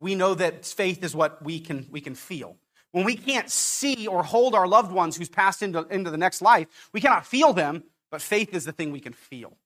we 0.00 0.14
know 0.14 0.32
that 0.32 0.64
faith 0.64 1.04
is 1.04 1.14
what 1.14 1.44
we 1.44 1.60
can, 1.60 1.86
we 1.90 2.00
can 2.00 2.14
feel. 2.14 2.56
When 2.92 3.04
we 3.04 3.16
can't 3.16 3.50
see 3.50 4.06
or 4.06 4.22
hold 4.22 4.54
our 4.54 4.66
loved 4.66 4.92
ones 4.92 5.16
who's 5.16 5.28
passed 5.28 5.62
into, 5.62 5.86
into 5.88 6.10
the 6.10 6.18
next 6.18 6.42
life, 6.42 6.66
we 6.92 7.00
cannot 7.00 7.26
feel 7.26 7.52
them, 7.52 7.84
but 8.10 8.20
faith 8.20 8.52
is 8.52 8.64
the 8.64 8.72
thing 8.72 8.90
we 8.90 9.00
can 9.00 9.12
feel. 9.12 9.56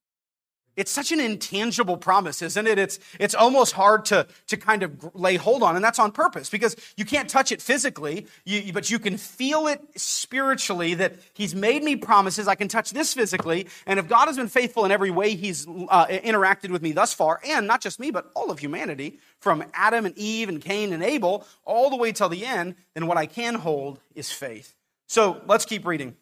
It's 0.77 0.91
such 0.91 1.13
an 1.13 1.21
intangible 1.21 1.97
promise, 1.97 2.43
isn't 2.43 2.67
it? 2.67 2.79
It's, 2.79 2.99
it's 3.19 3.35
almost 3.35 3.73
hard 3.73 4.05
to, 4.07 4.27
to 4.49 4.57
kind 4.57 4.83
of 4.83 5.15
lay 5.15 5.37
hold 5.37 5.63
on, 5.63 5.77
and 5.77 5.85
that's 5.85 5.99
on 5.99 6.13
purpose 6.13 6.51
because 6.51 6.77
you 6.97 7.05
can't 7.05 7.29
touch 7.29 7.53
it 7.53 7.63
physically, 7.63 8.27
you, 8.45 8.73
but 8.73 8.91
you 8.91 8.99
can 8.99 9.17
feel 9.17 9.67
it 9.67 9.81
spiritually 9.97 10.95
that 10.95 11.15
He's 11.35 11.55
made 11.55 11.83
me 11.83 11.97
promises. 11.97 12.49
I 12.49 12.55
can 12.55 12.69
touch 12.69 12.91
this 12.91 13.15
physically, 13.15 13.69
and 13.87 13.99
if 13.99 14.09
God 14.09 14.27
has 14.27 14.37
been 14.37 14.49
faithful 14.49 14.85
in 14.85 14.91
every 14.91 15.11
way 15.11 15.35
He's 15.35 15.67
uh, 15.67 16.07
interacted 16.07 16.71
with 16.71 16.83
me 16.83 16.93
thus 16.93 17.15
far, 17.15 17.41
and 17.47 17.67
not 17.67 17.81
just 17.81 18.01
me, 18.01 18.11
but 18.11 18.31
all 18.35 18.51
of 18.51 18.59
humanity, 18.59 19.19
from 19.41 19.65
Adam 19.75 20.07
and 20.07 20.17
Eve 20.17 20.49
and 20.49 20.61
Cain 20.61 20.93
and 20.93 21.03
Abel, 21.03 21.47
all 21.65 21.91
the 21.91 21.97
way 21.97 22.13
till 22.13 22.29
the 22.29 22.47
end, 22.47 22.75
then 22.95 23.07
what 23.07 23.17
I 23.17 23.27
can 23.27 23.55
hold 23.55 24.01
is 24.15 24.31
faith. 24.31 24.75
So 25.07 25.41
let's 25.47 25.67
keep 25.67 25.87
reading 25.87 26.17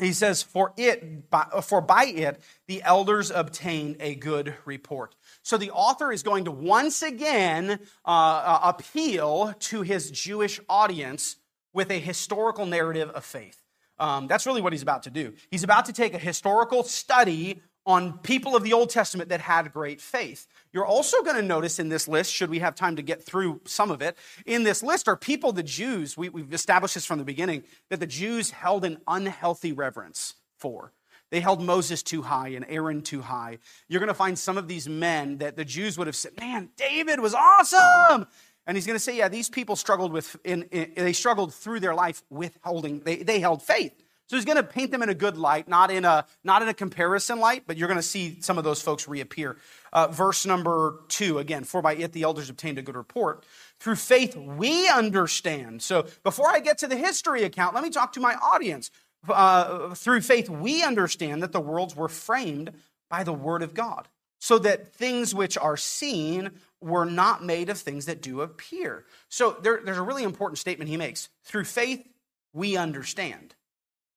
he 0.00 0.12
says, 0.12 0.42
for 0.42 0.72
it, 0.76 1.24
for 1.62 1.80
by 1.80 2.04
it, 2.04 2.40
the 2.66 2.82
elders 2.82 3.30
obtained 3.30 3.96
a 4.00 4.14
good 4.14 4.54
report. 4.64 5.14
So 5.42 5.56
the 5.56 5.70
author 5.70 6.12
is 6.12 6.22
going 6.22 6.44
to 6.44 6.50
once 6.50 7.02
again 7.02 7.80
uh, 8.04 8.08
uh, 8.08 8.60
appeal 8.62 9.54
to 9.58 9.82
his 9.82 10.10
Jewish 10.10 10.60
audience 10.68 11.36
with 11.72 11.90
a 11.90 11.98
historical 11.98 12.66
narrative 12.66 13.10
of 13.10 13.24
faith. 13.24 13.62
Um, 13.98 14.26
that's 14.26 14.46
really 14.46 14.62
what 14.62 14.72
he's 14.72 14.82
about 14.82 15.02
to 15.04 15.10
do. 15.10 15.34
He's 15.50 15.62
about 15.62 15.84
to 15.86 15.92
take 15.92 16.14
a 16.14 16.18
historical 16.18 16.82
study 16.82 17.62
on 17.86 18.18
people 18.18 18.54
of 18.54 18.62
the 18.62 18.72
Old 18.72 18.90
Testament 18.90 19.30
that 19.30 19.40
had 19.40 19.72
great 19.72 20.00
faith. 20.00 20.46
You're 20.72 20.86
also 20.86 21.22
going 21.22 21.36
to 21.36 21.42
notice 21.42 21.78
in 21.78 21.88
this 21.88 22.06
list, 22.06 22.32
should 22.32 22.50
we 22.50 22.58
have 22.58 22.74
time 22.74 22.96
to 22.96 23.02
get 23.02 23.22
through 23.22 23.62
some 23.64 23.90
of 23.90 24.02
it, 24.02 24.16
in 24.46 24.62
this 24.62 24.82
list 24.82 25.08
are 25.08 25.16
people, 25.16 25.52
the 25.52 25.62
Jews, 25.62 26.16
we, 26.16 26.26
have 26.26 26.52
established 26.52 26.94
this 26.94 27.06
from 27.06 27.18
the 27.18 27.24
beginning, 27.24 27.64
that 27.88 28.00
the 28.00 28.06
Jews 28.06 28.50
held 28.50 28.84
an 28.84 28.98
unhealthy 29.08 29.72
reverence 29.72 30.34
for. 30.58 30.92
They 31.30 31.40
held 31.40 31.62
Moses 31.62 32.02
too 32.02 32.22
high 32.22 32.48
and 32.48 32.66
Aaron 32.68 33.02
too 33.02 33.22
high. 33.22 33.58
You're 33.88 34.00
going 34.00 34.08
to 34.08 34.14
find 34.14 34.38
some 34.38 34.58
of 34.58 34.68
these 34.68 34.88
men 34.88 35.38
that 35.38 35.56
the 35.56 35.64
Jews 35.64 35.96
would 35.96 36.08
have 36.08 36.16
said, 36.16 36.32
man, 36.38 36.70
David 36.76 37.20
was 37.20 37.34
awesome. 37.34 38.26
And 38.66 38.76
he's 38.76 38.86
going 38.86 38.96
to 38.96 39.02
say, 39.02 39.16
yeah, 39.16 39.28
these 39.28 39.48
people 39.48 39.76
struggled 39.76 40.12
with, 40.12 40.36
in, 40.44 40.64
in, 40.64 40.92
they 40.96 41.12
struggled 41.12 41.54
through 41.54 41.80
their 41.80 41.94
life 41.94 42.22
with 42.30 42.58
holding, 42.62 43.00
they, 43.00 43.16
they 43.16 43.40
held 43.40 43.62
faith. 43.62 43.92
So 44.30 44.36
he's 44.36 44.44
going 44.44 44.58
to 44.58 44.62
paint 44.62 44.92
them 44.92 45.02
in 45.02 45.08
a 45.08 45.14
good 45.14 45.36
light, 45.36 45.66
not 45.66 45.90
in 45.90 46.04
a, 46.04 46.24
not 46.44 46.62
in 46.62 46.68
a 46.68 46.72
comparison 46.72 47.40
light, 47.40 47.64
but 47.66 47.76
you're 47.76 47.88
going 47.88 47.98
to 47.98 48.02
see 48.02 48.40
some 48.42 48.58
of 48.58 48.62
those 48.62 48.80
folks 48.80 49.08
reappear. 49.08 49.56
Uh, 49.92 50.06
verse 50.06 50.46
number 50.46 51.00
two, 51.08 51.40
again, 51.40 51.64
for 51.64 51.82
by 51.82 51.96
it 51.96 52.12
the 52.12 52.22
elders 52.22 52.48
obtained 52.48 52.78
a 52.78 52.82
good 52.82 52.94
report. 52.94 53.44
Through 53.80 53.96
faith 53.96 54.36
we 54.36 54.88
understand. 54.88 55.82
So 55.82 56.06
before 56.22 56.48
I 56.48 56.60
get 56.60 56.78
to 56.78 56.86
the 56.86 56.94
history 56.94 57.42
account, 57.42 57.74
let 57.74 57.82
me 57.82 57.90
talk 57.90 58.12
to 58.12 58.20
my 58.20 58.34
audience. 58.34 58.92
Uh, 59.28 59.96
through 59.96 60.20
faith 60.20 60.48
we 60.48 60.84
understand 60.84 61.42
that 61.42 61.50
the 61.50 61.60
worlds 61.60 61.96
were 61.96 62.08
framed 62.08 62.70
by 63.08 63.24
the 63.24 63.32
word 63.32 63.64
of 63.64 63.74
God, 63.74 64.06
so 64.38 64.60
that 64.60 64.94
things 64.94 65.34
which 65.34 65.58
are 65.58 65.76
seen 65.76 66.52
were 66.80 67.04
not 67.04 67.42
made 67.42 67.68
of 67.68 67.78
things 67.78 68.06
that 68.06 68.22
do 68.22 68.42
appear. 68.42 69.06
So 69.28 69.56
there, 69.60 69.80
there's 69.84 69.98
a 69.98 70.02
really 70.02 70.22
important 70.22 70.58
statement 70.58 70.88
he 70.88 70.96
makes. 70.96 71.30
Through 71.42 71.64
faith 71.64 72.06
we 72.52 72.76
understand. 72.76 73.56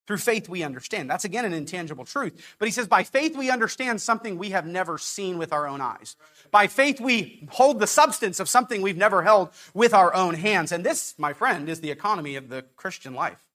Through 0.06 0.18
faith, 0.18 0.50
we 0.50 0.64
understand. 0.64 1.10
That's 1.10 1.24
again 1.24 1.46
an 1.46 1.54
intangible 1.54 2.04
truth. 2.04 2.56
But 2.60 2.68
he 2.68 2.72
says, 2.72 2.88
by 2.88 3.04
faith, 3.04 3.38
we 3.38 3.50
understand 3.50 4.02
something 4.02 4.38
we 4.38 4.50
have 4.50 4.66
never 4.66 4.98
seen 4.98 5.38
with 5.38 5.54
our 5.54 5.66
own 5.68 5.80
eyes. 5.80 6.18
By 6.52 6.68
faith, 6.68 7.00
we 7.00 7.48
hold 7.52 7.80
the 7.80 7.88
substance 7.88 8.40
of 8.40 8.50
something 8.50 8.82
we've 8.82 8.98
never 8.98 9.24
held 9.24 9.52
with 9.74 9.94
our 9.94 10.14
own 10.14 10.34
hands. 10.34 10.74
And 10.74 10.86
this, 10.86 11.16
my 11.18 11.32
friend, 11.32 11.70
is 11.70 11.80
the 11.80 11.92
economy 11.92 12.36
of 12.36 12.50
the 12.50 12.66
Christian 12.76 13.14
life. 13.14 13.46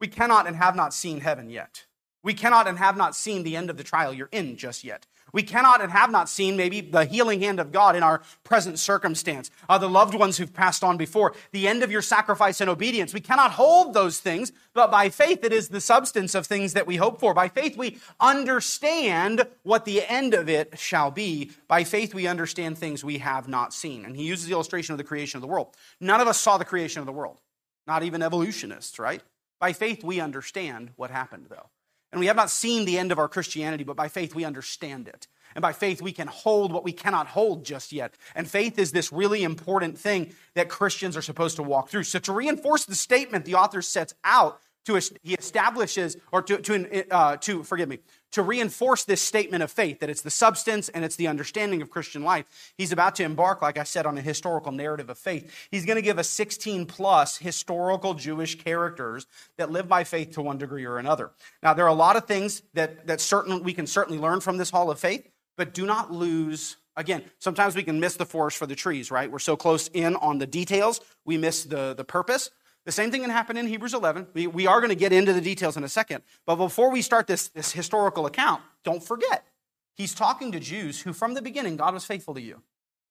We 0.00 0.08
cannot 0.08 0.46
and 0.46 0.56
have 0.56 0.74
not 0.74 0.92
seen 0.92 1.20
heaven 1.20 1.48
yet. 1.48 1.84
We 2.22 2.34
cannot 2.34 2.66
and 2.66 2.78
have 2.78 2.96
not 2.96 3.14
seen 3.14 3.42
the 3.42 3.56
end 3.56 3.70
of 3.70 3.76
the 3.76 3.84
trial 3.84 4.12
you're 4.12 4.28
in 4.32 4.56
just 4.56 4.82
yet. 4.82 5.06
We 5.34 5.42
cannot 5.42 5.82
and 5.82 5.90
have 5.90 6.12
not 6.12 6.28
seen 6.28 6.56
maybe 6.56 6.80
the 6.80 7.04
healing 7.04 7.40
hand 7.40 7.58
of 7.58 7.72
God 7.72 7.96
in 7.96 8.04
our 8.04 8.22
present 8.44 8.78
circumstance, 8.78 9.50
uh, 9.68 9.78
the 9.78 9.88
loved 9.88 10.14
ones 10.14 10.38
who've 10.38 10.54
passed 10.54 10.84
on 10.84 10.96
before, 10.96 11.34
the 11.50 11.66
end 11.66 11.82
of 11.82 11.90
your 11.90 12.02
sacrifice 12.02 12.60
and 12.60 12.70
obedience. 12.70 13.12
We 13.12 13.20
cannot 13.20 13.50
hold 13.50 13.94
those 13.94 14.20
things, 14.20 14.52
but 14.74 14.92
by 14.92 15.08
faith 15.08 15.42
it 15.42 15.52
is 15.52 15.70
the 15.70 15.80
substance 15.80 16.36
of 16.36 16.46
things 16.46 16.74
that 16.74 16.86
we 16.86 16.94
hope 16.94 17.18
for. 17.18 17.34
By 17.34 17.48
faith 17.48 17.76
we 17.76 17.98
understand 18.20 19.44
what 19.64 19.84
the 19.84 20.08
end 20.08 20.34
of 20.34 20.48
it 20.48 20.78
shall 20.78 21.10
be. 21.10 21.50
By 21.66 21.82
faith 21.82 22.14
we 22.14 22.28
understand 22.28 22.78
things 22.78 23.02
we 23.02 23.18
have 23.18 23.48
not 23.48 23.74
seen. 23.74 24.04
And 24.04 24.16
he 24.16 24.22
uses 24.22 24.46
the 24.46 24.52
illustration 24.52 24.92
of 24.92 24.98
the 24.98 25.04
creation 25.04 25.38
of 25.38 25.42
the 25.42 25.48
world. 25.48 25.74
None 25.98 26.20
of 26.20 26.28
us 26.28 26.40
saw 26.40 26.58
the 26.58 26.64
creation 26.64 27.00
of 27.00 27.06
the 27.06 27.12
world, 27.12 27.40
not 27.88 28.04
even 28.04 28.22
evolutionists, 28.22 29.00
right? 29.00 29.20
By 29.58 29.72
faith 29.72 30.04
we 30.04 30.20
understand 30.20 30.92
what 30.94 31.10
happened, 31.10 31.46
though. 31.50 31.70
And 32.14 32.20
we 32.20 32.26
have 32.26 32.36
not 32.36 32.48
seen 32.48 32.84
the 32.84 32.96
end 32.96 33.10
of 33.10 33.18
our 33.18 33.26
Christianity, 33.26 33.82
but 33.82 33.96
by 33.96 34.06
faith 34.06 34.36
we 34.36 34.44
understand 34.44 35.08
it. 35.08 35.26
And 35.56 35.62
by 35.62 35.72
faith 35.72 36.00
we 36.00 36.12
can 36.12 36.28
hold 36.28 36.72
what 36.72 36.84
we 36.84 36.92
cannot 36.92 37.26
hold 37.26 37.64
just 37.64 37.92
yet. 37.92 38.14
And 38.36 38.48
faith 38.48 38.78
is 38.78 38.92
this 38.92 39.12
really 39.12 39.42
important 39.42 39.98
thing 39.98 40.32
that 40.54 40.68
Christians 40.68 41.16
are 41.16 41.22
supposed 41.22 41.56
to 41.56 41.64
walk 41.64 41.88
through. 41.88 42.04
So 42.04 42.20
to 42.20 42.32
reinforce 42.32 42.84
the 42.84 42.94
statement 42.94 43.44
the 43.44 43.56
author 43.56 43.82
sets 43.82 44.14
out, 44.22 44.60
to, 44.84 45.00
he 45.22 45.34
establishes, 45.34 46.16
or 46.32 46.42
to, 46.42 46.58
to, 46.58 47.14
uh, 47.14 47.36
to, 47.38 47.62
forgive 47.62 47.88
me, 47.88 47.98
to 48.32 48.42
reinforce 48.42 49.04
this 49.04 49.22
statement 49.22 49.62
of 49.62 49.70
faith, 49.70 50.00
that 50.00 50.10
it's 50.10 50.22
the 50.22 50.30
substance 50.30 50.88
and 50.88 51.04
it's 51.04 51.16
the 51.16 51.28
understanding 51.28 51.80
of 51.82 51.90
Christian 51.90 52.22
life, 52.22 52.44
he's 52.76 52.92
about 52.92 53.14
to 53.16 53.22
embark, 53.22 53.62
like 53.62 53.78
I 53.78 53.84
said, 53.84 54.06
on 54.06 54.18
a 54.18 54.20
historical 54.20 54.72
narrative 54.72 55.08
of 55.08 55.18
faith. 55.18 55.68
He's 55.70 55.86
going 55.86 55.96
to 55.96 56.02
give 56.02 56.18
us 56.18 56.28
16 56.28 56.86
plus 56.86 57.38
historical 57.38 58.14
Jewish 58.14 58.56
characters 58.56 59.26
that 59.56 59.70
live 59.70 59.88
by 59.88 60.04
faith 60.04 60.32
to 60.32 60.42
one 60.42 60.58
degree 60.58 60.84
or 60.84 60.98
another. 60.98 61.30
Now, 61.62 61.74
there 61.74 61.84
are 61.84 61.88
a 61.88 61.94
lot 61.94 62.16
of 62.16 62.26
things 62.26 62.62
that, 62.74 63.06
that 63.06 63.20
certain, 63.20 63.62
we 63.62 63.72
can 63.72 63.86
certainly 63.86 64.20
learn 64.20 64.40
from 64.40 64.56
this 64.56 64.70
hall 64.70 64.90
of 64.90 64.98
faith, 64.98 65.28
but 65.56 65.72
do 65.72 65.86
not 65.86 66.12
lose 66.12 66.76
Again, 66.96 67.24
sometimes 67.40 67.74
we 67.74 67.82
can 67.82 67.98
miss 67.98 68.16
the 68.16 68.24
forest 68.24 68.56
for 68.56 68.66
the 68.66 68.76
trees, 68.76 69.10
right? 69.10 69.30
We're 69.30 69.40
so 69.40 69.56
close 69.56 69.88
in 69.88 70.14
on 70.16 70.38
the 70.38 70.46
details, 70.46 71.00
we 71.24 71.36
miss 71.36 71.64
the, 71.64 71.94
the 71.94 72.04
purpose. 72.04 72.50
The 72.84 72.92
same 72.92 73.10
thing 73.10 73.22
can 73.22 73.30
happen 73.30 73.56
in 73.56 73.66
Hebrews 73.66 73.94
11. 73.94 74.26
We, 74.34 74.46
we 74.46 74.66
are 74.66 74.80
going 74.80 74.90
to 74.90 74.96
get 74.96 75.12
into 75.12 75.32
the 75.32 75.40
details 75.40 75.76
in 75.76 75.84
a 75.84 75.88
second. 75.88 76.22
But 76.44 76.56
before 76.56 76.90
we 76.90 77.00
start 77.00 77.26
this, 77.26 77.48
this 77.48 77.72
historical 77.72 78.26
account, 78.26 78.62
don't 78.84 79.02
forget, 79.02 79.46
he's 79.94 80.14
talking 80.14 80.52
to 80.52 80.60
Jews 80.60 81.00
who, 81.00 81.12
from 81.12 81.34
the 81.34 81.42
beginning, 81.42 81.76
God 81.76 81.94
was 81.94 82.04
faithful 82.04 82.34
to 82.34 82.42
you. 82.42 82.62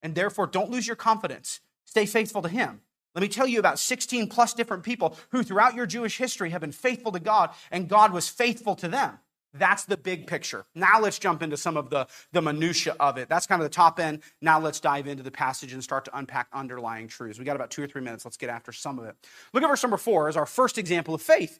And 0.04 0.14
therefore, 0.14 0.48
don't 0.48 0.70
lose 0.70 0.86
your 0.86 0.96
confidence. 0.96 1.62
Stay 1.86 2.06
faithful 2.06 2.42
to 2.44 2.50
him. 2.50 2.82
Let 3.16 3.22
me 3.22 3.28
tell 3.28 3.48
you 3.48 3.60
about 3.60 3.80
16 3.80 4.28
plus 4.28 4.54
different 4.54 4.84
people 4.84 5.18
who, 5.30 5.44
throughout 5.44 5.76
your 5.76 5.86
Jewish 5.86 6.18
history, 6.18 6.50
have 6.50 6.62
been 6.62 6.72
faithful 6.72 7.12
to 7.12 7.20
God, 7.20 7.52
and 7.72 7.88
God 7.88 8.12
was 8.12 8.28
faithful 8.28 8.76
to 8.76 8.88
them. 8.88 9.20
That's 9.54 9.86
the 9.86 9.98
big 9.98 10.26
picture. 10.26 10.66
Now 10.74 11.00
let's 11.00 11.20
jump 11.20 11.44
into 11.44 11.58
some 11.58 11.78
of 11.78 11.90
the, 11.90 12.08
the 12.32 12.42
minutia 12.42 12.96
of 13.00 13.18
it. 13.18 13.30
That's 13.30 13.46
kind 13.46 13.62
of 13.62 13.66
the 13.66 13.74
top 13.74 14.00
end. 14.00 14.22
Now 14.42 14.60
let's 14.60 14.80
dive 14.80 15.08
into 15.08 15.22
the 15.22 15.32
passage 15.32 15.74
and 15.74 15.84
start 15.84 16.06
to 16.06 16.18
unpack 16.18 16.48
underlying 16.52 17.08
truths. 17.08 17.38
We 17.38 17.46
got 17.46 17.56
about 17.56 17.70
two 17.70 17.84
or 17.84 17.88
three 17.88 18.02
minutes. 18.02 18.26
Let's 18.26 18.38
get 18.38 18.50
after 18.50 18.72
some 18.72 18.98
of 18.98 19.06
it. 19.06 19.16
Look 19.54 19.64
at 19.64 19.68
verse 19.68 19.84
number 19.84 19.98
four 19.98 20.28
as 20.28 20.38
our 20.38 20.48
first 20.48 20.78
example 20.78 21.14
of 21.14 21.22
faith. 21.22 21.60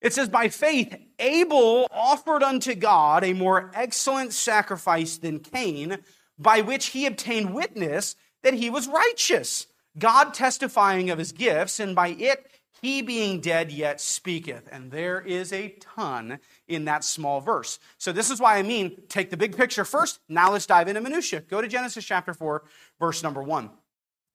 It 0.00 0.12
says, 0.12 0.28
By 0.28 0.48
faith, 0.48 0.94
Abel 1.18 1.86
offered 1.90 2.42
unto 2.42 2.74
God 2.74 3.24
a 3.24 3.32
more 3.32 3.70
excellent 3.74 4.32
sacrifice 4.32 5.18
than 5.18 5.40
Cain, 5.40 5.98
by 6.38 6.62
which 6.62 6.86
he 6.86 7.06
obtained 7.06 7.54
witness 7.54 8.16
that 8.42 8.54
he 8.54 8.70
was 8.70 8.88
righteous, 8.88 9.66
God 9.98 10.34
testifying 10.34 11.10
of 11.10 11.18
his 11.18 11.32
gifts, 11.32 11.80
and 11.80 11.94
by 11.94 12.08
it 12.08 12.46
he 12.82 13.02
being 13.02 13.40
dead 13.40 13.70
yet 13.72 14.00
speaketh. 14.00 14.68
And 14.70 14.90
there 14.90 15.20
is 15.20 15.52
a 15.52 15.70
ton 15.80 16.38
in 16.68 16.84
that 16.86 17.04
small 17.04 17.40
verse. 17.40 17.78
So 17.98 18.12
this 18.12 18.30
is 18.30 18.40
why 18.40 18.58
I 18.58 18.62
mean 18.62 19.02
take 19.08 19.30
the 19.30 19.36
big 19.36 19.56
picture 19.56 19.84
first. 19.84 20.20
Now 20.28 20.52
let's 20.52 20.66
dive 20.66 20.88
into 20.88 21.00
minutia. 21.00 21.40
Go 21.40 21.60
to 21.60 21.68
Genesis 21.68 22.04
chapter 22.04 22.34
4, 22.34 22.62
verse 22.98 23.22
number 23.22 23.42
1. 23.42 23.70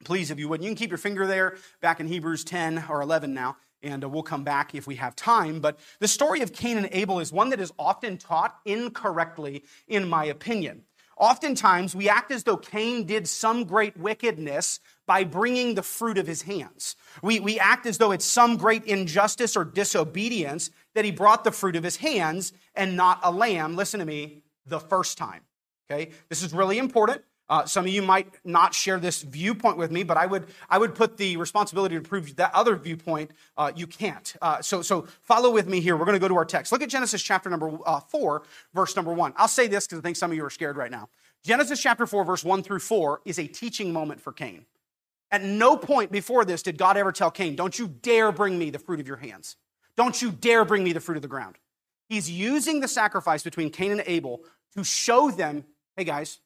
Please, 0.06 0.32
if 0.32 0.40
you 0.40 0.48
would, 0.48 0.64
you 0.64 0.70
can 0.70 0.76
keep 0.76 0.92
your 0.92 0.98
finger 0.98 1.28
there 1.28 1.58
back 1.82 2.00
in 2.00 2.08
Hebrews 2.08 2.46
10 2.46 2.86
or 2.90 3.02
11 3.02 3.34
now, 3.34 3.58
and 3.84 4.04
uh, 4.04 4.10
we'll 4.10 4.24
come 4.24 4.46
back 4.46 4.74
if 4.74 4.88
we 4.88 4.96
have 4.96 5.16
time. 5.16 5.60
But 5.60 5.78
the 6.00 6.08
story 6.08 6.42
of 6.42 6.54
Cain 6.54 6.78
and 6.78 6.88
Abel 6.92 7.20
is 7.20 7.34
one 7.34 7.50
that 7.50 7.60
is 7.60 7.74
often 7.78 8.18
taught 8.18 8.60
incorrectly, 8.66 9.66
in 9.88 10.08
my 10.08 10.26
opinion. 10.26 10.84
Oftentimes, 11.20 11.94
we 11.94 12.08
act 12.08 12.32
as 12.32 12.46
though 12.46 12.56
Cain 12.56 13.04
did 13.06 13.28
some 13.28 13.66
great 13.66 13.98
wickedness 13.98 14.80
by 15.06 15.26
bringing 15.26 15.76
the 15.76 15.84
fruit 15.84 16.18
of 16.18 16.26
his 16.26 16.44
hands. 16.44 16.96
We, 17.22 17.42
we 17.42 17.60
act 17.60 17.86
as 17.86 17.98
though 17.98 18.12
it's 18.12 18.26
some 18.26 18.56
great 18.56 18.86
injustice 18.86 19.58
or 19.58 19.66
disobedience 19.66 20.72
that 20.96 21.04
he 21.04 21.12
brought 21.12 21.44
the 21.44 21.52
fruit 21.52 21.76
of 21.76 21.84
his 21.84 21.98
hands 21.98 22.54
and 22.74 22.96
not 22.96 23.20
a 23.22 23.32
lamb, 23.32 23.76
listen 23.76 24.00
to 24.00 24.06
me, 24.06 24.44
the 24.66 24.80
first 24.80 25.18
time. 25.18 25.42
Okay? 25.92 26.12
This 26.30 26.42
is 26.42 26.54
really 26.54 26.78
important. 26.78 27.22
Uh, 27.50 27.66
some 27.66 27.86
of 27.86 27.92
you 27.92 28.02
might 28.02 28.28
not 28.46 28.76
share 28.76 29.00
this 29.00 29.24
viewpoint 29.24 29.76
with 29.76 29.92
me, 29.92 30.04
but 30.04 30.18
I 30.18 30.28
would, 30.28 30.46
I 30.70 30.78
would 30.78 30.94
put 30.94 31.18
the 31.18 31.36
responsibility 31.38 31.96
to 31.96 32.02
prove 32.02 32.36
that 32.36 32.54
other 32.54 32.76
viewpoint 32.76 33.32
uh, 33.58 33.72
you 33.76 33.88
can't. 33.88 34.36
Uh, 34.42 34.62
so, 34.62 34.84
so 34.84 35.08
follow 35.24 35.50
with 35.50 35.68
me 35.68 35.82
here. 35.82 35.98
We're 35.98 36.06
going 36.06 36.14
to 36.14 36.20
go 36.20 36.28
to 36.28 36.36
our 36.36 36.46
text. 36.46 36.72
Look 36.72 36.84
at 36.84 36.90
Genesis 36.90 37.24
chapter 37.24 37.50
number 37.50 37.78
uh, 37.86 38.02
4, 38.02 38.44
verse 38.76 38.96
number 38.96 39.14
1. 39.14 39.34
I'll 39.36 39.48
say 39.48 39.68
this 39.68 39.88
because 39.88 40.00
I 40.00 40.02
think 40.02 40.16
some 40.16 40.30
of 40.30 40.38
you 40.38 40.46
are 40.46 40.52
scared 40.52 40.78
right 40.78 40.92
now. 40.92 41.10
Genesis 41.44 41.82
chapter 41.82 42.06
4, 42.06 42.24
verse 42.24 42.44
1 42.44 42.62
through 42.62 42.80
4 42.80 43.22
is 43.26 43.40
a 43.40 43.48
teaching 43.48 43.92
moment 43.92 44.22
for 44.22 44.32
Cain. 44.32 44.66
At 45.32 45.44
no 45.44 45.78
point 45.78 46.12
before 46.12 46.46
this 46.46 46.62
did 46.62 46.78
God 46.78 46.98
ever 46.98 47.12
tell 47.12 47.32
Cain, 47.32 47.56
Don't 47.56 47.78
you 47.78 47.88
dare 47.88 48.32
bring 48.32 48.60
me 48.60 48.70
the 48.70 48.80
fruit 48.80 49.00
of 49.00 49.08
your 49.08 49.18
hands. 49.18 49.56
Don't 49.96 50.22
you 50.22 50.32
dare 50.32 50.66
bring 50.66 50.84
me 50.84 50.94
the 50.94 51.00
fruit 51.00 51.18
of 51.18 51.22
the 51.22 51.28
ground. 51.28 51.58
He's 52.08 52.30
using 52.30 52.80
the 52.80 52.88
sacrifice 52.88 53.44
between 53.44 53.70
Cain 53.70 53.92
and 53.92 54.04
Abel 54.06 54.42
to 54.76 54.84
show 54.84 55.30
them, 55.30 55.66
hey 55.96 56.04
guys, 56.04 56.40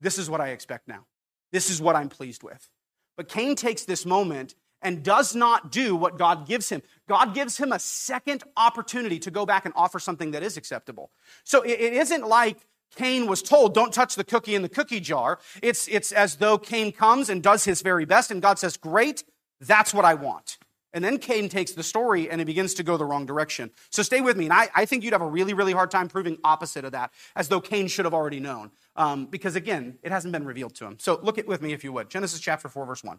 this 0.00 0.18
is 0.18 0.28
what 0.28 0.40
I 0.40 0.48
expect 0.48 0.88
now. 0.88 1.06
This 1.52 1.70
is 1.70 1.80
what 1.80 1.96
I'm 1.96 2.08
pleased 2.08 2.42
with. 2.42 2.68
But 3.16 3.28
Cain 3.28 3.54
takes 3.54 3.84
this 3.84 4.04
moment 4.04 4.54
and 4.82 5.02
does 5.02 5.34
not 5.34 5.72
do 5.72 5.96
what 5.96 6.18
God 6.18 6.46
gives 6.46 6.68
him. 6.68 6.82
God 7.08 7.34
gives 7.34 7.56
him 7.56 7.72
a 7.72 7.78
second 7.78 8.44
opportunity 8.56 9.18
to 9.20 9.30
go 9.30 9.46
back 9.46 9.64
and 9.64 9.72
offer 9.76 9.98
something 9.98 10.32
that 10.32 10.42
is 10.42 10.56
acceptable. 10.56 11.10
So 11.44 11.62
it 11.62 11.80
isn't 11.80 12.26
like 12.26 12.58
Cain 12.94 13.26
was 13.26 13.42
told, 13.42 13.74
don't 13.74 13.92
touch 13.92 14.14
the 14.14 14.24
cookie 14.24 14.54
in 14.54 14.62
the 14.62 14.68
cookie 14.68 15.00
jar. 15.00 15.38
It's, 15.62 15.88
it's 15.88 16.12
as 16.12 16.36
though 16.36 16.58
Cain 16.58 16.92
comes 16.92 17.28
and 17.28 17.42
does 17.42 17.64
his 17.64 17.82
very 17.82 18.04
best, 18.04 18.30
and 18.30 18.40
God 18.40 18.58
says, 18.58 18.76
Great, 18.76 19.24
that's 19.60 19.92
what 19.92 20.04
I 20.04 20.14
want. 20.14 20.58
And 20.92 21.04
then 21.04 21.18
Cain 21.18 21.48
takes 21.48 21.72
the 21.72 21.82
story 21.82 22.30
and 22.30 22.40
it 22.40 22.44
begins 22.44 22.74
to 22.74 22.82
go 22.82 22.96
the 22.96 23.04
wrong 23.04 23.26
direction. 23.26 23.70
So 23.90 24.02
stay 24.02 24.20
with 24.20 24.36
me. 24.36 24.44
And 24.44 24.52
I, 24.52 24.68
I 24.74 24.86
think 24.86 25.04
you'd 25.04 25.12
have 25.12 25.22
a 25.22 25.26
really, 25.26 25.52
really 25.52 25.72
hard 25.72 25.90
time 25.90 26.08
proving 26.08 26.38
opposite 26.42 26.84
of 26.84 26.92
that, 26.92 27.12
as 27.34 27.48
though 27.48 27.60
Cain 27.60 27.88
should 27.88 28.04
have 28.04 28.14
already 28.14 28.40
known. 28.40 28.70
Um, 28.96 29.26
because 29.26 29.56
again, 29.56 29.98
it 30.02 30.10
hasn't 30.10 30.32
been 30.32 30.46
revealed 30.46 30.74
to 30.76 30.86
him. 30.86 30.96
So 30.98 31.20
look 31.22 31.38
it 31.38 31.46
with 31.46 31.60
me 31.60 31.72
if 31.72 31.84
you 31.84 31.92
would. 31.92 32.08
Genesis 32.08 32.40
chapter 32.40 32.68
4, 32.68 32.86
verse 32.86 33.04
1. 33.04 33.18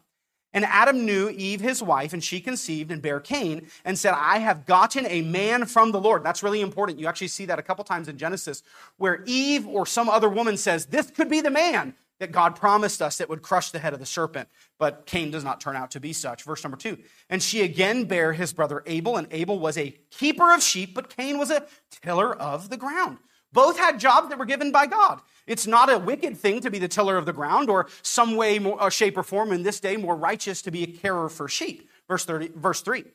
And 0.53 0.65
Adam 0.65 1.05
knew 1.05 1.29
Eve, 1.29 1.61
his 1.61 1.83
wife, 1.83 2.13
and 2.13 2.23
she 2.23 2.39
conceived 2.39 2.89
and 2.89 3.01
bare 3.01 3.19
Cain 3.19 3.67
and 3.83 3.99
said, 3.99 4.13
I 4.15 4.39
have 4.39 4.65
gotten 4.65 5.05
a 5.05 5.21
man 5.21 5.65
from 5.65 5.91
the 5.91 5.99
Lord. 5.99 6.23
That's 6.23 6.41
really 6.41 6.61
important. 6.61 6.99
You 6.99 7.07
actually 7.07 7.27
see 7.27 7.45
that 7.45 7.59
a 7.59 7.61
couple 7.61 7.83
times 7.83 8.07
in 8.07 8.17
Genesis 8.17 8.63
where 8.97 9.23
Eve 9.25 9.67
or 9.67 9.85
some 9.85 10.09
other 10.09 10.29
woman 10.29 10.57
says, 10.57 10.87
This 10.87 11.11
could 11.11 11.29
be 11.29 11.41
the 11.41 11.51
man 11.51 11.95
that 12.19 12.31
God 12.31 12.55
promised 12.55 13.01
us 13.01 13.17
that 13.17 13.29
would 13.29 13.41
crush 13.41 13.71
the 13.71 13.79
head 13.79 13.93
of 13.93 13.99
the 13.99 14.05
serpent. 14.05 14.49
But 14.79 15.05
Cain 15.05 15.31
does 15.31 15.43
not 15.43 15.61
turn 15.61 15.75
out 15.75 15.91
to 15.91 15.99
be 15.99 16.13
such. 16.13 16.43
Verse 16.43 16.63
number 16.63 16.77
two. 16.77 16.97
And 17.29 17.41
she 17.41 17.61
again 17.61 18.05
bare 18.05 18.33
his 18.33 18.53
brother 18.53 18.83
Abel, 18.85 19.17
and 19.17 19.27
Abel 19.31 19.59
was 19.59 19.77
a 19.77 19.97
keeper 20.11 20.53
of 20.53 20.63
sheep, 20.63 20.93
but 20.95 21.15
Cain 21.15 21.37
was 21.37 21.51
a 21.51 21.65
tiller 21.91 22.35
of 22.35 22.69
the 22.69 22.77
ground. 22.77 23.19
Both 23.53 23.77
had 23.77 23.99
jobs 23.99 24.29
that 24.29 24.37
were 24.37 24.45
given 24.45 24.71
by 24.71 24.87
God. 24.87 25.21
It's 25.45 25.65
not 25.65 25.91
a 25.91 25.97
wicked 25.97 26.37
thing 26.37 26.59
to 26.61 26.69
be 26.69 26.79
the 26.79 26.89
tiller 26.89 27.17
of 27.17 27.25
the 27.25 27.33
ground 27.33 27.69
or 27.69 27.87
some 28.01 28.35
way, 28.35 28.59
more, 28.59 28.81
uh, 28.81 28.89
shape, 28.89 29.17
or 29.17 29.23
form 29.23 29.53
in 29.53 29.63
this 29.63 29.79
day 29.79 29.95
more 29.95 30.15
righteous 30.15 30.61
to 30.63 30.71
be 30.71 30.83
a 30.83 30.87
carer 30.87 31.29
for 31.29 31.47
sheep. 31.47 31.89
Verse, 32.07 32.25
30, 32.25 32.51
verse 32.55 32.81
3. 32.81 33.05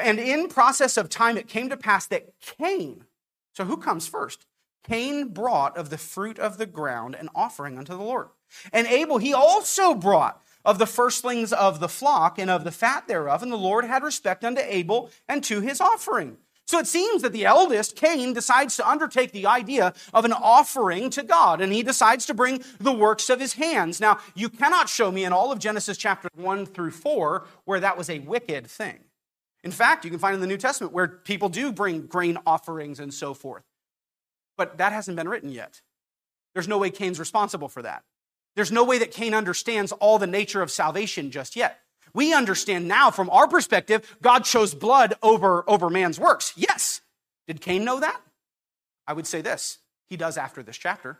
And 0.00 0.20
in 0.20 0.48
process 0.48 0.96
of 0.96 1.08
time, 1.08 1.36
it 1.36 1.48
came 1.48 1.68
to 1.70 1.76
pass 1.76 2.06
that 2.06 2.28
Cain, 2.40 3.04
so 3.52 3.64
who 3.64 3.76
comes 3.76 4.06
first? 4.06 4.46
Cain 4.84 5.28
brought 5.28 5.76
of 5.76 5.90
the 5.90 5.98
fruit 5.98 6.38
of 6.38 6.58
the 6.58 6.66
ground 6.66 7.14
an 7.14 7.28
offering 7.34 7.78
unto 7.78 7.96
the 7.96 8.02
Lord. 8.02 8.28
And 8.72 8.86
Abel, 8.86 9.18
he 9.18 9.32
also 9.32 9.94
brought 9.94 10.42
of 10.64 10.78
the 10.78 10.86
firstlings 10.86 11.52
of 11.52 11.80
the 11.80 11.88
flock 11.88 12.38
and 12.38 12.50
of 12.50 12.64
the 12.64 12.70
fat 12.70 13.08
thereof. 13.08 13.42
And 13.42 13.52
the 13.52 13.56
Lord 13.56 13.84
had 13.84 14.02
respect 14.02 14.44
unto 14.44 14.60
Abel 14.64 15.10
and 15.28 15.42
to 15.44 15.60
his 15.60 15.80
offering. 15.80 16.38
So 16.66 16.78
it 16.78 16.86
seems 16.86 17.22
that 17.22 17.32
the 17.32 17.44
eldest, 17.44 17.96
Cain, 17.96 18.32
decides 18.32 18.76
to 18.76 18.88
undertake 18.88 19.32
the 19.32 19.46
idea 19.46 19.92
of 20.14 20.24
an 20.24 20.32
offering 20.32 21.10
to 21.10 21.22
God, 21.22 21.60
and 21.60 21.72
he 21.72 21.82
decides 21.82 22.24
to 22.26 22.34
bring 22.34 22.62
the 22.78 22.92
works 22.92 23.28
of 23.28 23.40
his 23.40 23.54
hands. 23.54 24.00
Now, 24.00 24.20
you 24.34 24.48
cannot 24.48 24.88
show 24.88 25.10
me 25.10 25.24
in 25.24 25.32
all 25.32 25.52
of 25.52 25.58
Genesis 25.58 25.98
chapter 25.98 26.28
1 26.34 26.66
through 26.66 26.92
4 26.92 27.44
where 27.64 27.80
that 27.80 27.98
was 27.98 28.08
a 28.08 28.20
wicked 28.20 28.68
thing. 28.68 29.00
In 29.64 29.70
fact, 29.70 30.04
you 30.04 30.10
can 30.10 30.18
find 30.18 30.34
in 30.34 30.40
the 30.40 30.46
New 30.46 30.56
Testament 30.56 30.92
where 30.92 31.08
people 31.08 31.48
do 31.48 31.72
bring 31.72 32.06
grain 32.06 32.38
offerings 32.46 33.00
and 33.00 33.12
so 33.12 33.34
forth. 33.34 33.64
But 34.56 34.78
that 34.78 34.92
hasn't 34.92 35.16
been 35.16 35.28
written 35.28 35.50
yet. 35.50 35.80
There's 36.54 36.68
no 36.68 36.78
way 36.78 36.90
Cain's 36.90 37.18
responsible 37.18 37.68
for 37.68 37.82
that. 37.82 38.04
There's 38.54 38.72
no 38.72 38.84
way 38.84 38.98
that 38.98 39.10
Cain 39.10 39.34
understands 39.34 39.92
all 39.92 40.18
the 40.18 40.26
nature 40.26 40.62
of 40.62 40.70
salvation 40.70 41.30
just 41.30 41.56
yet. 41.56 41.80
We 42.14 42.34
understand 42.34 42.86
now 42.86 43.10
from 43.10 43.30
our 43.30 43.48
perspective, 43.48 44.18
God 44.20 44.44
chose 44.44 44.74
blood 44.74 45.14
over, 45.22 45.64
over 45.66 45.88
man's 45.88 46.20
works. 46.20 46.52
Yes. 46.56 47.00
Did 47.46 47.60
Cain 47.60 47.84
know 47.84 48.00
that? 48.00 48.20
I 49.06 49.14
would 49.14 49.26
say 49.26 49.40
this 49.40 49.78
he 50.08 50.16
does 50.16 50.36
after 50.36 50.62
this 50.62 50.76
chapter. 50.76 51.18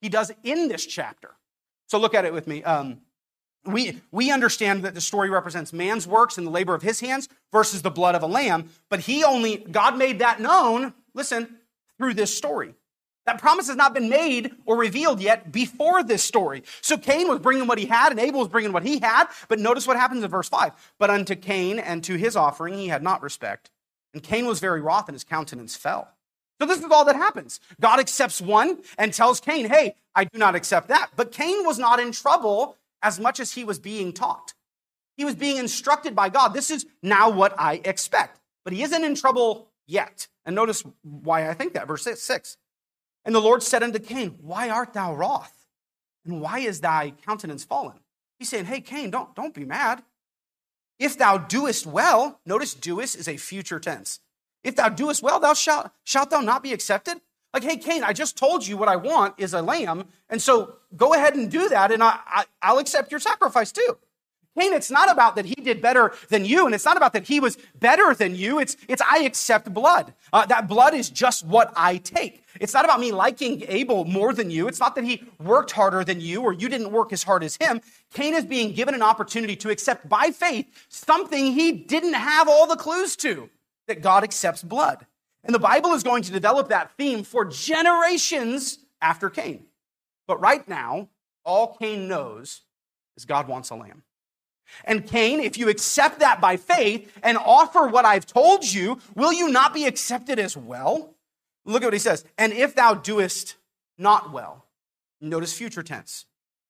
He 0.00 0.08
does 0.08 0.32
in 0.42 0.68
this 0.68 0.86
chapter. 0.86 1.34
So 1.86 1.98
look 1.98 2.14
at 2.14 2.24
it 2.24 2.32
with 2.32 2.46
me. 2.46 2.62
Um, 2.62 3.02
we, 3.64 4.00
we 4.10 4.30
understand 4.30 4.82
that 4.84 4.94
the 4.94 5.00
story 5.00 5.28
represents 5.28 5.72
man's 5.72 6.06
works 6.06 6.38
and 6.38 6.46
the 6.46 6.50
labor 6.50 6.74
of 6.74 6.82
his 6.82 7.00
hands 7.00 7.28
versus 7.52 7.82
the 7.82 7.90
blood 7.90 8.14
of 8.14 8.22
a 8.22 8.26
lamb, 8.26 8.70
but 8.88 9.00
he 9.00 9.24
only, 9.24 9.56
God 9.56 9.98
made 9.98 10.20
that 10.20 10.40
known, 10.40 10.94
listen, 11.12 11.57
through 11.98 12.14
this 12.14 12.36
story. 12.36 12.74
That 13.26 13.38
promise 13.38 13.66
has 13.66 13.76
not 13.76 13.92
been 13.92 14.08
made 14.08 14.54
or 14.64 14.78
revealed 14.78 15.20
yet 15.20 15.52
before 15.52 16.02
this 16.02 16.22
story. 16.22 16.62
So 16.80 16.96
Cain 16.96 17.28
was 17.28 17.40
bringing 17.40 17.66
what 17.66 17.76
he 17.76 17.84
had, 17.84 18.10
and 18.10 18.18
Abel 18.18 18.40
was 18.40 18.48
bringing 18.48 18.72
what 18.72 18.84
he 18.84 19.00
had. 19.00 19.26
But 19.48 19.58
notice 19.58 19.86
what 19.86 19.98
happens 19.98 20.24
in 20.24 20.30
verse 20.30 20.48
5. 20.48 20.94
But 20.98 21.10
unto 21.10 21.34
Cain 21.34 21.78
and 21.78 22.02
to 22.04 22.14
his 22.14 22.36
offering 22.36 22.78
he 22.78 22.88
had 22.88 23.02
not 23.02 23.22
respect. 23.22 23.70
And 24.14 24.22
Cain 24.22 24.46
was 24.46 24.60
very 24.60 24.80
wroth, 24.80 25.08
and 25.08 25.14
his 25.14 25.24
countenance 25.24 25.76
fell. 25.76 26.08
So 26.58 26.66
this 26.66 26.78
is 26.78 26.90
all 26.90 27.04
that 27.04 27.16
happens. 27.16 27.60
God 27.80 28.00
accepts 28.00 28.40
one 28.40 28.78
and 28.96 29.12
tells 29.12 29.40
Cain, 29.40 29.68
hey, 29.68 29.94
I 30.14 30.24
do 30.24 30.38
not 30.38 30.54
accept 30.54 30.88
that. 30.88 31.10
But 31.14 31.30
Cain 31.30 31.66
was 31.66 31.78
not 31.78 32.00
in 32.00 32.12
trouble 32.12 32.76
as 33.02 33.20
much 33.20 33.40
as 33.40 33.52
he 33.52 33.62
was 33.62 33.78
being 33.78 34.12
taught. 34.12 34.54
He 35.18 35.26
was 35.26 35.34
being 35.34 35.58
instructed 35.58 36.16
by 36.16 36.30
God. 36.30 36.54
This 36.54 36.70
is 36.70 36.86
now 37.02 37.28
what 37.28 37.54
I 37.58 37.82
expect. 37.84 38.40
But 38.64 38.72
he 38.72 38.82
isn't 38.82 39.04
in 39.04 39.14
trouble 39.14 39.68
yet. 39.88 40.28
And 40.44 40.54
notice 40.54 40.84
why 41.02 41.48
I 41.48 41.54
think 41.54 41.72
that. 41.72 41.88
Verse 41.88 42.04
6. 42.04 42.56
And 43.24 43.34
the 43.34 43.40
Lord 43.40 43.62
said 43.64 43.82
unto 43.82 43.98
Cain, 43.98 44.38
Why 44.40 44.70
art 44.70 44.92
thou 44.92 45.14
wroth? 45.14 45.66
And 46.24 46.40
why 46.40 46.60
is 46.60 46.80
thy 46.80 47.14
countenance 47.26 47.64
fallen? 47.64 47.98
He's 48.38 48.48
saying, 48.48 48.66
Hey, 48.66 48.80
Cain, 48.80 49.10
don't, 49.10 49.34
don't 49.34 49.54
be 49.54 49.64
mad. 49.64 50.04
If 50.98 51.18
thou 51.18 51.38
doest 51.38 51.86
well, 51.86 52.40
notice 52.46 52.74
doest 52.74 53.16
is 53.16 53.28
a 53.28 53.36
future 53.36 53.80
tense. 53.80 54.20
If 54.62 54.76
thou 54.76 54.88
doest 54.88 55.22
well, 55.22 55.40
thou 55.40 55.54
shalt, 55.54 55.90
shalt 56.04 56.30
thou 56.30 56.40
not 56.40 56.62
be 56.62 56.72
accepted? 56.72 57.20
Like, 57.54 57.62
hey, 57.62 57.76
Cain, 57.76 58.04
I 58.04 58.12
just 58.12 58.36
told 58.36 58.66
you 58.66 58.76
what 58.76 58.88
I 58.88 58.96
want 58.96 59.34
is 59.38 59.54
a 59.54 59.62
lamb, 59.62 60.04
and 60.28 60.42
so 60.42 60.74
go 60.96 61.14
ahead 61.14 61.34
and 61.34 61.50
do 61.50 61.68
that, 61.70 61.90
and 61.90 62.02
I, 62.02 62.18
I, 62.26 62.44
I'll 62.60 62.78
accept 62.78 63.10
your 63.10 63.20
sacrifice 63.20 63.72
too. 63.72 63.96
Cain, 64.58 64.72
it's 64.72 64.90
not 64.90 65.10
about 65.10 65.36
that 65.36 65.44
he 65.44 65.54
did 65.54 65.80
better 65.80 66.12
than 66.28 66.44
you, 66.44 66.66
and 66.66 66.74
it's 66.74 66.84
not 66.84 66.96
about 66.96 67.12
that 67.12 67.26
he 67.26 67.40
was 67.40 67.58
better 67.78 68.14
than 68.14 68.34
you. 68.34 68.58
It's, 68.58 68.76
it's 68.88 69.02
I 69.02 69.20
accept 69.20 69.72
blood. 69.72 70.14
Uh, 70.32 70.46
that 70.46 70.68
blood 70.68 70.94
is 70.94 71.10
just 71.10 71.44
what 71.46 71.72
I 71.76 71.98
take. 71.98 72.42
It's 72.60 72.74
not 72.74 72.84
about 72.84 73.00
me 73.00 73.12
liking 73.12 73.64
Abel 73.68 74.04
more 74.04 74.32
than 74.32 74.50
you. 74.50 74.66
It's 74.68 74.80
not 74.80 74.94
that 74.96 75.04
he 75.04 75.22
worked 75.38 75.70
harder 75.70 76.04
than 76.04 76.20
you 76.20 76.42
or 76.42 76.52
you 76.52 76.68
didn't 76.68 76.90
work 76.90 77.12
as 77.12 77.22
hard 77.22 77.44
as 77.44 77.56
him. 77.56 77.80
Cain 78.12 78.34
is 78.34 78.44
being 78.44 78.72
given 78.72 78.94
an 78.94 79.02
opportunity 79.02 79.54
to 79.56 79.70
accept 79.70 80.08
by 80.08 80.30
faith 80.30 80.66
something 80.88 81.52
he 81.52 81.72
didn't 81.72 82.14
have 82.14 82.48
all 82.48 82.66
the 82.66 82.76
clues 82.76 83.14
to 83.16 83.48
that 83.86 84.02
God 84.02 84.24
accepts 84.24 84.62
blood. 84.62 85.06
And 85.44 85.54
the 85.54 85.60
Bible 85.60 85.92
is 85.92 86.02
going 86.02 86.22
to 86.24 86.32
develop 86.32 86.68
that 86.68 86.90
theme 86.96 87.22
for 87.22 87.44
generations 87.44 88.78
after 89.00 89.30
Cain. 89.30 89.66
But 90.26 90.40
right 90.40 90.66
now, 90.68 91.08
all 91.44 91.76
Cain 91.76 92.08
knows 92.08 92.62
is 93.16 93.24
God 93.24 93.48
wants 93.48 93.70
a 93.70 93.74
lamb. 93.74 94.02
And 94.84 95.06
Cain, 95.06 95.40
if 95.40 95.58
you 95.58 95.68
accept 95.68 96.20
that 96.20 96.40
by 96.40 96.56
faith 96.56 97.10
and 97.22 97.38
offer 97.38 97.86
what 97.88 98.04
I've 98.04 98.26
told 98.26 98.64
you, 98.64 98.98
will 99.14 99.32
you 99.32 99.48
not 99.48 99.74
be 99.74 99.86
accepted 99.86 100.38
as 100.38 100.56
well? 100.56 101.14
Look 101.64 101.82
at 101.82 101.86
what 101.86 101.92
he 101.92 101.98
says. 101.98 102.24
And 102.36 102.52
if 102.52 102.74
thou 102.74 102.94
doest 102.94 103.56
not 103.98 104.32
well, 104.32 104.64
notice 105.20 105.52
future 105.52 105.82
tense. 105.82 106.24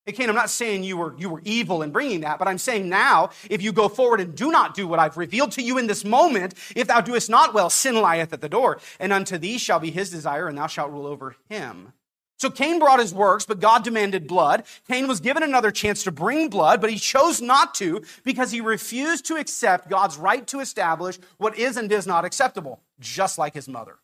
Hey, 0.05 0.13
Cain, 0.13 0.29
I'm 0.29 0.35
not 0.35 0.49
saying 0.49 0.83
you 0.83 0.97
were, 0.97 1.13
you 1.19 1.29
were 1.29 1.41
evil 1.45 1.83
in 1.83 1.91
bringing 1.91 2.21
that, 2.21 2.39
but 2.39 2.47
I'm 2.47 2.57
saying 2.57 2.89
now, 2.89 3.29
if 3.49 3.61
you 3.61 3.71
go 3.71 3.87
forward 3.87 4.19
and 4.19 4.35
do 4.35 4.49
not 4.49 4.73
do 4.73 4.87
what 4.87 4.97
I've 4.97 5.17
revealed 5.17 5.51
to 5.51 5.61
you 5.61 5.77
in 5.77 5.87
this 5.87 6.03
moment, 6.03 6.55
if 6.75 6.87
thou 6.87 6.99
doest 6.99 7.29
not 7.29 7.53
well, 7.53 7.69
sin 7.69 8.01
lieth 8.01 8.33
at 8.33 8.41
the 8.41 8.49
door, 8.49 8.79
and 8.99 9.13
unto 9.13 9.37
thee 9.37 9.57
shall 9.57 9.79
be 9.79 9.91
his 9.91 10.09
desire, 10.09 10.47
and 10.47 10.57
thou 10.57 10.67
shalt 10.67 10.91
rule 10.91 11.05
over 11.05 11.35
him. 11.47 11.93
So 12.39 12.49
Cain 12.49 12.79
brought 12.79 13.01
his 13.01 13.13
works, 13.13 13.45
but 13.45 13.59
God 13.59 13.83
demanded 13.83 14.25
blood. 14.25 14.63
Cain 14.87 15.09
was 15.09 15.19
given 15.19 15.43
another 15.43 15.71
chance 15.71 16.03
to 16.03 16.11
bring 16.11 16.49
blood, 16.49 16.79
but 16.79 16.89
he 16.89 16.97
chose 16.97 17.41
not 17.41 17.75
to 17.75 18.01
because 18.23 18.51
he 18.51 18.61
refused 18.61 19.25
to 19.25 19.35
accept 19.35 19.89
God's 19.89 20.17
right 20.17 20.47
to 20.47 20.61
establish 20.61 21.19
what 21.37 21.59
is 21.59 21.75
and 21.75 21.91
is 21.91 22.07
not 22.07 22.23
acceptable, 22.23 22.79
just 22.97 23.37
like 23.37 23.53
his 23.53 23.67
mother, 23.67 23.97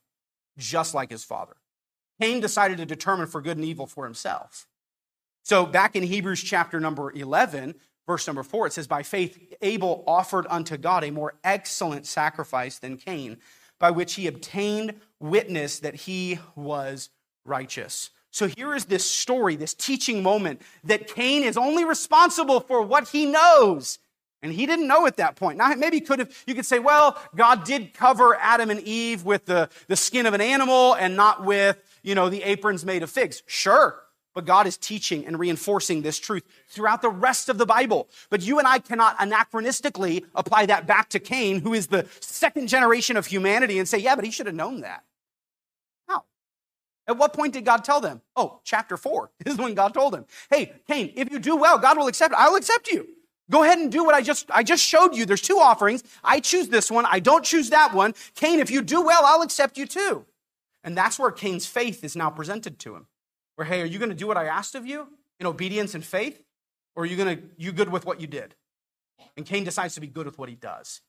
just 0.57 0.93
like 0.93 1.09
his 1.09 1.23
father. 1.23 1.55
Cain 2.21 2.41
decided 2.41 2.77
to 2.77 2.85
determine 2.85 3.27
for 3.27 3.41
good 3.41 3.55
and 3.55 3.65
evil 3.65 3.87
for 3.87 4.03
himself. 4.03 4.67
So 5.43 5.65
back 5.65 5.95
in 5.95 6.03
Hebrews 6.03 6.43
chapter 6.43 6.79
number 6.79 7.13
11, 7.13 7.75
verse 8.05 8.27
number 8.27 8.43
4, 8.43 8.67
it 8.67 8.73
says, 8.73 8.87
By 8.87 9.03
faith 9.03 9.53
Abel 9.61 10.03
offered 10.07 10.45
unto 10.49 10.75
God 10.75 11.05
a 11.05 11.11
more 11.11 11.35
excellent 11.43 12.05
sacrifice 12.05 12.79
than 12.79 12.97
Cain, 12.97 13.37
by 13.79 13.91
which 13.91 14.15
he 14.15 14.27
obtained 14.27 14.99
witness 15.21 15.79
that 15.79 15.95
he 15.95 16.39
was 16.55 17.09
righteous. 17.45 18.09
So 18.35 18.49
here 18.49 18.75
is 18.75 18.83
this 18.83 19.09
story, 19.09 19.55
this 19.55 19.73
teaching 19.73 20.21
moment 20.21 20.61
that 20.83 21.07
Cain 21.07 21.41
is 21.41 21.55
only 21.55 21.85
responsible 21.85 22.59
for 22.59 22.81
what 22.81 23.07
he 23.07 23.25
knows. 23.25 23.97
And 24.41 24.51
he 24.51 24.65
didn't 24.65 24.89
know 24.89 25.07
at 25.07 25.15
that 25.15 25.37
point. 25.37 25.57
Now, 25.57 25.73
maybe 25.75 26.01
could 26.01 26.19
have, 26.19 26.43
you 26.45 26.53
could 26.53 26.65
say, 26.65 26.79
well, 26.79 27.17
God 27.33 27.63
did 27.63 27.93
cover 27.93 28.35
Adam 28.35 28.69
and 28.69 28.81
Eve 28.81 29.23
with 29.23 29.45
the, 29.45 29.69
the 29.87 29.95
skin 29.95 30.25
of 30.25 30.33
an 30.33 30.41
animal 30.41 30.95
and 30.95 31.15
not 31.15 31.45
with, 31.45 31.81
you 32.03 32.13
know, 32.13 32.27
the 32.27 32.43
aprons 32.43 32.83
made 32.83 33.03
of 33.03 33.09
figs. 33.09 33.41
Sure. 33.47 34.01
But 34.33 34.43
God 34.43 34.67
is 34.67 34.75
teaching 34.75 35.25
and 35.25 35.39
reinforcing 35.39 36.01
this 36.01 36.19
truth 36.19 36.43
throughout 36.67 37.01
the 37.01 37.09
rest 37.09 37.47
of 37.47 37.57
the 37.57 37.65
Bible. 37.65 38.09
But 38.29 38.41
you 38.41 38.59
and 38.59 38.67
I 38.67 38.79
cannot 38.79 39.17
anachronistically 39.17 40.25
apply 40.35 40.65
that 40.65 40.85
back 40.85 41.07
to 41.11 41.19
Cain, 41.19 41.61
who 41.61 41.73
is 41.73 41.87
the 41.87 42.05
second 42.19 42.67
generation 42.67 43.15
of 43.15 43.27
humanity, 43.27 43.79
and 43.79 43.87
say, 43.87 43.99
yeah, 43.99 44.15
but 44.15 44.25
he 44.25 44.31
should 44.31 44.47
have 44.47 44.55
known 44.55 44.81
that. 44.81 45.05
At 47.07 47.17
what 47.17 47.33
point 47.33 47.53
did 47.53 47.65
God 47.65 47.83
tell 47.83 48.01
them? 48.01 48.21
Oh, 48.35 48.61
chapter 48.63 48.97
4 48.97 49.31
is 49.45 49.57
when 49.57 49.73
God 49.73 49.93
told 49.93 50.15
him, 50.15 50.25
Hey, 50.49 50.73
Cain, 50.87 51.13
if 51.15 51.31
you 51.31 51.39
do 51.39 51.55
well, 51.55 51.77
God 51.77 51.97
will 51.97 52.07
accept. 52.07 52.33
I'll 52.35 52.55
accept 52.55 52.87
you. 52.87 53.07
Go 53.51 53.63
ahead 53.63 53.77
and 53.77 53.91
do 53.91 54.03
what 54.03 54.15
I 54.15 54.21
just 54.21 54.49
I 54.49 54.63
just 54.63 54.83
showed 54.83 55.15
you. 55.15 55.25
There's 55.25 55.41
two 55.41 55.59
offerings. 55.59 56.03
I 56.23 56.39
choose 56.39 56.69
this 56.69 56.89
one. 56.89 57.05
I 57.05 57.19
don't 57.19 57.45
choose 57.45 57.69
that 57.69 57.93
one. 57.93 58.15
Cain, 58.35 58.59
if 58.59 58.71
you 58.71 58.81
do 58.81 59.03
well, 59.03 59.21
I'll 59.23 59.43
accept 59.43 59.77
you 59.77 59.85
too. 59.85 60.25
And 60.83 60.97
that's 60.97 61.19
where 61.19 61.31
Cain's 61.31 61.65
faith 61.65 62.03
is 62.03 62.15
now 62.15 62.29
presented 62.29 62.79
to 62.79 62.95
him. 62.95 63.07
Where, 63.55 63.65
hey, 63.65 63.81
are 63.81 63.85
you 63.85 63.99
going 63.99 64.09
to 64.09 64.15
do 64.15 64.27
what 64.27 64.37
I 64.37 64.45
asked 64.45 64.75
of 64.75 64.85
you 64.85 65.07
in 65.39 65.45
obedience 65.45 65.93
and 65.93 66.03
faith? 66.03 66.41
Or 66.95 67.03
are 67.03 67.05
you 67.05 67.17
going 67.17 67.37
to 67.37 67.43
you 67.57 67.71
good 67.71 67.89
with 67.89 68.05
what 68.05 68.19
you 68.19 68.27
did? 68.27 68.55
And 69.37 69.45
Cain 69.45 69.63
decides 69.63 69.95
to 69.95 70.01
be 70.01 70.07
good 70.07 70.25
with 70.25 70.37
what 70.37 70.49
he 70.49 70.55
does. 70.55 71.01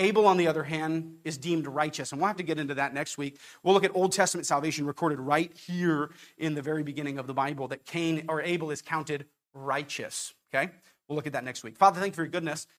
Abel, 0.00 0.26
on 0.26 0.38
the 0.38 0.48
other 0.48 0.64
hand, 0.64 1.18
is 1.24 1.38
deemed 1.38 1.66
righteous. 1.66 2.10
And 2.10 2.20
we'll 2.20 2.28
have 2.28 2.38
to 2.38 2.42
get 2.42 2.58
into 2.58 2.74
that 2.74 2.94
next 2.94 3.18
week. 3.18 3.38
We'll 3.62 3.74
look 3.74 3.84
at 3.84 3.94
Old 3.94 4.12
Testament 4.12 4.46
salvation 4.46 4.86
recorded 4.86 5.20
right 5.20 5.54
here 5.56 6.10
in 6.38 6.54
the 6.54 6.62
very 6.62 6.82
beginning 6.82 7.18
of 7.18 7.26
the 7.26 7.34
Bible 7.34 7.68
that 7.68 7.84
Cain 7.84 8.24
or 8.28 8.40
Abel 8.40 8.70
is 8.70 8.82
counted 8.82 9.26
righteous. 9.52 10.34
Okay? 10.52 10.72
We'll 11.06 11.16
look 11.16 11.26
at 11.26 11.34
that 11.34 11.44
next 11.44 11.64
week. 11.64 11.76
Father, 11.76 12.00
thank 12.00 12.12
you 12.12 12.16
for 12.16 12.22
your 12.22 12.30
goodness. 12.30 12.66